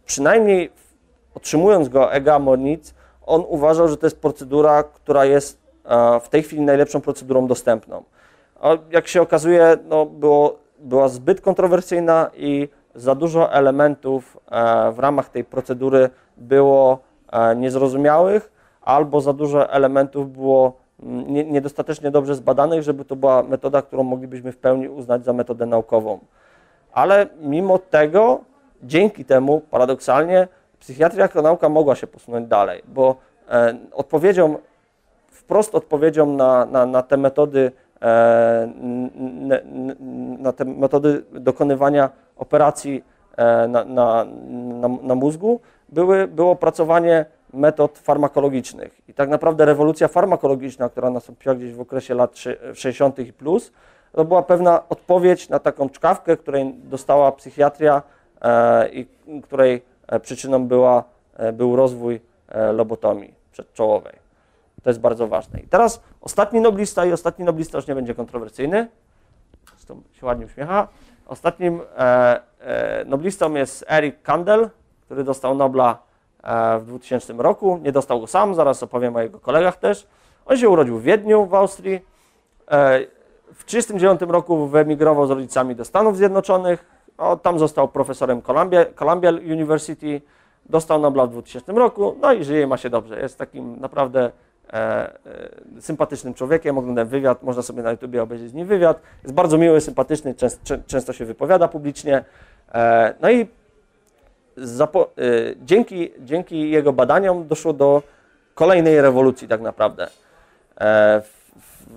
przynajmniej 0.05 0.71
otrzymując 1.35 1.89
go 1.89 2.13
Ega 2.13 2.39
Moniz, 2.39 2.93
on 3.25 3.43
uważał, 3.47 3.87
że 3.87 3.97
to 3.97 4.05
jest 4.05 4.19
procedura, 4.19 4.83
która 4.83 5.25
jest 5.25 5.59
e, 5.85 6.19
w 6.19 6.29
tej 6.29 6.43
chwili 6.43 6.61
najlepszą 6.61 7.01
procedurą 7.01 7.47
dostępną. 7.47 8.03
A 8.61 8.69
jak 8.91 9.07
się 9.07 9.21
okazuje, 9.21 9.77
no, 9.83 10.05
było, 10.05 10.64
była 10.85 11.07
zbyt 11.07 11.41
kontrowersyjna 11.41 12.29
i 12.35 12.69
za 12.95 13.15
dużo 13.15 13.53
elementów 13.53 14.37
e, 14.51 14.91
w 14.91 14.99
ramach 14.99 15.29
tej 15.29 15.43
procedury 15.43 16.09
było 16.37 16.99
e, 17.31 17.55
niezrozumiałych, 17.55 18.51
albo 18.81 19.21
za 19.21 19.33
dużo 19.33 19.71
elementów 19.71 20.31
było 20.31 20.73
nie, 20.99 21.43
niedostatecznie 21.43 22.11
dobrze 22.11 22.35
zbadanych, 22.35 22.83
żeby 22.83 23.05
to 23.05 23.15
była 23.15 23.43
metoda, 23.43 23.81
którą 23.81 24.03
moglibyśmy 24.03 24.51
w 24.51 24.57
pełni 24.57 24.89
uznać 24.89 25.25
za 25.25 25.33
metodę 25.33 25.65
naukową. 25.65 26.19
Ale 26.91 27.27
mimo 27.41 27.79
tego, 27.79 28.39
dzięki 28.83 29.25
temu, 29.25 29.61
paradoksalnie, 29.71 30.47
psychiatria 30.79 31.21
jako 31.21 31.41
nauka 31.41 31.69
mogła 31.69 31.95
się 31.95 32.07
posunąć 32.07 32.47
dalej, 32.47 32.81
bo 32.87 33.15
e, 33.49 33.77
odpowiedzią, 33.91 34.57
wprost 35.29 35.75
odpowiedzią 35.75 36.25
na, 36.25 36.65
na, 36.65 36.85
na 36.85 37.03
te 37.03 37.17
metody 37.17 37.71
na 40.39 40.53
te 40.53 40.65
metody 40.65 41.23
dokonywania 41.33 42.09
operacji 42.37 43.03
e, 43.37 43.67
na, 43.67 43.85
na, 43.85 44.25
na, 44.81 44.87
na 44.87 45.15
mózgu 45.15 45.59
były, 45.89 46.27
było 46.27 46.51
opracowanie 46.51 47.25
metod 47.53 47.97
farmakologicznych. 47.97 49.01
I 49.09 49.13
tak 49.13 49.29
naprawdę 49.29 49.65
rewolucja 49.65 50.07
farmakologiczna, 50.07 50.89
która 50.89 51.09
nastąpiła 51.09 51.55
gdzieś 51.55 51.73
w 51.73 51.81
okresie 51.81 52.13
lat 52.13 52.37
60. 52.73 53.19
i 53.19 53.33
plus, 53.33 53.71
to 54.11 54.25
była 54.25 54.43
pewna 54.43 54.89
odpowiedź 54.89 55.49
na 55.49 55.59
taką 55.59 55.89
czkawkę, 55.89 56.37
której 56.37 56.73
dostała 56.73 57.31
psychiatria 57.31 58.01
e, 58.41 58.89
i 58.89 59.07
której 59.43 59.81
e, 60.07 60.19
przyczyną 60.19 60.67
była, 60.67 61.03
był 61.53 61.75
rozwój 61.75 62.21
lobotomii 62.73 63.33
przedczołowej. 63.51 64.24
To 64.83 64.89
jest 64.89 64.99
bardzo 64.99 65.27
ważne. 65.27 65.59
I 65.59 65.67
teraz 65.67 66.01
ostatni 66.21 66.61
noblista 66.61 67.05
i 67.05 67.11
ostatni 67.11 67.45
noblista 67.45 67.77
już 67.77 67.87
nie 67.87 67.95
będzie 67.95 68.15
kontrowersyjny. 68.15 68.87
Zresztą 69.69 70.01
się 70.11 70.25
ładnie 70.25 70.45
uśmiecha. 70.45 70.87
Ostatnim 71.27 71.81
e, 71.97 72.41
e, 72.59 73.05
noblistą 73.05 73.53
jest 73.53 73.85
Eric 73.87 74.21
Kandel, 74.21 74.69
który 75.01 75.23
dostał 75.23 75.55
Nobla 75.55 75.97
e, 76.43 76.79
w 76.79 76.85
2000 76.85 77.33
roku. 77.33 77.79
Nie 77.83 77.91
dostał 77.91 78.19
go 78.21 78.27
sam, 78.27 78.55
zaraz 78.55 78.83
opowiem 78.83 79.15
o 79.15 79.21
jego 79.21 79.39
kolegach 79.39 79.77
też. 79.77 80.07
On 80.45 80.57
się 80.57 80.69
urodził 80.69 80.99
w 80.99 81.03
Wiedniu 81.03 81.45
w 81.45 81.53
Austrii. 81.53 81.95
E, 82.71 82.99
w 83.53 83.63
1939 83.63 84.21
roku 84.33 84.67
wyemigrował 84.67 85.27
z 85.27 85.29
rodzicami 85.29 85.75
do 85.75 85.85
Stanów 85.85 86.17
Zjednoczonych. 86.17 86.85
O, 87.17 87.35
tam 87.35 87.59
został 87.59 87.87
profesorem 87.87 88.41
Columbia, 88.41 88.85
Columbia 88.85 89.29
University. 89.29 90.21
Dostał 90.65 90.99
Nobla 90.99 91.25
w 91.25 91.29
2000 91.29 91.71
roku. 91.73 92.15
No 92.21 92.33
i 92.33 92.43
żyje 92.43 92.67
ma 92.67 92.77
się 92.77 92.89
dobrze. 92.89 93.19
Jest 93.19 93.37
takim 93.37 93.79
naprawdę 93.79 94.31
sympatycznym 95.79 96.33
człowiekiem, 96.33 96.77
oglądałem 96.77 97.07
wywiad, 97.07 97.43
można 97.43 97.61
sobie 97.61 97.83
na 97.83 97.91
YouTubie 97.91 98.23
obejrzeć 98.23 98.49
z 98.49 98.53
nim 98.53 98.67
wywiad. 98.67 99.01
Jest 99.23 99.35
bardzo 99.35 99.57
miły, 99.57 99.81
sympatyczny, 99.81 100.35
często, 100.87 101.13
się 101.13 101.25
wypowiada 101.25 101.67
publicznie. 101.67 102.23
E, 102.73 103.13
no 103.21 103.31
i 103.31 103.47
dzięki, 105.61 106.11
dzięki 106.19 106.69
jego 106.69 106.93
badaniom 106.93 107.47
doszło 107.47 107.73
do 107.73 108.01
kolejnej 108.55 109.01
rewolucji 109.01 109.47
tak 109.47 109.61
naprawdę 109.61 110.07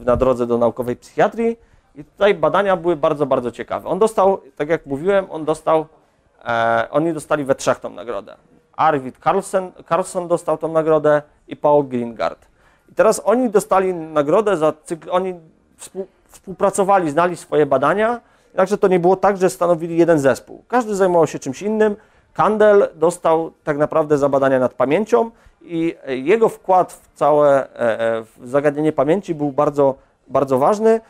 na 0.05 0.17
drodze 0.17 0.47
do 0.47 0.59
naukowej 0.59 0.97
psychiatrii. 0.97 1.59
I 1.95 2.05
tutaj 2.05 2.35
badania 2.35 2.77
były 2.77 2.97
bardzo, 2.97 3.27
bardzo 3.27 3.51
ciekawe. 3.51 3.89
On 3.89 3.99
dostał, 3.99 4.41
tak 4.57 4.69
jak 4.69 4.87
mówiłem, 4.87 5.27
on 5.31 5.45
dostał, 5.45 5.87
oni 6.91 7.13
dostali 7.13 7.45
we 7.45 7.55
trzech 7.55 7.79
tą 7.79 7.91
nagrodę. 7.91 8.37
Arvid 8.77 9.19
Carlson, 9.25 9.73
Carlson 9.89 10.29
dostał 10.29 10.59
tą 10.59 10.73
nagrodę 10.73 11.23
i 11.49 11.57
Paul 11.57 11.85
Greengard. 11.85 12.47
Teraz 12.99 13.23
oni 13.25 13.51
dostali 13.51 13.95
nagrodę 13.95 14.57
za 14.57 14.73
cykl, 14.85 15.09
oni 15.11 15.35
współpracowali, 16.29 17.11
znali 17.11 17.37
swoje 17.37 17.67
badania, 17.67 18.21
także 18.57 18.79
to 18.79 18.89
nie 18.89 18.99
było 18.99 19.17
tak, 19.17 19.37
że 19.37 19.51
stanowili 19.51 19.97
jeden 19.97 20.19
zespół. 20.19 20.63
Każdy 20.69 20.95
zajmował 20.95 21.27
się 21.27 21.39
czymś 21.39 21.63
innym. 21.63 21.97
Kandel 22.35 22.89
dostał 22.95 23.53
tak 23.65 23.79
naprawdę 23.79 24.19
za 24.19 24.29
badania 24.29 24.59
nad 24.59 24.75
pamięcią 24.75 25.31
i 25.63 25.97
jego 26.07 26.49
wkład 26.49 26.93
w 26.93 27.19
całe 27.19 27.51
e, 27.51 28.01
e, 28.01 28.25
w 28.37 28.49
zagadnienie 28.49 28.93
pamięci 28.93 29.35
był 29.35 29.53
bardzo, 29.53 29.95
bardzo 30.29 30.59
ważny 30.59 30.91
e, 30.91 31.01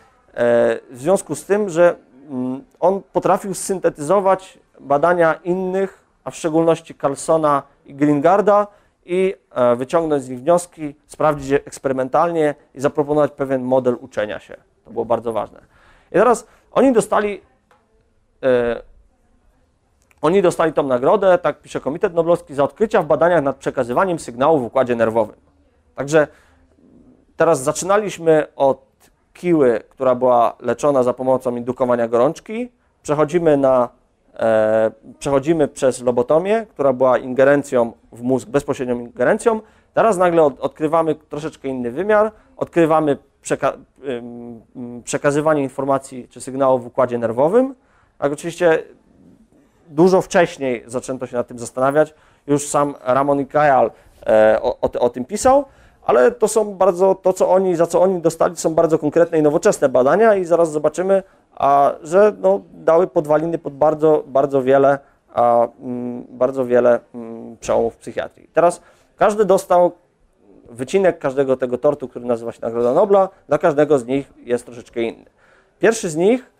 w 0.90 0.98
związku 0.98 1.34
z 1.34 1.44
tym, 1.44 1.68
że 1.68 1.94
mm, 2.30 2.64
on 2.80 3.02
potrafił 3.12 3.54
syntetyzować 3.54 4.58
badania 4.80 5.34
innych, 5.34 6.04
a 6.24 6.30
w 6.30 6.36
szczególności 6.36 6.94
Carlsona 6.94 7.62
i 7.86 7.94
Gringarda 7.94 8.66
i 9.08 9.34
e, 9.50 9.76
wyciągnąć 9.76 10.22
z 10.22 10.28
nich 10.28 10.40
wnioski, 10.40 10.94
sprawdzić 11.06 11.50
je 11.50 11.56
eksperymentalnie 11.64 12.54
i 12.74 12.80
zaproponować 12.80 13.32
pewien 13.32 13.62
model 13.62 13.96
uczenia 14.00 14.40
się. 14.40 14.56
To 14.84 14.90
było 14.90 15.04
bardzo 15.04 15.32
ważne. 15.32 15.60
I 16.10 16.14
teraz 16.14 16.46
oni 16.72 16.92
dostali, 16.92 17.40
e, 18.42 18.82
oni 20.22 20.42
dostali 20.42 20.72
tą 20.72 20.82
nagrodę, 20.82 21.38
tak 21.38 21.60
pisze 21.60 21.80
Komitet 21.80 22.14
Noblowski, 22.14 22.54
za 22.54 22.64
odkrycia 22.64 23.02
w 23.02 23.06
badaniach 23.06 23.42
nad 23.42 23.56
przekazywaniem 23.56 24.18
sygnału 24.18 24.58
w 24.58 24.64
układzie 24.64 24.96
nerwowym. 24.96 25.36
Także 25.94 26.26
teraz 27.36 27.62
zaczynaliśmy 27.62 28.46
od 28.56 28.88
kiły, 29.34 29.80
która 29.88 30.14
była 30.14 30.56
leczona 30.60 31.02
za 31.02 31.12
pomocą 31.12 31.56
indukowania 31.56 32.08
gorączki, 32.08 32.72
przechodzimy 33.02 33.56
na 33.56 33.88
przechodzimy 35.18 35.68
przez 35.68 36.02
lobotomię, 36.02 36.66
która 36.70 36.92
była 36.92 37.18
ingerencją 37.18 37.92
w 38.12 38.22
mózg, 38.22 38.48
bezpośrednią 38.48 39.00
ingerencją. 39.00 39.60
Teraz 39.94 40.16
nagle 40.16 40.42
od, 40.42 40.60
odkrywamy 40.60 41.14
troszeczkę 41.14 41.68
inny 41.68 41.90
wymiar, 41.90 42.32
odkrywamy 42.56 43.16
przeka 43.42 43.72
przekazywanie 45.04 45.62
informacji 45.62 46.28
czy 46.30 46.40
sygnałów 46.40 46.84
w 46.84 46.86
układzie 46.86 47.18
nerwowym. 47.18 47.74
Tak, 48.18 48.32
oczywiście 48.32 48.82
dużo 49.88 50.22
wcześniej 50.22 50.84
zaczęto 50.86 51.26
się 51.26 51.36
nad 51.36 51.46
tym 51.46 51.58
zastanawiać. 51.58 52.14
Już 52.46 52.68
sam 52.68 52.94
Ramon 53.04 53.46
Kajal 53.46 53.90
e, 54.26 54.58
o, 54.62 54.78
o, 54.80 54.92
o 55.00 55.10
tym 55.10 55.24
pisał, 55.24 55.64
ale 56.04 56.30
to 56.30 56.48
są 56.48 56.74
bardzo, 56.74 57.14
to 57.14 57.32
co 57.32 57.50
oni, 57.50 57.76
za 57.76 57.86
co 57.86 58.02
oni 58.02 58.20
dostali, 58.20 58.56
są 58.56 58.74
bardzo 58.74 58.98
konkretne 58.98 59.38
i 59.38 59.42
nowoczesne 59.42 59.88
badania 59.88 60.34
i 60.34 60.44
zaraz 60.44 60.72
zobaczymy, 60.72 61.22
a 61.58 61.94
że 62.02 62.32
no, 62.40 62.60
dały 62.72 63.06
podwaliny 63.06 63.58
pod 63.58 63.74
bardzo, 63.74 64.24
bardzo 64.26 64.62
wiele, 64.62 64.98
mm, 65.80 66.24
bardzo 66.28 66.66
wiele 66.66 67.00
mm, 67.14 67.56
przełomów 67.56 67.96
psychiatrii. 67.96 68.48
Teraz 68.52 68.82
każdy 69.16 69.44
dostał 69.44 69.92
wycinek 70.70 71.18
każdego 71.18 71.56
tego 71.56 71.78
tortu, 71.78 72.08
który 72.08 72.24
nazywa 72.24 72.52
się 72.52 72.58
Nagroda 72.62 72.94
Nobla, 72.94 73.28
dla 73.48 73.58
każdego 73.58 73.98
z 73.98 74.06
nich 74.06 74.32
jest 74.44 74.66
troszeczkę 74.66 75.02
inny. 75.02 75.24
Pierwszy 75.78 76.08
z 76.08 76.16
nich 76.16 76.50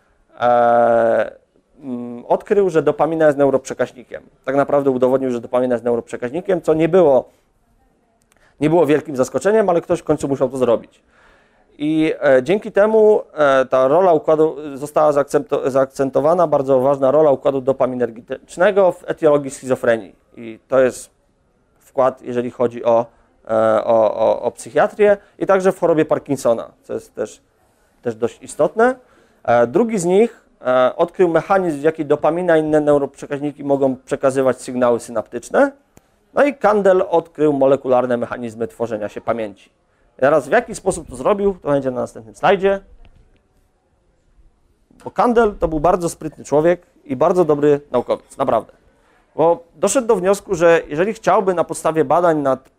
e, 0.40 1.32
mm, 1.80 2.24
odkrył, 2.26 2.70
że 2.70 2.82
dopamina 2.82 3.26
jest 3.26 3.38
neuroprzekaźnikiem. 3.38 4.22
Tak 4.44 4.56
naprawdę 4.56 4.90
udowodnił, 4.90 5.30
że 5.30 5.40
dopamina 5.40 5.74
jest 5.74 5.84
neuroprzekaźnikiem, 5.84 6.62
co 6.62 6.74
nie 6.74 6.88
było, 6.88 7.28
nie 8.60 8.70
było 8.70 8.86
wielkim 8.86 9.16
zaskoczeniem, 9.16 9.68
ale 9.68 9.80
ktoś 9.80 10.00
w 10.00 10.04
końcu 10.04 10.28
musiał 10.28 10.48
to 10.48 10.56
zrobić. 10.56 11.02
I 11.78 12.14
e, 12.20 12.42
dzięki 12.42 12.72
temu 12.72 13.22
e, 13.34 13.64
ta 13.64 13.88
rola 13.88 14.12
układu 14.12 14.56
została 14.74 15.12
zaakcentowana, 15.66 16.46
bardzo 16.46 16.80
ważna 16.80 17.10
rola 17.10 17.30
układu 17.30 17.60
dopaminergetycznego 17.60 18.92
w 18.92 19.04
etiologii 19.10 19.50
schizofrenii. 19.50 20.14
I 20.36 20.58
to 20.68 20.80
jest 20.80 21.10
wkład, 21.78 22.22
jeżeli 22.22 22.50
chodzi 22.50 22.84
o, 22.84 23.06
e, 23.48 23.84
o, 23.84 24.14
o, 24.14 24.42
o 24.42 24.50
psychiatrię 24.50 25.16
i 25.38 25.46
także 25.46 25.72
w 25.72 25.78
chorobie 25.80 26.04
Parkinsona, 26.04 26.70
co 26.82 26.94
jest 26.94 27.14
też, 27.14 27.40
też 28.02 28.14
dość 28.14 28.42
istotne. 28.42 28.94
Drugi 29.66 29.98
z 29.98 30.04
nich 30.04 30.44
odkrył 30.96 31.28
mechanizm, 31.28 31.78
w 31.78 31.82
jaki 31.82 32.04
dopamina 32.04 32.56
i 32.56 32.60
inne 32.60 32.80
neuroprzekaźniki 32.80 33.64
mogą 33.64 33.96
przekazywać 33.96 34.60
sygnały 34.60 35.00
synaptyczne. 35.00 35.72
No 36.34 36.44
i 36.44 36.54
Kandel 36.54 37.04
odkrył 37.08 37.52
molekularne 37.52 38.16
mechanizmy 38.16 38.68
tworzenia 38.68 39.08
się 39.08 39.20
pamięci. 39.20 39.70
Teraz 40.20 40.48
w 40.48 40.52
jaki 40.52 40.74
sposób 40.74 41.08
to 41.08 41.16
zrobił, 41.16 41.54
to 41.62 41.68
będzie 41.68 41.90
na 41.90 42.00
następnym 42.00 42.34
slajdzie. 42.34 42.80
Bo 45.04 45.10
Kandel 45.10 45.54
to 45.58 45.68
był 45.68 45.80
bardzo 45.80 46.08
sprytny 46.08 46.44
człowiek 46.44 46.86
i 47.04 47.16
bardzo 47.16 47.44
dobry 47.44 47.80
naukowiec, 47.90 48.36
naprawdę. 48.36 48.72
Bo 49.36 49.64
doszedł 49.76 50.06
do 50.06 50.16
wniosku, 50.16 50.54
że 50.54 50.82
jeżeli 50.88 51.12
chciałby 51.14 51.54
na 51.54 51.64
podstawie 51.64 52.04
badań 52.04 52.38
nad 52.38 52.70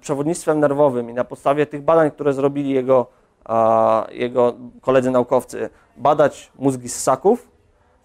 przewodnictwem 0.00 0.60
nerwowym 0.60 1.10
i 1.10 1.14
na 1.14 1.24
podstawie 1.24 1.66
tych 1.66 1.82
badań, 1.82 2.10
które 2.10 2.32
zrobili 2.32 2.70
jego, 2.70 3.06
a, 3.44 4.06
jego 4.10 4.54
koledzy 4.80 5.10
naukowcy, 5.10 5.70
badać 5.96 6.52
mózgi 6.58 6.88
ssaków, 6.88 7.48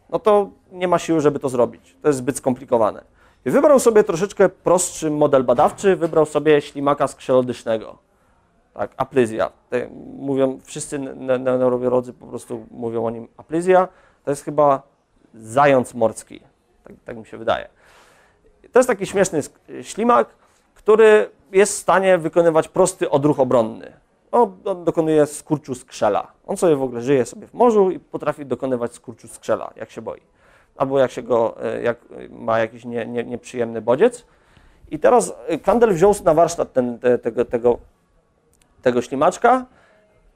no 0.10 0.20
to 0.20 0.50
nie 0.72 0.88
ma 0.88 1.00
siły, 1.00 1.22
żeby 1.22 1.40
to 1.40 1.50
zrobić. 1.50 1.98
To 2.02 2.08
jest 2.08 2.20
zbyt 2.20 2.38
skomplikowane. 2.38 3.04
I 3.46 3.50
wybrał 3.50 3.80
sobie 3.80 4.04
troszeczkę 4.04 4.50
prostszy 4.50 5.12
model 5.12 5.44
badawczy, 5.44 5.96
wybrał 5.96 6.26
sobie 6.26 6.62
ślimaka 6.62 7.08
skrzelodycznego 7.08 8.07
tak, 8.78 8.92
aplyzja. 8.98 9.52
mówią, 10.18 10.60
wszyscy 10.64 11.00
neurobiolodzy 11.00 12.14
po 12.14 12.26
prostu 12.28 12.66
mówią 12.72 13.06
o 13.06 13.10
nim 13.10 13.28
aplyzja. 13.38 13.88
To 14.24 14.32
jest 14.32 14.44
chyba 14.44 14.82
zając 15.34 15.94
morski, 15.94 16.40
tak, 16.84 16.94
tak 17.06 17.18
mi 17.18 17.26
się 17.26 17.38
wydaje. 17.38 17.68
To 18.72 18.80
jest 18.80 18.90
taki 18.90 19.06
śmieszny 19.06 19.42
ślimak, 19.82 20.28
który 20.74 21.30
jest 21.52 21.74
w 21.74 21.78
stanie 21.78 22.18
wykonywać 22.18 22.68
prosty 22.68 23.10
odruch 23.10 23.40
obronny. 23.40 23.94
On, 24.32 24.58
on 24.66 24.84
dokonuje 24.84 25.26
skurczu 25.26 25.76
skrzela. 25.76 26.32
On 26.48 26.58
sobie 26.58 26.76
w 26.76 26.84
ogóle 26.84 27.02
żyje 27.02 27.26
sobie 27.26 27.48
w 27.48 27.54
morzu 27.54 27.92
i 27.92 28.00
potrafi 28.00 28.46
dokonywać 28.46 28.94
skurczu 28.94 29.28
skrzela, 29.28 29.74
jak 29.76 29.92
się 29.92 30.02
boi. 30.02 30.22
Albo 30.78 31.00
jak 31.00 31.12
się 31.12 31.24
go, 31.24 31.64
e, 31.64 31.82
jak 31.82 31.98
ma 32.30 32.60
jakiś 32.60 32.86
nie, 32.86 33.06
nie, 33.06 33.24
nieprzyjemny 33.24 33.82
bodziec. 33.82 34.26
I 34.92 35.00
teraz 35.00 35.34
y, 35.52 35.60
Kandel 35.60 35.94
wziął 35.94 36.14
na 36.24 36.34
warsztat 36.34 36.74
ten, 36.74 37.00
te, 37.00 37.18
tego, 37.18 37.46
tego, 37.46 37.78
tego 38.82 39.02
ślimaczka 39.02 39.66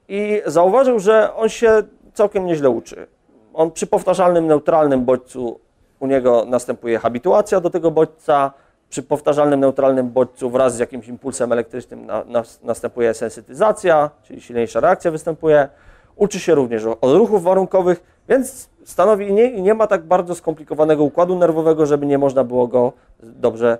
i 0.08 0.42
zauważył, 0.46 0.98
że 0.98 1.34
on 1.34 1.48
się 1.48 1.82
całkiem 2.14 2.46
nieźle 2.46 2.70
uczy. 2.70 3.06
On 3.54 3.70
przy 3.70 3.86
powtarzalnym, 3.86 4.46
neutralnym 4.46 5.04
bodźcu 5.04 5.60
u 6.00 6.06
niego 6.06 6.44
następuje 6.46 6.98
habituacja 6.98 7.60
do 7.60 7.70
tego 7.70 7.90
bodźca, 7.90 8.52
przy 8.92 9.02
powtarzalnym, 9.02 9.60
neutralnym 9.60 10.10
bodźcu 10.10 10.50
wraz 10.50 10.76
z 10.76 10.78
jakimś 10.78 11.08
impulsem 11.08 11.52
elektrycznym 11.52 12.06
na, 12.06 12.24
na, 12.24 12.42
następuje 12.62 13.14
sensytyzacja, 13.14 14.10
czyli 14.22 14.40
silniejsza 14.40 14.80
reakcja 14.80 15.10
występuje. 15.10 15.68
Uczy 16.16 16.40
się 16.40 16.54
również 16.54 16.84
od 16.84 17.16
ruchów 17.16 17.42
warunkowych, 17.42 18.02
więc 18.28 18.68
stanowi 18.84 19.32
nie, 19.32 19.62
nie 19.62 19.74
ma 19.74 19.86
tak 19.86 20.02
bardzo 20.02 20.34
skomplikowanego 20.34 21.04
układu 21.04 21.38
nerwowego, 21.38 21.86
żeby 21.86 22.06
nie 22.06 22.18
można 22.18 22.44
było 22.44 22.68
go 22.68 22.92
dobrze 23.22 23.78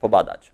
pobadać. 0.00 0.52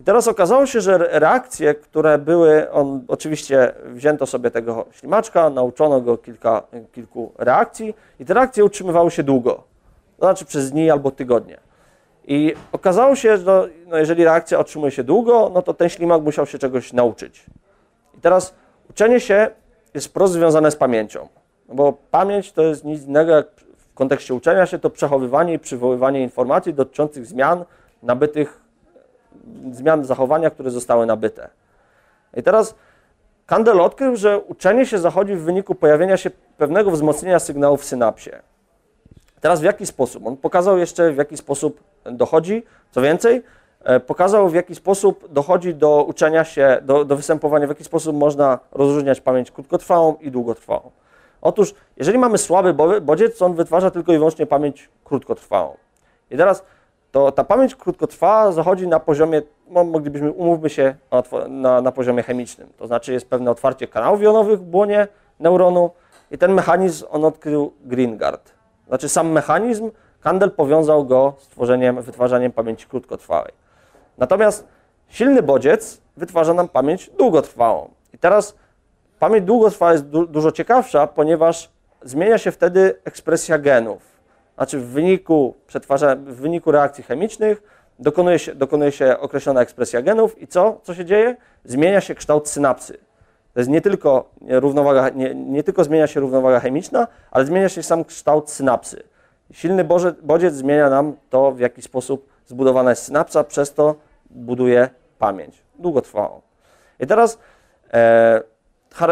I 0.00 0.04
teraz 0.04 0.28
okazało 0.28 0.66
się, 0.66 0.80
że 0.80 0.98
reakcje, 0.98 1.74
które 1.74 2.18
były, 2.18 2.70
on 2.70 3.04
oczywiście 3.08 3.72
wzięto 3.86 4.26
sobie 4.26 4.50
tego 4.50 4.86
ślimaczka, 4.92 5.50
nauczono 5.50 6.00
go 6.00 6.18
kilka, 6.18 6.62
kilku 6.92 7.32
reakcji 7.38 7.94
i 8.20 8.24
te 8.24 8.34
reakcje 8.34 8.64
utrzymywały 8.64 9.10
się 9.10 9.22
długo, 9.22 9.62
to 10.18 10.26
znaczy 10.26 10.44
przez 10.44 10.70
dni 10.70 10.90
albo 10.90 11.10
tygodnie. 11.10 11.56
I 12.26 12.54
okazało 12.72 13.16
się, 13.16 13.36
że 13.36 13.44
no, 13.44 13.66
no 13.86 13.96
jeżeli 13.96 14.24
reakcja 14.24 14.58
otrzymuje 14.58 14.92
się 14.92 15.04
długo, 15.04 15.50
no 15.54 15.62
to 15.62 15.74
ten 15.74 15.88
ślimak 15.88 16.22
musiał 16.22 16.46
się 16.46 16.58
czegoś 16.58 16.92
nauczyć. 16.92 17.46
I 18.18 18.20
teraz 18.20 18.54
uczenie 18.90 19.20
się 19.20 19.50
jest 19.94 20.06
wprost 20.06 20.32
związane 20.32 20.70
z 20.70 20.76
pamięcią, 20.76 21.28
no 21.68 21.74
bo 21.74 21.92
pamięć 22.10 22.52
to 22.52 22.62
jest 22.62 22.84
nic 22.84 23.06
innego 23.06 23.32
jak 23.32 23.46
w 23.76 23.94
kontekście 23.94 24.34
uczenia 24.34 24.66
się, 24.66 24.78
to 24.78 24.90
przechowywanie 24.90 25.54
i 25.54 25.58
przywoływanie 25.58 26.22
informacji 26.22 26.74
dotyczących 26.74 27.26
zmian 27.26 27.64
nabytych 28.02 28.69
zmian 29.72 30.04
zachowania, 30.04 30.50
które 30.50 30.70
zostały 30.70 31.06
nabyte. 31.06 31.48
I 32.36 32.42
teraz 32.42 32.74
Kandel 33.46 33.80
odkrył, 33.80 34.16
że 34.16 34.38
uczenie 34.38 34.86
się 34.86 34.98
zachodzi 34.98 35.34
w 35.34 35.42
wyniku 35.42 35.74
pojawienia 35.74 36.16
się 36.16 36.30
pewnego 36.58 36.90
wzmocnienia 36.90 37.38
sygnału 37.38 37.76
w 37.76 37.84
synapsie. 37.84 38.30
Teraz 39.40 39.60
w 39.60 39.64
jaki 39.64 39.86
sposób? 39.86 40.26
On 40.26 40.36
pokazał 40.36 40.78
jeszcze, 40.78 41.12
w 41.12 41.16
jaki 41.16 41.36
sposób 41.36 41.80
dochodzi. 42.04 42.62
Co 42.90 43.02
więcej, 43.02 43.42
e, 43.84 44.00
pokazał, 44.00 44.48
w 44.48 44.54
jaki 44.54 44.74
sposób 44.74 45.32
dochodzi 45.32 45.74
do 45.74 46.04
uczenia 46.04 46.44
się, 46.44 46.78
do, 46.82 47.04
do 47.04 47.16
występowania, 47.16 47.66
w 47.66 47.68
jaki 47.68 47.84
sposób 47.84 48.16
można 48.16 48.58
rozróżniać 48.72 49.20
pamięć 49.20 49.50
krótkotrwałą 49.50 50.14
i 50.14 50.30
długotrwałą. 50.30 50.90
Otóż, 51.42 51.74
jeżeli 51.96 52.18
mamy 52.18 52.38
słaby 52.38 52.74
bodziec, 53.00 53.42
on 53.42 53.54
wytwarza 53.54 53.90
tylko 53.90 54.12
i 54.12 54.18
wyłącznie 54.18 54.46
pamięć 54.46 54.88
krótkotrwałą. 55.04 55.76
I 56.30 56.36
teraz 56.36 56.64
to 57.12 57.32
ta 57.32 57.44
pamięć 57.44 57.74
krótkotrwała 57.74 58.52
zachodzi 58.52 58.88
na 58.88 59.00
poziomie, 59.00 59.42
no, 59.68 59.84
moglibyśmy, 59.84 60.32
umówmy 60.32 60.70
się, 60.70 60.94
na, 61.48 61.80
na 61.80 61.92
poziomie 61.92 62.22
chemicznym. 62.22 62.68
To 62.76 62.86
znaczy 62.86 63.12
jest 63.12 63.28
pewne 63.28 63.50
otwarcie 63.50 63.86
kanałów 63.86 64.22
jonowych 64.22 64.58
w 64.58 64.62
błonie 64.62 65.08
neuronu 65.40 65.90
i 66.30 66.38
ten 66.38 66.52
mechanizm 66.52 67.06
on 67.10 67.24
odkrył 67.24 67.72
Greengard. 67.80 68.52
Znaczy 68.88 69.08
sam 69.08 69.30
mechanizm, 69.30 69.90
Kandel 70.20 70.50
powiązał 70.50 71.04
go 71.04 71.34
z 71.38 71.48
tworzeniem, 71.48 72.02
wytwarzaniem 72.02 72.52
pamięci 72.52 72.86
krótkotrwałej. 72.86 73.52
Natomiast 74.18 74.66
silny 75.08 75.42
bodziec 75.42 76.00
wytwarza 76.16 76.54
nam 76.54 76.68
pamięć 76.68 77.10
długotrwałą. 77.18 77.90
I 78.14 78.18
teraz 78.18 78.54
pamięć 79.18 79.46
długotrwała 79.46 79.92
jest 79.92 80.04
du 80.04 80.26
dużo 80.26 80.52
ciekawsza, 80.52 81.06
ponieważ 81.06 81.70
zmienia 82.02 82.38
się 82.38 82.50
wtedy 82.50 82.94
ekspresja 83.04 83.58
genów. 83.58 84.09
Znaczy 84.60 84.78
w 84.78 84.86
wyniku, 84.86 85.54
przetwarza, 85.66 86.16
w 86.16 86.34
wyniku 86.34 86.70
reakcji 86.70 87.04
chemicznych 87.04 87.62
dokonuje 87.98 88.38
się, 88.38 88.54
dokonuje 88.54 88.92
się 88.92 89.18
określona 89.18 89.60
ekspresja 89.60 90.02
genów 90.02 90.42
i 90.42 90.46
co? 90.46 90.80
Co 90.82 90.94
się 90.94 91.04
dzieje? 91.04 91.36
Zmienia 91.64 92.00
się 92.00 92.14
kształt 92.14 92.48
synapsy. 92.48 92.98
To 93.54 93.60
jest 93.60 93.70
nie 93.70 93.80
tylko 93.80 94.30
równowaga, 94.48 95.08
nie, 95.08 95.34
nie 95.34 95.62
tylko 95.62 95.84
zmienia 95.84 96.06
się 96.06 96.20
równowaga 96.20 96.60
chemiczna, 96.60 97.08
ale 97.30 97.44
zmienia 97.44 97.68
się 97.68 97.82
sam 97.82 98.04
kształt 98.04 98.50
synapsy. 98.50 99.02
Silny 99.52 99.84
bodziec 100.22 100.54
zmienia 100.54 100.90
nam 100.90 101.16
to, 101.30 101.52
w 101.52 101.60
jaki 101.60 101.82
sposób 101.82 102.28
zbudowana 102.46 102.90
jest 102.90 103.02
synapsa, 103.02 103.44
przez 103.44 103.74
to 103.74 103.94
buduje 104.30 104.88
pamięć 105.18 105.62
długotrwałą. 105.78 106.40
I 107.00 107.06
teraz 107.06 107.38
e, 107.92 108.42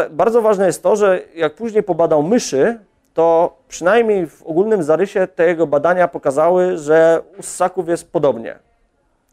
bardzo 0.09 0.41
ważne 0.41 0.65
jest 0.65 0.83
to, 0.83 0.95
że 0.95 1.21
jak 1.35 1.55
później 1.55 1.83
pobadał 1.83 2.23
myszy, 2.23 2.79
to 3.13 3.57
przynajmniej 3.67 4.27
w 4.27 4.43
ogólnym 4.43 4.83
zarysie 4.83 5.27
te 5.27 5.47
jego 5.47 5.67
badania 5.67 6.07
pokazały, 6.07 6.77
że 6.77 7.21
u 7.39 7.43
ssaków 7.43 7.89
jest 7.89 8.11
podobnie. 8.11 8.59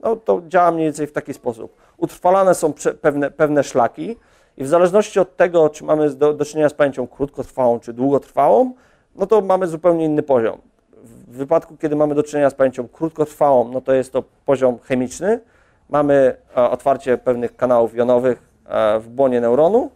No, 0.01 0.17
to 0.17 0.43
działa 0.49 0.71
mniej 0.71 0.85
więcej 0.85 1.07
w 1.07 1.13
taki 1.13 1.35
sposób. 1.35 1.77
Utrwalane 1.97 2.55
są 2.55 2.73
pewne, 3.01 3.31
pewne 3.31 3.65
szlaki 3.65 4.17
i 4.57 4.65
w 4.65 4.69
zależności 4.69 5.21
od 5.21 5.37
tego, 5.37 5.69
czy 5.69 5.85
mamy 5.85 6.11
do, 6.11 6.35
do 6.35 6.45
czynienia 6.45 6.69
z 6.69 6.75
pamięcią 6.75 7.07
krótkotrwałą 7.07 7.81
czy 7.81 7.93
długotrwałą, 7.93 8.73
no 9.17 9.27
to 9.27 9.41
mamy 9.41 9.67
zupełnie 9.67 10.05
inny 10.05 10.23
poziom. 10.23 10.59
W 11.03 11.37
wypadku, 11.37 11.77
kiedy 11.77 11.97
mamy 11.97 12.15
do 12.15 12.23
czynienia 12.23 12.51
z 12.51 12.55
pamięcią 12.55 12.89
krótkotrwałą, 12.89 13.69
no 13.69 13.81
to 13.81 13.93
jest 13.93 14.13
to 14.13 14.23
poziom 14.45 14.79
chemiczny. 14.79 15.41
Mamy 15.89 16.37
e, 16.57 16.71
otwarcie 16.71 17.19
pewnych 17.19 17.57
kanałów 17.57 17.95
jonowych 17.95 18.43
e, 18.67 19.01
w 19.01 19.09
błonie 19.09 19.41
neuronu, 19.41 19.91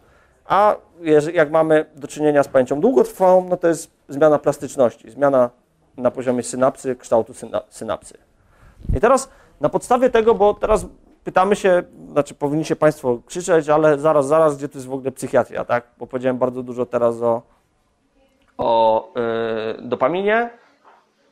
a 0.45 0.75
jak 1.33 1.51
mamy 1.51 1.85
do 1.95 2.07
czynienia 2.07 2.43
z 2.43 2.47
pamięcią 2.47 2.81
długotrwałą, 2.81 3.47
no 3.49 3.57
to 3.57 3.67
jest 3.67 3.91
zmiana 4.09 4.39
plastyczności, 4.39 5.11
zmiana 5.11 5.49
na 5.97 6.11
poziomie 6.11 6.43
synapsy, 6.43 6.95
kształtu 6.95 7.33
synapsy. 7.69 8.17
I 8.95 8.99
teraz 8.99 9.29
na 9.61 9.69
podstawie 9.69 10.09
tego, 10.09 10.35
bo 10.35 10.53
teraz 10.53 10.85
pytamy 11.23 11.55
się, 11.55 11.83
znaczy 12.11 12.33
powinniście 12.33 12.75
Państwo 12.75 13.19
krzyczeć, 13.25 13.69
ale 13.69 13.99
zaraz, 13.99 14.27
zaraz, 14.27 14.57
gdzie 14.57 14.69
to 14.69 14.77
jest 14.77 14.87
w 14.87 14.93
ogóle 14.93 15.11
psychiatria, 15.11 15.65
tak? 15.65 15.83
Bo 15.97 16.07
powiedziałem 16.07 16.37
bardzo 16.37 16.63
dużo 16.63 16.85
teraz 16.85 17.21
o, 17.21 17.41
o 18.57 19.07
yy, 19.77 19.87
dopaminie. 19.87 20.49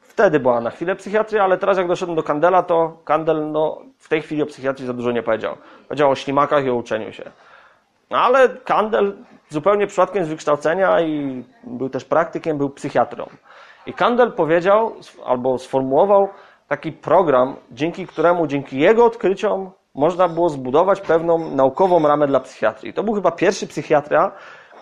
Wtedy 0.01 0.39
była 0.39 0.61
na 0.61 0.69
chwilę 0.69 0.95
psychiatria, 0.95 1.43
ale 1.43 1.57
teraz 1.57 1.77
jak 1.77 1.87
doszedłem 1.87 2.15
do 2.15 2.23
Kandela, 2.23 2.63
to 2.63 2.97
Kandel 3.05 3.51
no, 3.51 3.81
w 3.97 4.09
tej 4.09 4.21
chwili 4.21 4.43
o 4.43 4.45
psychiatrii 4.45 4.87
za 4.87 4.93
dużo 4.93 5.11
nie 5.11 5.23
powiedział. 5.23 5.55
Powiedział 5.87 6.11
o 6.11 6.15
ślimakach 6.15 6.65
i 6.65 6.69
o 6.69 6.75
uczeniu 6.75 7.13
się. 7.13 7.31
No 8.09 8.17
ale 8.17 8.49
Kandel 8.49 9.17
zupełnie 9.49 9.87
przypadkiem 9.87 10.25
z 10.25 10.29
wykształcenia 10.29 11.01
i 11.01 11.43
był 11.63 11.89
też 11.89 12.05
praktykiem, 12.05 12.57
był 12.57 12.69
psychiatrą. 12.69 13.25
I 13.85 13.93
Kandel 13.93 14.31
powiedział 14.31 14.95
albo 15.25 15.57
sformułował 15.57 16.29
taki 16.67 16.91
program, 16.91 17.55
dzięki 17.71 18.07
któremu, 18.07 18.47
dzięki 18.47 18.79
jego 18.79 19.05
odkryciom 19.05 19.71
można 19.95 20.27
było 20.27 20.49
zbudować 20.49 21.01
pewną 21.01 21.49
naukową 21.55 22.07
ramę 22.07 22.27
dla 22.27 22.39
psychiatrii. 22.39 22.93
To 22.93 23.03
był 23.03 23.13
chyba 23.13 23.31
pierwszy 23.31 23.67
psychiatra, 23.67 24.31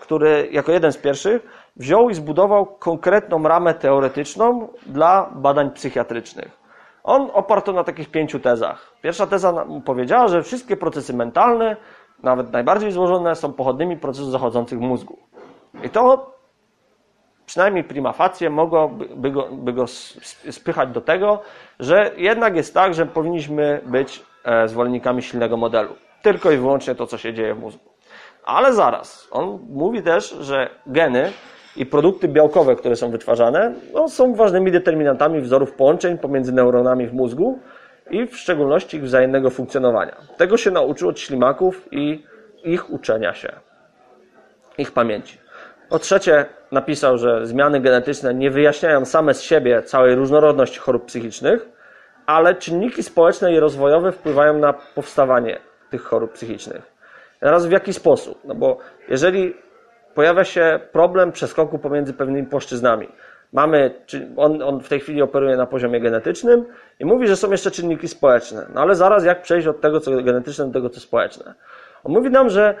który 0.00 0.48
jako 0.52 0.72
jeden 0.72 0.92
z 0.92 0.98
pierwszych 0.98 1.42
wziął 1.76 2.10
i 2.10 2.14
zbudował 2.14 2.66
konkretną 2.66 3.42
ramę 3.42 3.74
teoretyczną 3.74 4.68
dla 4.86 5.30
badań 5.34 5.70
psychiatrycznych. 5.70 6.58
On 7.04 7.30
oparł 7.32 7.60
to 7.60 7.72
na 7.72 7.84
takich 7.84 8.10
pięciu 8.10 8.40
tezach. 8.40 8.92
Pierwsza 9.02 9.26
teza 9.26 9.66
powiedziała, 9.84 10.28
że 10.28 10.42
wszystkie 10.42 10.76
procesy 10.76 11.14
mentalne 11.14 11.76
nawet 12.22 12.52
najbardziej 12.52 12.92
złożone, 12.92 13.34
są 13.34 13.52
pochodnymi 13.52 13.96
procesów 13.96 14.30
zachodzących 14.30 14.78
w 14.78 14.82
mózgu. 14.82 15.18
I 15.84 15.90
to 15.90 16.32
przynajmniej 17.46 17.84
prima 17.84 18.12
facie 18.12 18.50
mogłoby 18.50 19.08
by 19.16 19.30
go, 19.30 19.48
by 19.52 19.72
go 19.72 19.86
spychać 20.50 20.88
do 20.88 21.00
tego, 21.00 21.40
że 21.80 22.10
jednak 22.16 22.56
jest 22.56 22.74
tak, 22.74 22.94
że 22.94 23.06
powinniśmy 23.06 23.80
być 23.86 24.22
e, 24.44 24.68
zwolennikami 24.68 25.22
silnego 25.22 25.56
modelu. 25.56 25.94
Tylko 26.22 26.50
i 26.50 26.56
wyłącznie 26.56 26.94
to, 26.94 27.06
co 27.06 27.18
się 27.18 27.34
dzieje 27.34 27.54
w 27.54 27.60
mózgu. 27.60 27.84
Ale 28.44 28.72
zaraz, 28.72 29.28
on 29.30 29.58
mówi 29.70 30.02
też, 30.02 30.30
że 30.30 30.70
geny 30.86 31.32
i 31.76 31.86
produkty 31.86 32.28
białkowe, 32.28 32.76
które 32.76 32.96
są 32.96 33.10
wytwarzane, 33.10 33.74
no, 33.94 34.08
są 34.08 34.34
ważnymi 34.34 34.72
determinantami 34.72 35.40
wzorów 35.40 35.72
połączeń 35.72 36.18
pomiędzy 36.18 36.52
neuronami 36.52 37.06
w 37.06 37.14
mózgu, 37.14 37.58
i 38.10 38.26
w 38.26 38.36
szczególności 38.36 38.96
ich 38.96 39.02
wzajemnego 39.02 39.50
funkcjonowania. 39.50 40.16
Tego 40.36 40.56
się 40.56 40.70
nauczył 40.70 41.08
od 41.08 41.20
ślimaków 41.20 41.88
i 41.90 42.24
ich 42.64 42.90
uczenia 42.90 43.34
się, 43.34 43.52
ich 44.78 44.92
pamięci. 44.92 45.38
Po 45.88 45.98
trzecie, 45.98 46.46
napisał, 46.72 47.18
że 47.18 47.46
zmiany 47.46 47.80
genetyczne 47.80 48.34
nie 48.34 48.50
wyjaśniają 48.50 49.04
same 49.04 49.34
z 49.34 49.42
siebie 49.42 49.82
całej 49.82 50.14
różnorodności 50.14 50.78
chorób 50.78 51.04
psychicznych, 51.04 51.68
ale 52.26 52.54
czynniki 52.54 53.02
społeczne 53.02 53.52
i 53.52 53.60
rozwojowe 53.60 54.12
wpływają 54.12 54.58
na 54.58 54.72
powstawanie 54.72 55.58
tych 55.90 56.02
chorób 56.02 56.32
psychicznych. 56.32 56.92
Teraz 57.40 57.66
w 57.66 57.70
jaki 57.70 57.92
sposób? 57.92 58.40
No 58.44 58.54
bo 58.54 58.78
jeżeli 59.08 59.54
pojawia 60.14 60.44
się 60.44 60.80
problem 60.92 61.32
przeskoku 61.32 61.78
pomiędzy 61.78 62.12
pewnymi 62.12 62.46
płaszczyznami, 62.46 63.08
mamy, 63.52 63.94
on, 64.36 64.62
on 64.62 64.80
w 64.80 64.88
tej 64.88 65.00
chwili 65.00 65.22
operuje 65.22 65.56
na 65.56 65.66
poziomie 65.66 66.00
genetycznym 66.00 66.64
i 67.00 67.04
mówi, 67.04 67.28
że 67.28 67.36
są 67.36 67.50
jeszcze 67.50 67.70
czynniki 67.70 68.08
społeczne. 68.08 68.66
No 68.74 68.80
ale 68.80 68.94
zaraz 68.94 69.24
jak 69.24 69.42
przejść 69.42 69.66
od 69.66 69.80
tego, 69.80 70.00
co 70.00 70.22
genetyczne, 70.22 70.66
do 70.66 70.72
tego, 70.72 70.90
co 70.90 71.00
społeczne? 71.00 71.54
On 72.04 72.12
mówi 72.12 72.30
nam, 72.30 72.50
że 72.50 72.74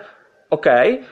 okej, 0.50 0.94
okay, 0.94 1.04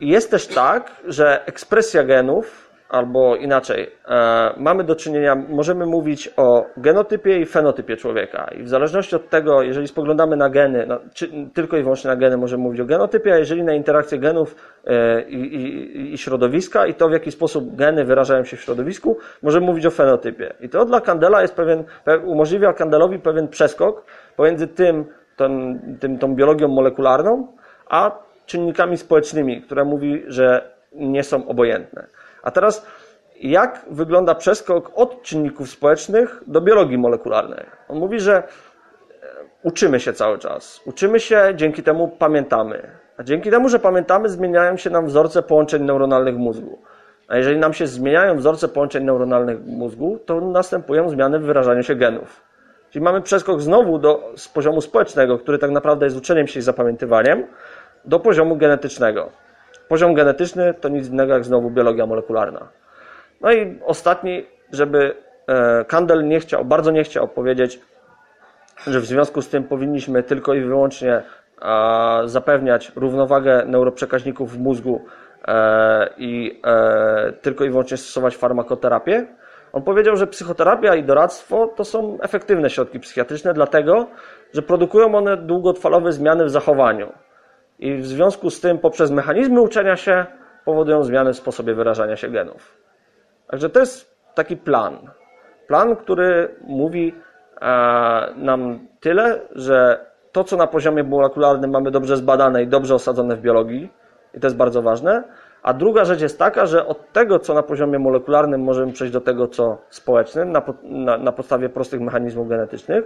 jest 0.00 0.30
też 0.30 0.46
tak, 0.46 0.90
że 1.04 1.46
ekspresja 1.46 2.04
genów 2.04 2.71
albo 2.92 3.36
inaczej, 3.36 3.90
e, 4.08 4.54
mamy 4.56 4.84
do 4.84 4.96
czynienia, 4.96 5.34
możemy 5.48 5.86
mówić 5.86 6.30
o 6.36 6.66
genotypie 6.76 7.40
i 7.40 7.46
fenotypie 7.46 7.96
człowieka. 7.96 8.50
I 8.60 8.62
w 8.62 8.68
zależności 8.68 9.16
od 9.16 9.30
tego, 9.30 9.62
jeżeli 9.62 9.88
spoglądamy 9.88 10.36
na 10.36 10.50
geny, 10.50 10.86
no, 10.88 10.98
czy, 11.14 11.28
tylko 11.54 11.76
i 11.76 11.82
wyłącznie 11.82 12.10
na 12.10 12.16
geny 12.16 12.36
możemy 12.36 12.62
mówić 12.62 12.80
o 12.80 12.84
genotypie, 12.84 13.34
a 13.34 13.38
jeżeli 13.38 13.62
na 13.62 13.74
interakcję 13.74 14.18
genów 14.18 14.56
e, 14.86 15.22
i, 15.22 15.54
i, 15.54 16.14
i 16.14 16.18
środowiska 16.18 16.86
i 16.86 16.94
to, 16.94 17.08
w 17.08 17.12
jaki 17.12 17.32
sposób 17.32 17.76
geny 17.76 18.04
wyrażają 18.04 18.44
się 18.44 18.56
w 18.56 18.60
środowisku, 18.60 19.18
możemy 19.42 19.66
mówić 19.66 19.86
o 19.86 19.90
fenotypie. 19.90 20.54
I 20.60 20.68
to 20.68 20.84
dla 20.84 21.00
Kandela 21.00 21.42
jest 21.42 21.54
pewien, 21.54 21.84
umożliwia 22.24 22.72
Kandelowi 22.72 23.18
pewien 23.18 23.48
przeskok 23.48 24.04
pomiędzy 24.36 24.68
tym, 24.68 25.04
tym, 25.36 25.80
tym, 26.00 26.18
tą 26.18 26.34
biologią 26.34 26.68
molekularną, 26.68 27.46
a 27.88 28.18
czynnikami 28.46 28.96
społecznymi, 28.96 29.62
które 29.62 29.84
mówi, 29.84 30.22
że 30.26 30.72
nie 30.94 31.22
są 31.22 31.48
obojętne. 31.48 32.06
A 32.42 32.50
teraz, 32.50 32.86
jak 33.40 33.84
wygląda 33.90 34.34
przeskok 34.34 34.90
od 34.94 35.22
czynników 35.22 35.70
społecznych 35.70 36.42
do 36.46 36.60
biologii 36.60 36.98
molekularnej? 36.98 37.66
On 37.88 37.98
mówi, 37.98 38.20
że 38.20 38.36
e, 38.36 38.42
uczymy 39.62 40.00
się 40.00 40.12
cały 40.12 40.38
czas. 40.38 40.80
Uczymy 40.86 41.20
się, 41.20 41.52
dzięki 41.54 41.82
temu 41.82 42.08
pamiętamy. 42.08 42.90
A 43.16 43.22
dzięki 43.22 43.50
temu, 43.50 43.68
że 43.68 43.78
pamiętamy, 43.78 44.28
zmieniają 44.28 44.76
się 44.76 44.90
nam 44.90 45.06
wzorce 45.06 45.42
połączeń 45.42 45.82
neuronalnych 45.82 46.36
mózgu. 46.36 46.78
A 47.28 47.36
jeżeli 47.36 47.58
nam 47.58 47.72
się 47.72 47.86
zmieniają 47.86 48.36
wzorce 48.36 48.68
połączeń 48.68 49.04
neuronalnych 49.04 49.66
mózgu, 49.66 50.18
to 50.26 50.40
następują 50.40 51.08
zmiany 51.08 51.38
w 51.38 51.42
wyrażaniu 51.42 51.82
się 51.82 51.94
genów. 51.94 52.42
Czyli 52.90 53.04
mamy 53.04 53.20
przeskok 53.20 53.60
znowu 53.60 53.98
do, 53.98 54.32
z 54.36 54.48
poziomu 54.48 54.80
społecznego, 54.80 55.38
który 55.38 55.58
tak 55.58 55.70
naprawdę 55.70 56.06
jest 56.06 56.16
uczeniem 56.16 56.46
się 56.46 56.60
i 56.60 56.62
zapamiętywaniem, 56.62 57.46
do 58.04 58.20
poziomu 58.20 58.56
genetycznego. 58.56 59.30
Poziom 59.92 60.14
genetyczny 60.14 60.74
to 60.74 60.88
nic 60.88 61.08
innego 61.08 61.32
jak 61.32 61.44
znowu 61.44 61.70
biologia 61.70 62.06
molekularna. 62.06 62.68
No 63.40 63.52
i 63.52 63.78
ostatni, 63.84 64.46
żeby 64.72 65.16
e, 65.46 65.84
Kandel 65.84 66.28
nie 66.28 66.40
chciał, 66.40 66.64
bardzo 66.64 66.90
nie 66.90 67.04
chciał 67.04 67.28
powiedzieć, 67.28 67.80
że 68.86 69.00
w 69.00 69.04
związku 69.04 69.42
z 69.42 69.48
tym 69.48 69.64
powinniśmy 69.64 70.22
tylko 70.22 70.54
i 70.54 70.60
wyłącznie 70.60 71.22
zapewniać 72.24 72.92
równowagę 72.96 73.64
neuroprzekaźników 73.66 74.52
w 74.52 74.58
mózgu 74.58 75.04
e, 75.48 76.08
i 76.18 76.60
e, 76.66 77.32
tylko 77.42 77.64
i 77.64 77.70
wyłącznie 77.70 77.96
stosować 77.96 78.36
farmakoterapię. 78.36 79.26
On 79.72 79.82
powiedział, 79.82 80.16
że 80.16 80.26
psychoterapia 80.26 80.94
i 80.94 81.04
doradztwo 81.04 81.66
to 81.66 81.84
są 81.84 82.18
efektywne 82.20 82.70
środki 82.70 83.00
psychiatryczne, 83.00 83.54
dlatego 83.54 84.06
że 84.54 84.62
produkują 84.62 85.14
one 85.14 85.36
długotrwalowe 85.36 86.12
zmiany 86.12 86.44
w 86.44 86.50
zachowaniu 86.50 87.12
i 87.82 87.96
w 87.96 88.06
związku 88.06 88.50
z 88.50 88.60
tym 88.60 88.78
poprzez 88.78 89.10
mechanizmy 89.10 89.60
uczenia 89.60 89.96
się 89.96 90.26
powodują 90.64 91.04
zmiany 91.04 91.32
w 91.32 91.36
sposobie 91.36 91.74
wyrażania 91.74 92.16
się 92.16 92.28
genów. 92.28 92.78
Także 93.50 93.70
to 93.70 93.80
jest 93.80 94.14
taki 94.34 94.56
plan. 94.56 94.98
Plan, 95.66 95.96
który 95.96 96.54
mówi 96.66 97.14
e, 97.60 98.34
nam 98.36 98.78
tyle, 99.00 99.40
że 99.54 100.06
to, 100.32 100.44
co 100.44 100.56
na 100.56 100.66
poziomie 100.66 101.02
molekularnym 101.04 101.70
mamy 101.70 101.90
dobrze 101.90 102.16
zbadane 102.16 102.62
i 102.62 102.66
dobrze 102.66 102.94
osadzone 102.94 103.36
w 103.36 103.40
biologii, 103.40 103.92
i 104.34 104.40
to 104.40 104.46
jest 104.46 104.56
bardzo 104.56 104.82
ważne, 104.82 105.22
a 105.62 105.74
druga 105.74 106.04
rzecz 106.04 106.20
jest 106.20 106.38
taka, 106.38 106.66
że 106.66 106.86
od 106.86 107.12
tego, 107.12 107.38
co 107.38 107.54
na 107.54 107.62
poziomie 107.62 107.98
molekularnym, 107.98 108.60
możemy 108.60 108.92
przejść 108.92 109.12
do 109.12 109.20
tego, 109.20 109.48
co 109.48 109.78
społecznym, 109.90 110.52
na, 110.52 110.62
na, 110.82 111.18
na 111.18 111.32
podstawie 111.32 111.68
prostych 111.68 112.00
mechanizmów 112.00 112.48
genetycznych 112.48 113.04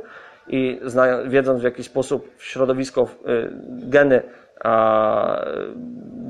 i 0.49 0.81
zna, 0.85 1.23
wiedząc 1.23 1.61
w 1.61 1.65
jaki 1.65 1.83
sposób 1.83 2.29
środowisko, 2.39 3.03
y, 3.03 3.51
geny 3.69 4.23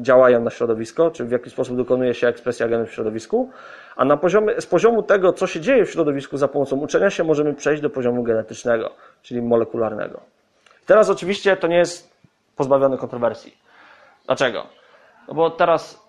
działają 0.02 0.40
na 0.40 0.50
środowisko, 0.50 1.10
czy 1.10 1.24
w 1.24 1.30
jaki 1.30 1.50
sposób 1.50 1.76
dokonuje 1.76 2.14
się 2.14 2.28
ekspresja 2.28 2.68
genów 2.68 2.88
w 2.88 2.92
środowisku, 2.92 3.50
a 3.96 4.04
na 4.04 4.16
poziomie, 4.16 4.60
z 4.60 4.66
poziomu 4.66 5.02
tego, 5.02 5.32
co 5.32 5.46
się 5.46 5.60
dzieje 5.60 5.84
w 5.84 5.90
środowisku 5.90 6.36
za 6.36 6.48
pomocą 6.48 6.76
uczenia 6.76 7.10
się, 7.10 7.24
możemy 7.24 7.54
przejść 7.54 7.82
do 7.82 7.90
poziomu 7.90 8.22
genetycznego, 8.22 8.90
czyli 9.22 9.42
molekularnego. 9.42 10.20
Teraz 10.86 11.10
oczywiście 11.10 11.56
to 11.56 11.66
nie 11.66 11.76
jest 11.76 12.16
pozbawione 12.56 12.98
kontrowersji. 12.98 13.56
Dlaczego? 14.26 14.66
No 15.28 15.34
bo 15.34 15.50
teraz 15.50 16.08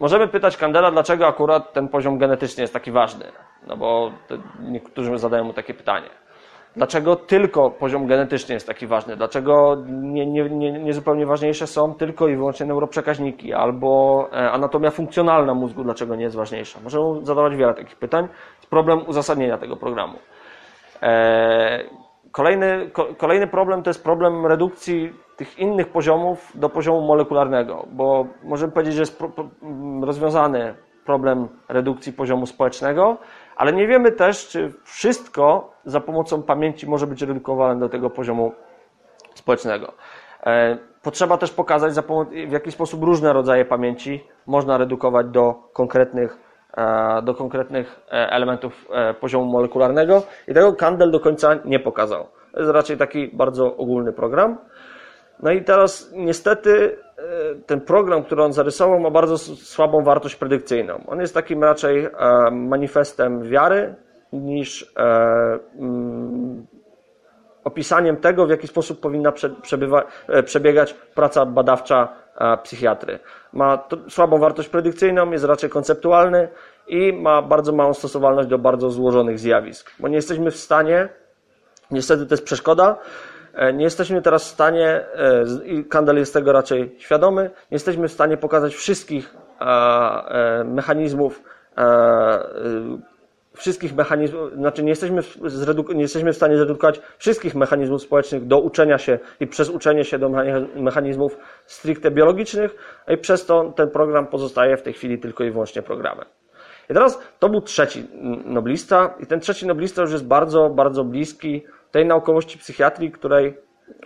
możemy 0.00 0.28
pytać 0.28 0.56
Kandela, 0.56 0.90
dlaczego 0.90 1.26
akurat 1.26 1.72
ten 1.72 1.88
poziom 1.88 2.18
genetyczny 2.18 2.62
jest 2.62 2.72
taki 2.72 2.92
ważny. 2.92 3.24
No 3.66 3.76
bo 3.76 4.12
niektórzy 4.60 5.18
zadają 5.18 5.44
mu 5.44 5.52
takie 5.52 5.74
pytanie. 5.74 6.08
Dlaczego 6.76 7.16
tylko 7.16 7.70
poziom 7.70 8.06
genetyczny 8.06 8.54
jest 8.54 8.66
taki 8.66 8.86
ważny? 8.86 9.16
Dlaczego 9.16 9.76
nie, 9.88 10.26
nie, 10.26 10.50
nie, 10.50 10.72
nie 10.72 10.92
zupełnie 10.92 11.26
ważniejsze 11.26 11.66
są 11.66 11.94
tylko 11.94 12.28
i 12.28 12.36
wyłącznie 12.36 12.66
neuroprzekaźniki 12.66 13.52
albo 13.52 14.28
e, 14.32 14.50
anatomia 14.50 14.90
funkcjonalna 14.90 15.54
mózgu, 15.54 15.84
dlaczego 15.84 16.16
nie 16.16 16.24
jest 16.24 16.36
ważniejsza? 16.36 16.80
Możemy 16.84 17.26
zadawać 17.26 17.56
wiele 17.56 17.74
takich 17.74 17.96
pytań. 17.96 18.28
Problem 18.70 19.02
uzasadnienia 19.06 19.58
tego 19.58 19.76
programu. 19.76 20.18
E, 21.02 21.84
kolejny, 22.32 22.90
kolejny 23.18 23.46
problem 23.46 23.82
to 23.82 23.90
jest 23.90 24.04
problem 24.04 24.46
redukcji 24.46 25.12
tych 25.36 25.58
innych 25.58 25.88
poziomów 25.88 26.52
do 26.54 26.68
poziomu 26.68 27.00
molekularnego, 27.00 27.86
bo 27.92 28.26
możemy 28.44 28.72
powiedzieć, 28.72 28.94
że 28.94 29.02
jest 29.02 29.22
rozwiązany 30.02 30.74
problem 31.06 31.48
redukcji 31.68 32.12
poziomu 32.12 32.46
społecznego, 32.46 33.16
ale 33.60 33.72
nie 33.72 33.86
wiemy 33.86 34.12
też, 34.12 34.48
czy 34.48 34.72
wszystko 34.84 35.72
za 35.84 36.00
pomocą 36.00 36.42
pamięci 36.42 36.86
może 36.86 37.06
być 37.06 37.22
redukowane 37.22 37.80
do 37.80 37.88
tego 37.88 38.10
poziomu 38.10 38.52
społecznego. 39.34 39.92
E, 40.46 40.78
potrzeba 41.02 41.38
też 41.38 41.50
pokazać, 41.50 41.94
w 42.48 42.52
jaki 42.52 42.72
sposób 42.72 43.02
różne 43.02 43.32
rodzaje 43.32 43.64
pamięci 43.64 44.24
można 44.46 44.78
redukować 44.78 45.26
do 45.26 45.54
konkretnych, 45.72 46.38
e, 46.76 47.22
do 47.22 47.34
konkretnych 47.34 48.00
e, 48.08 48.30
elementów 48.30 48.88
poziomu 49.20 49.46
molekularnego 49.46 50.22
i 50.48 50.54
tego 50.54 50.72
Kandel 50.72 51.10
do 51.10 51.20
końca 51.20 51.58
nie 51.64 51.80
pokazał. 51.80 52.26
To 52.52 52.60
jest 52.60 52.72
raczej 52.72 52.96
taki 52.96 53.28
bardzo 53.28 53.76
ogólny 53.76 54.12
program. 54.12 54.58
No 55.42 55.50
i 55.50 55.64
teraz 55.64 56.10
niestety 56.12 56.96
E, 57.20 57.54
ten 57.66 57.80
program, 57.80 58.24
który 58.24 58.42
on 58.42 58.52
zarysował, 58.52 59.00
ma 59.00 59.10
bardzo 59.10 59.38
słabą 59.38 60.04
wartość 60.04 60.36
predykcyjną. 60.36 61.04
On 61.06 61.20
jest 61.20 61.34
takim 61.34 61.64
raczej 61.64 62.04
e, 62.04 62.10
manifestem 62.50 63.42
wiary 63.42 63.94
niż 64.32 64.92
e, 64.96 65.58
mm, 65.78 66.66
opisaniem 67.64 68.16
tego, 68.16 68.46
w 68.46 68.50
jaki 68.50 68.68
sposób 68.68 69.00
powinna 69.00 69.32
przebiegać 70.44 70.94
praca 70.94 71.46
badawcza 71.46 72.08
psychiatry. 72.62 73.18
Ma 73.52 73.88
słabą 74.08 74.38
wartość 74.38 74.68
predykcyjną, 74.68 75.30
jest 75.30 75.44
raczej 75.44 75.70
konceptualny 75.70 76.48
i 76.88 77.12
ma 77.12 77.42
bardzo 77.42 77.72
małą 77.72 77.94
stosowalność 77.94 78.48
do 78.48 78.58
bardzo 78.58 78.90
złożonych 78.90 79.38
zjawisk, 79.38 79.90
bo 79.98 80.08
nie 80.08 80.16
jesteśmy 80.16 80.50
w 80.50 80.56
stanie, 80.56 81.08
niestety 81.90 82.26
to 82.26 82.34
jest 82.34 82.44
przeszkoda, 82.44 82.96
nie 83.74 83.84
jesteśmy 83.84 84.22
teraz 84.22 84.44
w 84.44 84.48
stanie, 84.48 84.86
e, 84.88 85.44
i 85.64 85.84
Kandel 85.84 86.16
jest 86.16 86.34
tego 86.34 86.52
raczej 86.52 86.94
świadomy, 86.98 87.42
nie 87.42 87.74
jesteśmy 87.74 88.08
w 88.08 88.12
stanie 88.12 88.36
pokazać 88.36 88.74
wszystkich 88.74 89.34
e, 89.60 90.64
mechanizmów, 90.64 91.42
wszystkich 93.54 93.96
mechanizmów, 93.96 94.52
znaczy 94.54 94.82
nie 94.82 94.88
jesteśmy, 94.88 95.22
nie 95.94 96.02
jesteśmy 96.02 96.32
w 96.32 96.36
stanie 96.36 96.56
zredukować 96.56 97.00
wszystkich 97.18 97.54
mechanizmów 97.54 98.02
społecznych 98.02 98.46
do 98.46 98.60
uczenia 98.60 98.98
się 98.98 99.18
i 99.40 99.46
przez 99.46 99.70
uczenie 99.70 100.04
się 100.04 100.18
do 100.18 100.30
mechanizmów 100.76 101.38
stricte 101.66 102.10
biologicznych, 102.10 102.76
i 103.08 103.16
przez 103.16 103.46
to 103.46 103.72
ten 103.76 103.90
program 103.90 104.26
pozostaje 104.26 104.76
w 104.76 104.82
tej 104.82 104.92
chwili 104.92 105.18
tylko 105.18 105.44
i 105.44 105.50
wyłącznie 105.50 105.82
programem. 105.82 106.24
I 106.90 106.94
teraz 106.94 107.20
to 107.38 107.48
był 107.48 107.60
trzeci 107.60 108.08
noblista, 108.44 109.14
i 109.20 109.26
ten 109.26 109.40
trzeci 109.40 109.66
noblista 109.66 110.02
już 110.02 110.12
jest 110.12 110.26
bardzo, 110.26 110.70
bardzo 110.70 111.04
bliski 111.04 111.64
tej 111.90 112.06
naukowości 112.06 112.58
psychiatrii, 112.58 113.10
której, 113.10 113.58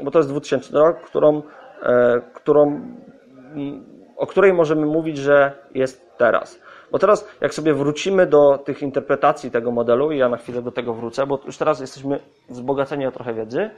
bo 0.03 0.11
to 0.11 0.19
jest 0.19 0.29
2000 0.29 0.79
rok, 0.79 1.01
którą, 1.01 1.43
e, 1.83 2.21
którą, 2.35 2.81
o 4.17 4.27
której 4.27 4.53
możemy 4.53 4.87
mówić, 4.87 5.19
że 5.19 5.53
jest 5.75 6.19
teraz. 6.19 6.61
Bo 6.91 6.99
teraz, 6.99 7.29
jak 7.41 7.55
sobie 7.55 7.75
wrócimy 7.75 8.27
do 8.27 8.59
tych 8.59 8.83
interpretacji 8.83 9.51
tego 9.51 9.71
modelu, 9.71 10.13
i 10.13 10.19
ja 10.19 10.29
na 10.29 10.37
chwilę 10.37 10.63
do 10.63 10.73
tego 10.73 10.95
wrócę, 10.95 11.27
bo 11.27 11.41
już 11.47 11.57
teraz 11.57 11.81
jesteśmy 11.81 12.21
wzbogaceni 12.49 13.07
o 13.07 13.11
trochę 13.11 13.35
wiedzy. 13.35 13.71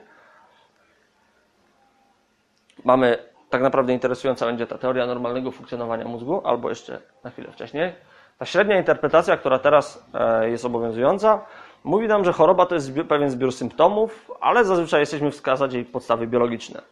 Mamy, 2.84 3.18
tak 3.50 3.62
naprawdę 3.62 3.92
interesująca 3.92 4.46
będzie 4.46 4.66
ta 4.66 4.78
teoria 4.78 5.06
normalnego 5.06 5.50
funkcjonowania 5.50 6.04
mózgu, 6.04 6.40
albo 6.44 6.68
jeszcze 6.68 7.00
na 7.24 7.30
chwilę 7.30 7.52
wcześniej. 7.52 7.92
Ta 8.38 8.44
średnia 8.44 8.78
interpretacja, 8.78 9.36
która 9.36 9.58
teraz 9.58 10.10
e, 10.14 10.50
jest 10.50 10.64
obowiązująca, 10.64 11.44
Mówi 11.86 12.08
nam, 12.08 12.24
że 12.24 12.32
choroba 12.32 12.66
to 12.66 12.74
jest 12.74 12.92
pewien 13.08 13.30
zbiór 13.30 13.52
symptomów, 13.52 14.30
ale 14.40 14.64
zazwyczaj 14.64 15.00
jesteśmy 15.00 15.30
wskazać 15.30 15.74
jej 15.74 15.84
podstawy 15.84 16.26
biologiczne. 16.26 16.82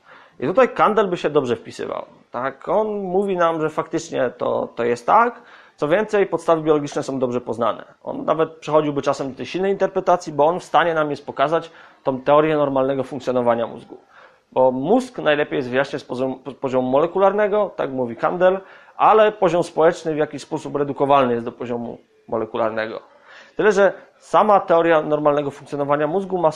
I 0.40 0.46
tutaj 0.46 0.68
Kandel 0.68 1.08
by 1.08 1.16
się 1.16 1.30
dobrze 1.30 1.56
wpisywał. 1.56 2.04
Tak? 2.30 2.68
On 2.68 2.86
mówi 2.88 3.36
nam, 3.36 3.60
że 3.60 3.68
faktycznie 3.68 4.30
to, 4.38 4.68
to 4.76 4.84
jest 4.84 5.06
tak. 5.06 5.42
Co 5.76 5.88
więcej, 5.88 6.26
podstawy 6.26 6.62
biologiczne 6.62 7.02
są 7.02 7.18
dobrze 7.18 7.40
poznane. 7.40 7.84
On 8.02 8.24
nawet 8.24 8.56
przechodziłby 8.56 9.02
czasem 9.02 9.30
do 9.30 9.36
tej 9.36 9.46
silnej 9.46 9.72
interpretacji, 9.72 10.32
bo 10.32 10.46
on 10.46 10.60
w 10.60 10.64
stanie 10.64 10.94
nam 10.94 11.10
jest 11.10 11.26
pokazać 11.26 11.70
tą 12.04 12.20
teorię 12.20 12.56
normalnego 12.56 13.02
funkcjonowania 13.02 13.66
mózgu. 13.66 13.96
Bo 14.52 14.70
mózg 14.70 15.18
najlepiej 15.18 15.56
jest 15.56 15.70
wyjaśniać 15.70 16.02
z 16.02 16.04
poziomu, 16.04 16.38
poziomu 16.60 16.90
molekularnego, 16.90 17.70
tak 17.76 17.90
mówi 17.90 18.16
Kandel, 18.16 18.60
ale 18.96 19.32
poziom 19.32 19.62
społeczny 19.62 20.14
w 20.14 20.18
jakiś 20.18 20.42
sposób 20.42 20.76
redukowalny 20.76 21.32
jest 21.32 21.44
do 21.44 21.52
poziomu 21.52 21.98
molekularnego. 22.28 23.00
Tyle, 23.56 23.72
że 23.72 23.92
sama 24.24 24.60
teoria 24.60 25.02
normalnego 25.02 25.50
funkcjonowania 25.50 26.06
mózgu 26.06 26.38
ma 26.38 26.50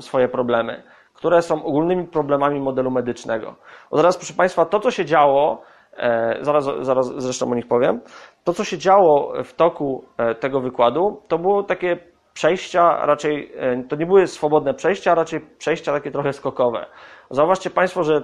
swoje 0.00 0.28
problemy, 0.28 0.82
które 1.14 1.42
są 1.42 1.64
ogólnymi 1.64 2.06
problemami 2.06 2.60
modelu 2.60 2.90
medycznego. 2.90 3.54
Bo 3.90 3.96
teraz, 3.96 4.16
proszę 4.16 4.34
Państwa, 4.34 4.64
to, 4.64 4.80
co 4.80 4.90
się 4.90 5.04
działo, 5.04 5.62
e, 5.96 6.38
zaraz, 6.40 6.64
zaraz 6.80 7.12
zresztą 7.16 7.50
o 7.50 7.54
nich 7.54 7.68
powiem, 7.68 8.00
to, 8.44 8.52
co 8.52 8.64
się 8.64 8.78
działo 8.78 9.32
w 9.44 9.54
toku 9.54 10.04
e, 10.18 10.34
tego 10.34 10.60
wykładu, 10.60 11.22
to 11.28 11.38
było 11.38 11.62
takie 11.62 11.96
przejścia, 12.34 13.06
raczej 13.06 13.52
e, 13.56 13.82
to 13.88 13.96
nie 13.96 14.06
były 14.06 14.26
swobodne 14.26 14.74
przejścia, 14.74 15.12
a 15.12 15.14
raczej 15.14 15.40
przejścia 15.58 15.92
takie 15.92 16.10
trochę 16.10 16.32
skokowe. 16.32 16.86
Zauważcie 17.30 17.70
Państwo, 17.70 18.02
że 18.02 18.22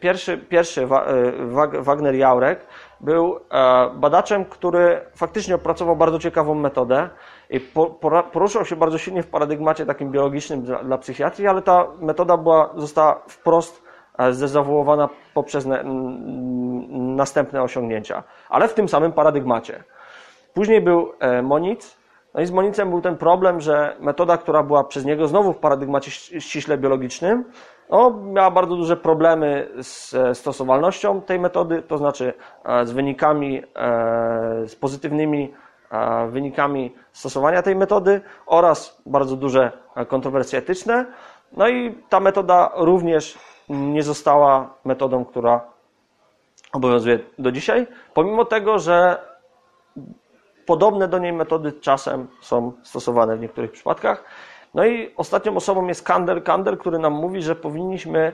pierwszy, 0.00 0.38
pierwszy 0.38 0.88
Wagner 1.80 2.14
Jaurek 2.14 2.66
był 3.00 3.36
e, 3.36 3.40
badaczem, 3.94 4.44
który 4.44 5.00
faktycznie 5.14 5.54
opracował 5.54 5.96
bardzo 5.96 6.18
ciekawą 6.18 6.54
metodę 6.54 7.08
i 7.50 7.60
poruszał 8.32 8.64
się 8.64 8.76
bardzo 8.76 8.98
silnie 8.98 9.22
w 9.22 9.26
paradygmacie 9.26 9.86
takim 9.86 10.10
biologicznym 10.10 10.62
dla, 10.62 10.84
dla 10.84 10.98
psychiatrii, 10.98 11.48
ale 11.48 11.62
ta 11.62 11.86
metoda 12.00 12.36
była, 12.36 12.70
została 12.76 13.22
wprost 13.28 13.82
e, 14.18 14.32
zdezawuowana 14.32 15.08
poprzez 15.34 15.68
następne 16.90 17.62
osiągnięcia, 17.62 18.22
ale 18.48 18.68
w 18.68 18.74
tym 18.74 18.88
samym 18.88 19.12
paradygmacie. 19.12 19.84
Później 20.54 20.80
był 20.80 21.12
e, 21.20 21.42
Moniz, 21.42 22.00
no 22.34 22.40
i 22.40 22.46
z 22.46 22.50
Monicem 22.50 22.90
był 22.90 23.00
ten 23.00 23.16
problem, 23.16 23.60
że 23.60 23.96
metoda, 24.00 24.36
która 24.36 24.62
była 24.62 24.84
przez 24.84 25.04
niego 25.04 25.26
znowu 25.26 25.52
w 25.52 25.58
paradygmacie 25.58 26.10
ściśle 26.40 26.78
biologicznym, 26.78 27.44
no, 27.90 28.10
miała 28.10 28.50
bardzo 28.50 28.76
duże 28.76 28.96
problemy 28.96 29.68
z 29.82 30.14
stosowalnością 30.38 31.20
tej 31.20 31.38
metody, 31.38 31.82
to 31.82 31.98
znaczy 31.98 32.34
e, 32.64 32.86
z 32.86 32.92
wynikami, 32.92 33.62
e, 33.62 33.62
z 34.66 34.76
pozytywnymi 34.76 35.54
e, 35.90 36.28
wynikami 36.28 36.94
stosowania 37.12 37.62
tej 37.62 37.76
metody 37.76 38.20
oraz 38.46 39.02
bardzo 39.06 39.36
duże 39.36 39.72
kontrowersje 40.08 40.58
etyczne. 40.58 41.06
No 41.52 41.68
i 41.68 41.94
ta 42.08 42.20
metoda 42.20 42.70
również 42.76 43.38
nie 43.68 44.02
została 44.02 44.74
metodą, 44.84 45.24
która 45.24 45.60
obowiązuje 46.72 47.18
do 47.38 47.52
dzisiaj, 47.52 47.86
pomimo 48.14 48.44
tego, 48.44 48.78
że 48.78 49.18
podobne 50.66 51.08
do 51.08 51.18
niej 51.18 51.32
metody 51.32 51.72
czasem 51.72 52.28
są 52.40 52.72
stosowane 52.82 53.36
w 53.36 53.40
niektórych 53.40 53.72
przypadkach. 53.72 54.24
No 54.74 54.86
i 54.86 55.10
ostatnią 55.16 55.56
osobą 55.56 55.86
jest 55.86 56.02
Kander, 56.02 56.44
Kander, 56.44 56.78
który 56.78 56.98
nam 56.98 57.12
mówi, 57.12 57.42
że 57.42 57.54
powinniśmy 57.54 58.32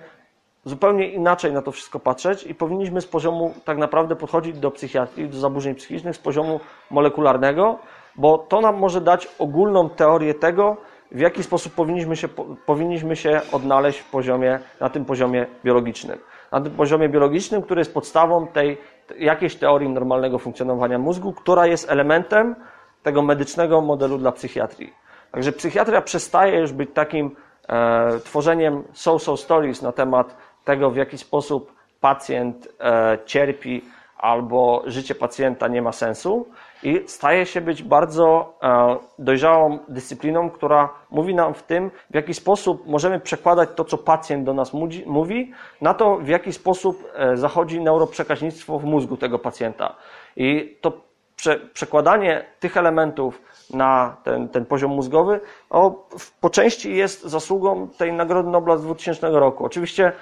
zupełnie 0.64 1.08
inaczej 1.08 1.52
na 1.52 1.62
to 1.62 1.72
wszystko 1.72 2.00
patrzeć 2.00 2.44
i 2.44 2.54
powinniśmy 2.54 3.00
z 3.00 3.06
poziomu 3.06 3.54
tak 3.64 3.78
naprawdę 3.78 4.16
podchodzić 4.16 4.58
do 4.58 4.70
psychiatrii, 4.70 5.28
do 5.28 5.38
zaburzeń 5.38 5.74
psychicznych 5.74 6.16
z 6.16 6.18
poziomu 6.18 6.60
molekularnego, 6.90 7.78
bo 8.16 8.38
to 8.38 8.60
nam 8.60 8.76
może 8.78 9.00
dać 9.00 9.28
ogólną 9.38 9.90
teorię 9.90 10.34
tego, 10.34 10.76
w 11.12 11.18
jaki 11.18 11.42
sposób 11.42 11.74
powinniśmy 11.74 12.16
się, 12.16 12.28
powinniśmy 12.66 13.16
się 13.16 13.40
odnaleźć 13.52 13.98
w 13.98 14.10
poziomie, 14.10 14.58
na 14.80 14.90
tym 14.90 15.04
poziomie 15.04 15.46
biologicznym. 15.64 16.18
Na 16.52 16.60
tym 16.60 16.72
poziomie 16.72 17.08
biologicznym, 17.08 17.62
który 17.62 17.80
jest 17.80 17.94
podstawą 17.94 18.46
tej 18.46 18.78
jakiejś 19.18 19.56
teorii 19.56 19.88
normalnego 19.88 20.38
funkcjonowania 20.38 20.98
mózgu, 20.98 21.32
która 21.32 21.66
jest 21.66 21.90
elementem 21.90 22.56
tego 23.02 23.22
medycznego 23.22 23.80
modelu 23.80 24.18
dla 24.18 24.32
psychiatrii. 24.32 25.05
Także 25.36 25.52
psychiatria 25.52 26.02
przestaje 26.02 26.60
już 26.60 26.72
być 26.72 26.90
takim 26.94 27.36
e, 27.68 28.18
tworzeniem 28.24 28.84
so-so 28.92 29.36
stories 29.36 29.82
na 29.82 29.92
temat 29.92 30.36
tego, 30.64 30.90
w 30.90 30.96
jaki 30.96 31.18
sposób 31.18 31.72
pacjent 32.00 32.68
e, 32.80 33.18
cierpi 33.26 33.82
albo 34.18 34.82
życie 34.86 35.14
pacjenta 35.14 35.68
nie 35.68 35.82
ma 35.82 35.92
sensu 35.92 36.48
i 36.82 37.02
staje 37.06 37.46
się 37.46 37.60
być 37.60 37.82
bardzo 37.82 38.54
e, 38.62 38.96
dojrzałą 39.18 39.78
dyscypliną, 39.88 40.50
która 40.50 40.88
mówi 41.10 41.34
nam 41.34 41.54
w 41.54 41.62
tym, 41.62 41.90
w 42.10 42.14
jaki 42.14 42.34
sposób 42.34 42.86
możemy 42.86 43.20
przekładać 43.20 43.68
to, 43.76 43.84
co 43.84 43.98
pacjent 43.98 44.44
do 44.44 44.54
nas 44.54 44.72
mówi, 45.06 45.52
na 45.80 45.94
to, 45.94 46.16
w 46.16 46.28
jaki 46.28 46.52
sposób 46.52 47.04
e, 47.14 47.36
zachodzi 47.36 47.80
neuroprzekaźnictwo 47.80 48.78
w 48.78 48.84
mózgu 48.84 49.16
tego 49.16 49.38
pacjenta. 49.38 49.96
I 50.36 50.78
to 50.80 51.05
prze, 51.36 51.58
przekładanie 51.58 52.44
tych 52.60 52.76
elementów 52.76 53.42
na 53.70 54.16
ten, 54.24 54.48
ten 54.48 54.66
poziom 54.66 54.90
mózgowy, 54.90 55.40
o, 55.70 56.08
po 56.40 56.50
części 56.50 56.96
jest 56.96 57.22
zasługą 57.22 57.88
tej 57.88 58.12
Nagrody 58.12 58.50
Nobla 58.50 58.76
z 58.76 58.82
2000 58.82 59.30
roku. 59.30 59.64
Oczywiście 59.64 60.12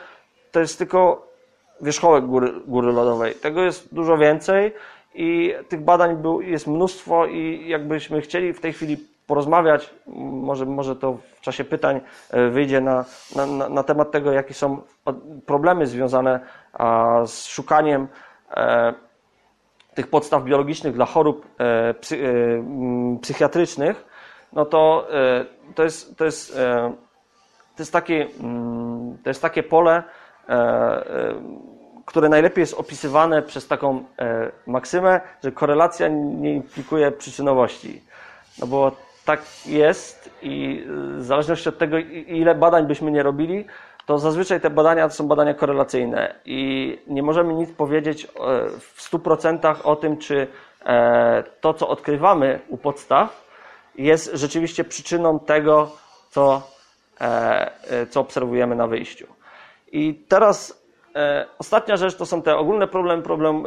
to 0.52 0.60
jest 0.60 0.78
tylko 0.78 1.26
wierzchołek 1.80 2.26
góry, 2.26 2.52
góry 2.66 2.92
lodowej. 2.92 3.34
Tego 3.34 3.62
jest 3.62 3.94
dużo 3.94 4.18
więcej 4.18 4.72
i 5.14 5.54
tych 5.68 5.80
badań 5.80 6.16
był, 6.16 6.40
jest 6.40 6.66
mnóstwo 6.66 7.26
i 7.26 7.68
jakbyśmy 7.68 8.20
chcieli 8.20 8.52
w 8.52 8.60
tej 8.60 8.72
chwili 8.72 8.96
porozmawiać, 9.26 9.94
może, 10.06 10.66
może 10.66 10.96
to 10.96 11.18
w 11.36 11.40
czasie 11.40 11.64
pytań 11.64 12.00
e, 12.30 12.48
wyjdzie 12.48 12.80
na, 12.80 13.04
na, 13.36 13.68
na 13.68 13.82
temat 13.82 14.10
tego, 14.10 14.32
jakie 14.32 14.54
są 14.54 14.82
problemy 15.46 15.86
związane 15.86 16.40
z 17.26 17.46
szukaniem 17.46 18.08
e, 18.50 18.94
tych 19.94 20.06
podstaw 20.06 20.44
biologicznych 20.44 20.94
dla 20.94 21.06
chorób 21.06 21.46
e, 21.58 21.94
psy, 21.94 22.18
psychiatrycznych, 23.22 24.04
no 24.52 24.64
to 24.64 25.08
to 25.74 25.84
jest, 25.84 26.16
to 26.16 26.24
jest, 26.24 26.56
to 27.76 27.78
jest, 27.78 27.92
takie, 27.92 28.26
to 29.22 29.30
jest 29.30 29.42
takie 29.42 29.62
pole, 29.62 30.02
które 32.04 32.28
najlepiej 32.28 32.62
jest 32.62 32.74
opisywane 32.74 33.42
przez 33.42 33.68
taką 33.68 34.04
e, 34.18 34.50
maksymę, 34.66 35.20
że 35.44 35.52
korelacja 35.52 36.08
nie 36.08 36.54
implikuje 36.54 37.10
przyczynowości. 37.10 38.02
No 38.58 38.66
bo 38.66 38.92
tak 39.24 39.40
jest 39.66 40.30
i 40.42 40.84
w 41.18 41.24
zależności 41.24 41.68
od 41.68 41.78
tego, 41.78 41.98
ile 42.26 42.54
badań 42.54 42.86
byśmy 42.86 43.10
nie 43.10 43.22
robili, 43.22 43.66
to 44.06 44.18
zazwyczaj 44.18 44.60
te 44.60 44.70
badania 44.70 45.08
to 45.08 45.14
są 45.14 45.28
badania 45.28 45.54
korelacyjne 45.54 46.34
i 46.44 46.98
nie 47.06 47.22
możemy 47.22 47.54
nic 47.54 47.72
powiedzieć 47.72 48.24
e, 48.24 48.28
w 48.80 49.10
100% 49.12 49.76
o 49.84 49.96
tym, 49.96 50.16
czy 50.16 50.46
e, 50.86 51.44
to, 51.60 51.74
co 51.74 51.88
odkrywamy 51.88 52.60
u 52.68 52.76
podstaw, 52.76 53.44
jest 53.98 54.30
rzeczywiście 54.34 54.84
przyczyną 54.84 55.38
tego, 55.38 55.90
co, 56.30 56.62
co 58.10 58.20
obserwujemy 58.20 58.76
na 58.76 58.86
wyjściu. 58.86 59.26
I 59.92 60.14
teraz 60.28 60.84
E, 61.16 61.46
ostatnia 61.58 61.96
rzecz 61.96 62.16
to 62.16 62.26
są 62.26 62.42
te 62.42 62.56
ogólne 62.56 62.88
problemy, 62.88 63.22
problem 63.22 63.64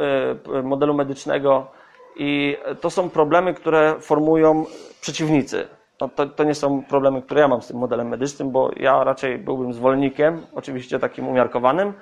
e, 0.56 0.62
modelu 0.62 0.94
medycznego 0.94 1.68
i 2.16 2.58
to 2.82 2.90
są 2.90 3.10
problemy, 3.10 3.54
które 3.54 3.96
formują 4.00 4.66
przeciwnicy. 5.02 5.68
To, 5.98 6.10
to 6.36 6.44
nie 6.44 6.56
są 6.56 6.84
problemy, 6.84 7.22
które 7.22 7.42
ja 7.42 7.48
mam 7.48 7.62
z 7.62 7.68
tym 7.68 7.78
modelem 7.78 8.08
medycznym, 8.08 8.52
bo 8.52 8.72
ja 8.76 9.04
raczej 9.04 9.38
byłbym 9.38 9.74
zwolennikiem, 9.74 10.42
oczywiście 10.54 11.00
takim 11.00 11.28
umiarkowanym. 11.28 11.94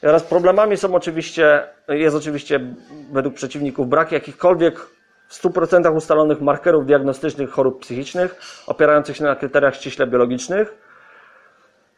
Teraz 0.00 0.22
problemami 0.22 0.76
są 0.76 0.94
oczywiście, 0.94 1.62
jest 1.88 2.16
oczywiście 2.16 2.60
według 3.12 3.34
przeciwników 3.34 3.88
brak 3.88 4.12
jakichkolwiek 4.12 4.80
w 5.28 5.42
100% 5.42 5.96
ustalonych 5.96 6.40
markerów 6.40 6.86
diagnostycznych 6.86 7.50
chorób 7.50 7.80
psychicznych, 7.80 8.40
opierających 8.66 9.16
się 9.16 9.24
na 9.24 9.36
kryteriach 9.36 9.74
ściśle 9.74 10.06
biologicznych 10.06 10.88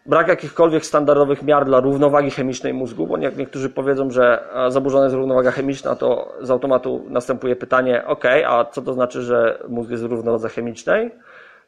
brak 0.07 0.29
jakichkolwiek 0.29 0.87
standardowych 0.87 1.43
miar 1.43 1.65
dla 1.65 1.81
równowagi 1.81 2.31
chemicznej 2.31 2.75
mózgu, 2.75 3.07
bo 3.07 3.19
jak 3.19 3.37
niektórzy 3.37 3.71
powiedzą, 3.71 4.11
że 4.11 4.45
zaburzona 4.69 5.05
jest 5.05 5.17
równowaga 5.17 5.51
chemiczna, 5.51 5.97
to 5.97 6.33
z 6.41 6.51
automatu 6.51 7.05
następuje 7.09 7.57
pytanie, 7.57 8.07
ok, 8.07 8.25
a 8.47 8.65
co 8.65 8.83
to 8.83 8.93
znaczy, 8.93 9.23
że 9.23 9.63
mózg 9.69 9.91
jest 9.91 10.07
w 10.07 10.11
równowadze 10.11 10.49
chemicznej? 10.49 11.11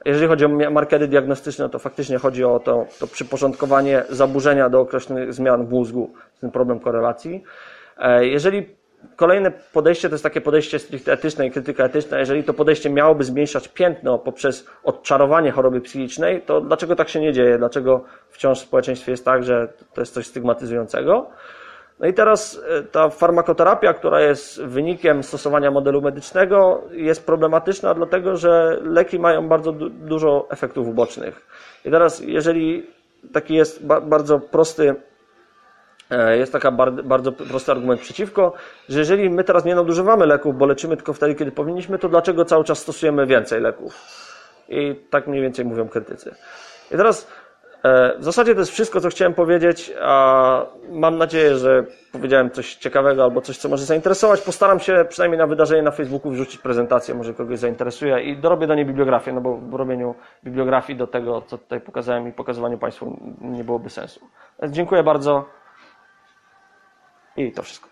Jeżeli 0.04 0.28
chodzi 0.28 0.44
o 0.44 0.48
markery 0.70 1.08
diagnostyczne, 1.08 1.68
to 1.68 1.78
faktycznie 1.78 2.18
chodzi 2.18 2.44
o 2.44 2.60
to, 2.60 2.86
to 3.00 3.06
przyporządkowanie 3.06 4.04
zaburzenia 4.10 4.68
do 4.68 4.80
określonych 4.80 5.32
zmian 5.32 5.66
w 5.66 5.70
mózgu, 5.70 6.12
ten 6.40 6.50
problem 6.50 6.80
korelacji. 6.80 7.42
E, 7.98 8.26
jeżeli 8.26 8.66
Kolejne 9.16 9.50
podejście 9.50 10.08
to 10.08 10.14
jest 10.14 10.22
takie 10.22 10.40
podejście 10.40 10.78
stricte 10.78 11.12
etyczne 11.12 11.46
i 11.46 11.50
krytyka 11.50 11.84
etyczna. 11.84 12.18
Jeżeli 12.18 12.44
to 12.44 12.54
podejście 12.54 12.90
miałoby 12.90 13.24
zmniejszać 13.24 13.68
piętno 13.68 14.18
poprzez 14.18 14.66
odczarowanie 14.84 15.50
choroby 15.50 15.80
psychicznej, 15.80 16.42
to 16.42 16.60
dlaczego 16.60 16.96
tak 16.96 17.08
się 17.08 17.20
nie 17.20 17.32
dzieje? 17.32 17.58
Dlaczego 17.58 18.04
wciąż 18.28 18.60
w 18.60 18.62
społeczeństwie 18.62 19.12
jest 19.12 19.24
tak, 19.24 19.44
że 19.44 19.72
to 19.94 20.00
jest 20.00 20.14
coś 20.14 20.26
stygmatyzującego? 20.26 21.30
No 22.02 22.08
i 22.08 22.14
teraz 22.14 22.60
e, 22.68 22.82
ta 22.82 23.08
farmakoterapia, 23.08 23.94
która 23.94 24.20
jest 24.20 24.62
wynikiem 24.62 25.22
stosowania 25.22 25.70
modelu 25.70 26.02
medycznego, 26.02 26.82
jest 26.90 27.26
problematyczna, 27.26 27.94
dlatego 27.94 28.36
że 28.36 28.78
leki 28.82 29.18
mają 29.18 29.48
bardzo 29.48 29.72
du 29.72 29.90
dużo 29.90 30.46
efektów 30.50 30.88
ubocznych. 30.88 31.46
I 31.84 31.90
teraz, 31.90 32.20
jeżeli 32.20 32.86
taki 33.32 33.54
jest 33.54 33.86
ba 33.86 34.00
bardzo 34.00 34.40
prosty 34.40 34.94
E, 36.12 36.36
jest 36.36 36.52
taka 36.52 36.70
bardzo 37.04 37.32
prosty 37.32 37.72
argument 37.72 38.00
przeciwko, 38.00 38.52
że 38.88 38.98
jeżeli 38.98 39.30
my 39.30 39.44
teraz 39.44 39.64
nie 39.64 39.74
nadużywamy 39.74 40.26
leków, 40.26 40.58
bo 40.58 40.66
leczymy 40.66 40.96
tylko 40.96 41.12
wtedy, 41.12 41.34
kiedy 41.34 41.52
powinniśmy, 41.52 41.98
to 41.98 42.08
dlaczego 42.08 42.44
cały 42.44 42.64
czas 42.64 42.78
stosujemy 42.78 43.26
więcej 43.26 43.60
leków? 43.60 43.94
I 44.68 44.94
tak 45.10 45.26
mniej 45.26 45.42
więcej 45.42 45.64
mówią 45.64 45.88
krytycy. 45.88 46.34
I 46.90 46.96
teraz 46.96 47.28
W 48.18 48.24
zasadzie 48.24 48.54
to 48.54 48.60
jest 48.60 48.72
wszystko, 48.72 49.00
co 49.00 49.08
chciałem 49.08 49.34
powiedzieć. 49.34 49.92
a 50.00 50.66
Mam 50.88 51.18
nadzieję, 51.18 51.56
że 51.56 51.84
powiedziałem 52.12 52.50
coś 52.50 52.74
ciekawego 52.74 53.24
albo 53.24 53.40
coś, 53.40 53.58
co 53.58 53.68
może 53.68 53.84
zainteresować. 53.84 54.40
Postaram 54.40 54.80
się 54.80 55.04
przynajmniej 55.08 55.38
na 55.38 55.46
wydarzenie 55.46 55.82
na 55.82 55.90
Facebooku 55.90 56.30
wrzucić 56.32 56.60
prezentację, 56.60 57.14
może 57.14 57.34
kogoś 57.34 57.58
zainteresuje 57.58 58.20
i 58.20 58.36
dorobię 58.36 58.66
do 58.66 58.74
niej 58.74 58.86
bibliografię, 58.86 59.32
no 59.32 59.40
bo 59.40 59.56
w 59.56 59.74
robieniu 59.74 60.14
bibliografii 60.44 60.98
do 60.98 61.06
tego, 61.06 61.42
co 61.42 61.58
tutaj 61.58 61.80
pokazałem 61.80 62.28
i 62.28 62.32
pokazywaniu 62.32 62.78
Państwu 62.78 63.16
nie 63.40 63.64
byłoby 63.64 63.90
sensu. 63.90 64.20
Dziękuję 64.68 65.02
bardzo 65.02 65.44
i 67.36 67.52
to 67.52 67.62
wszystko. 67.62 67.88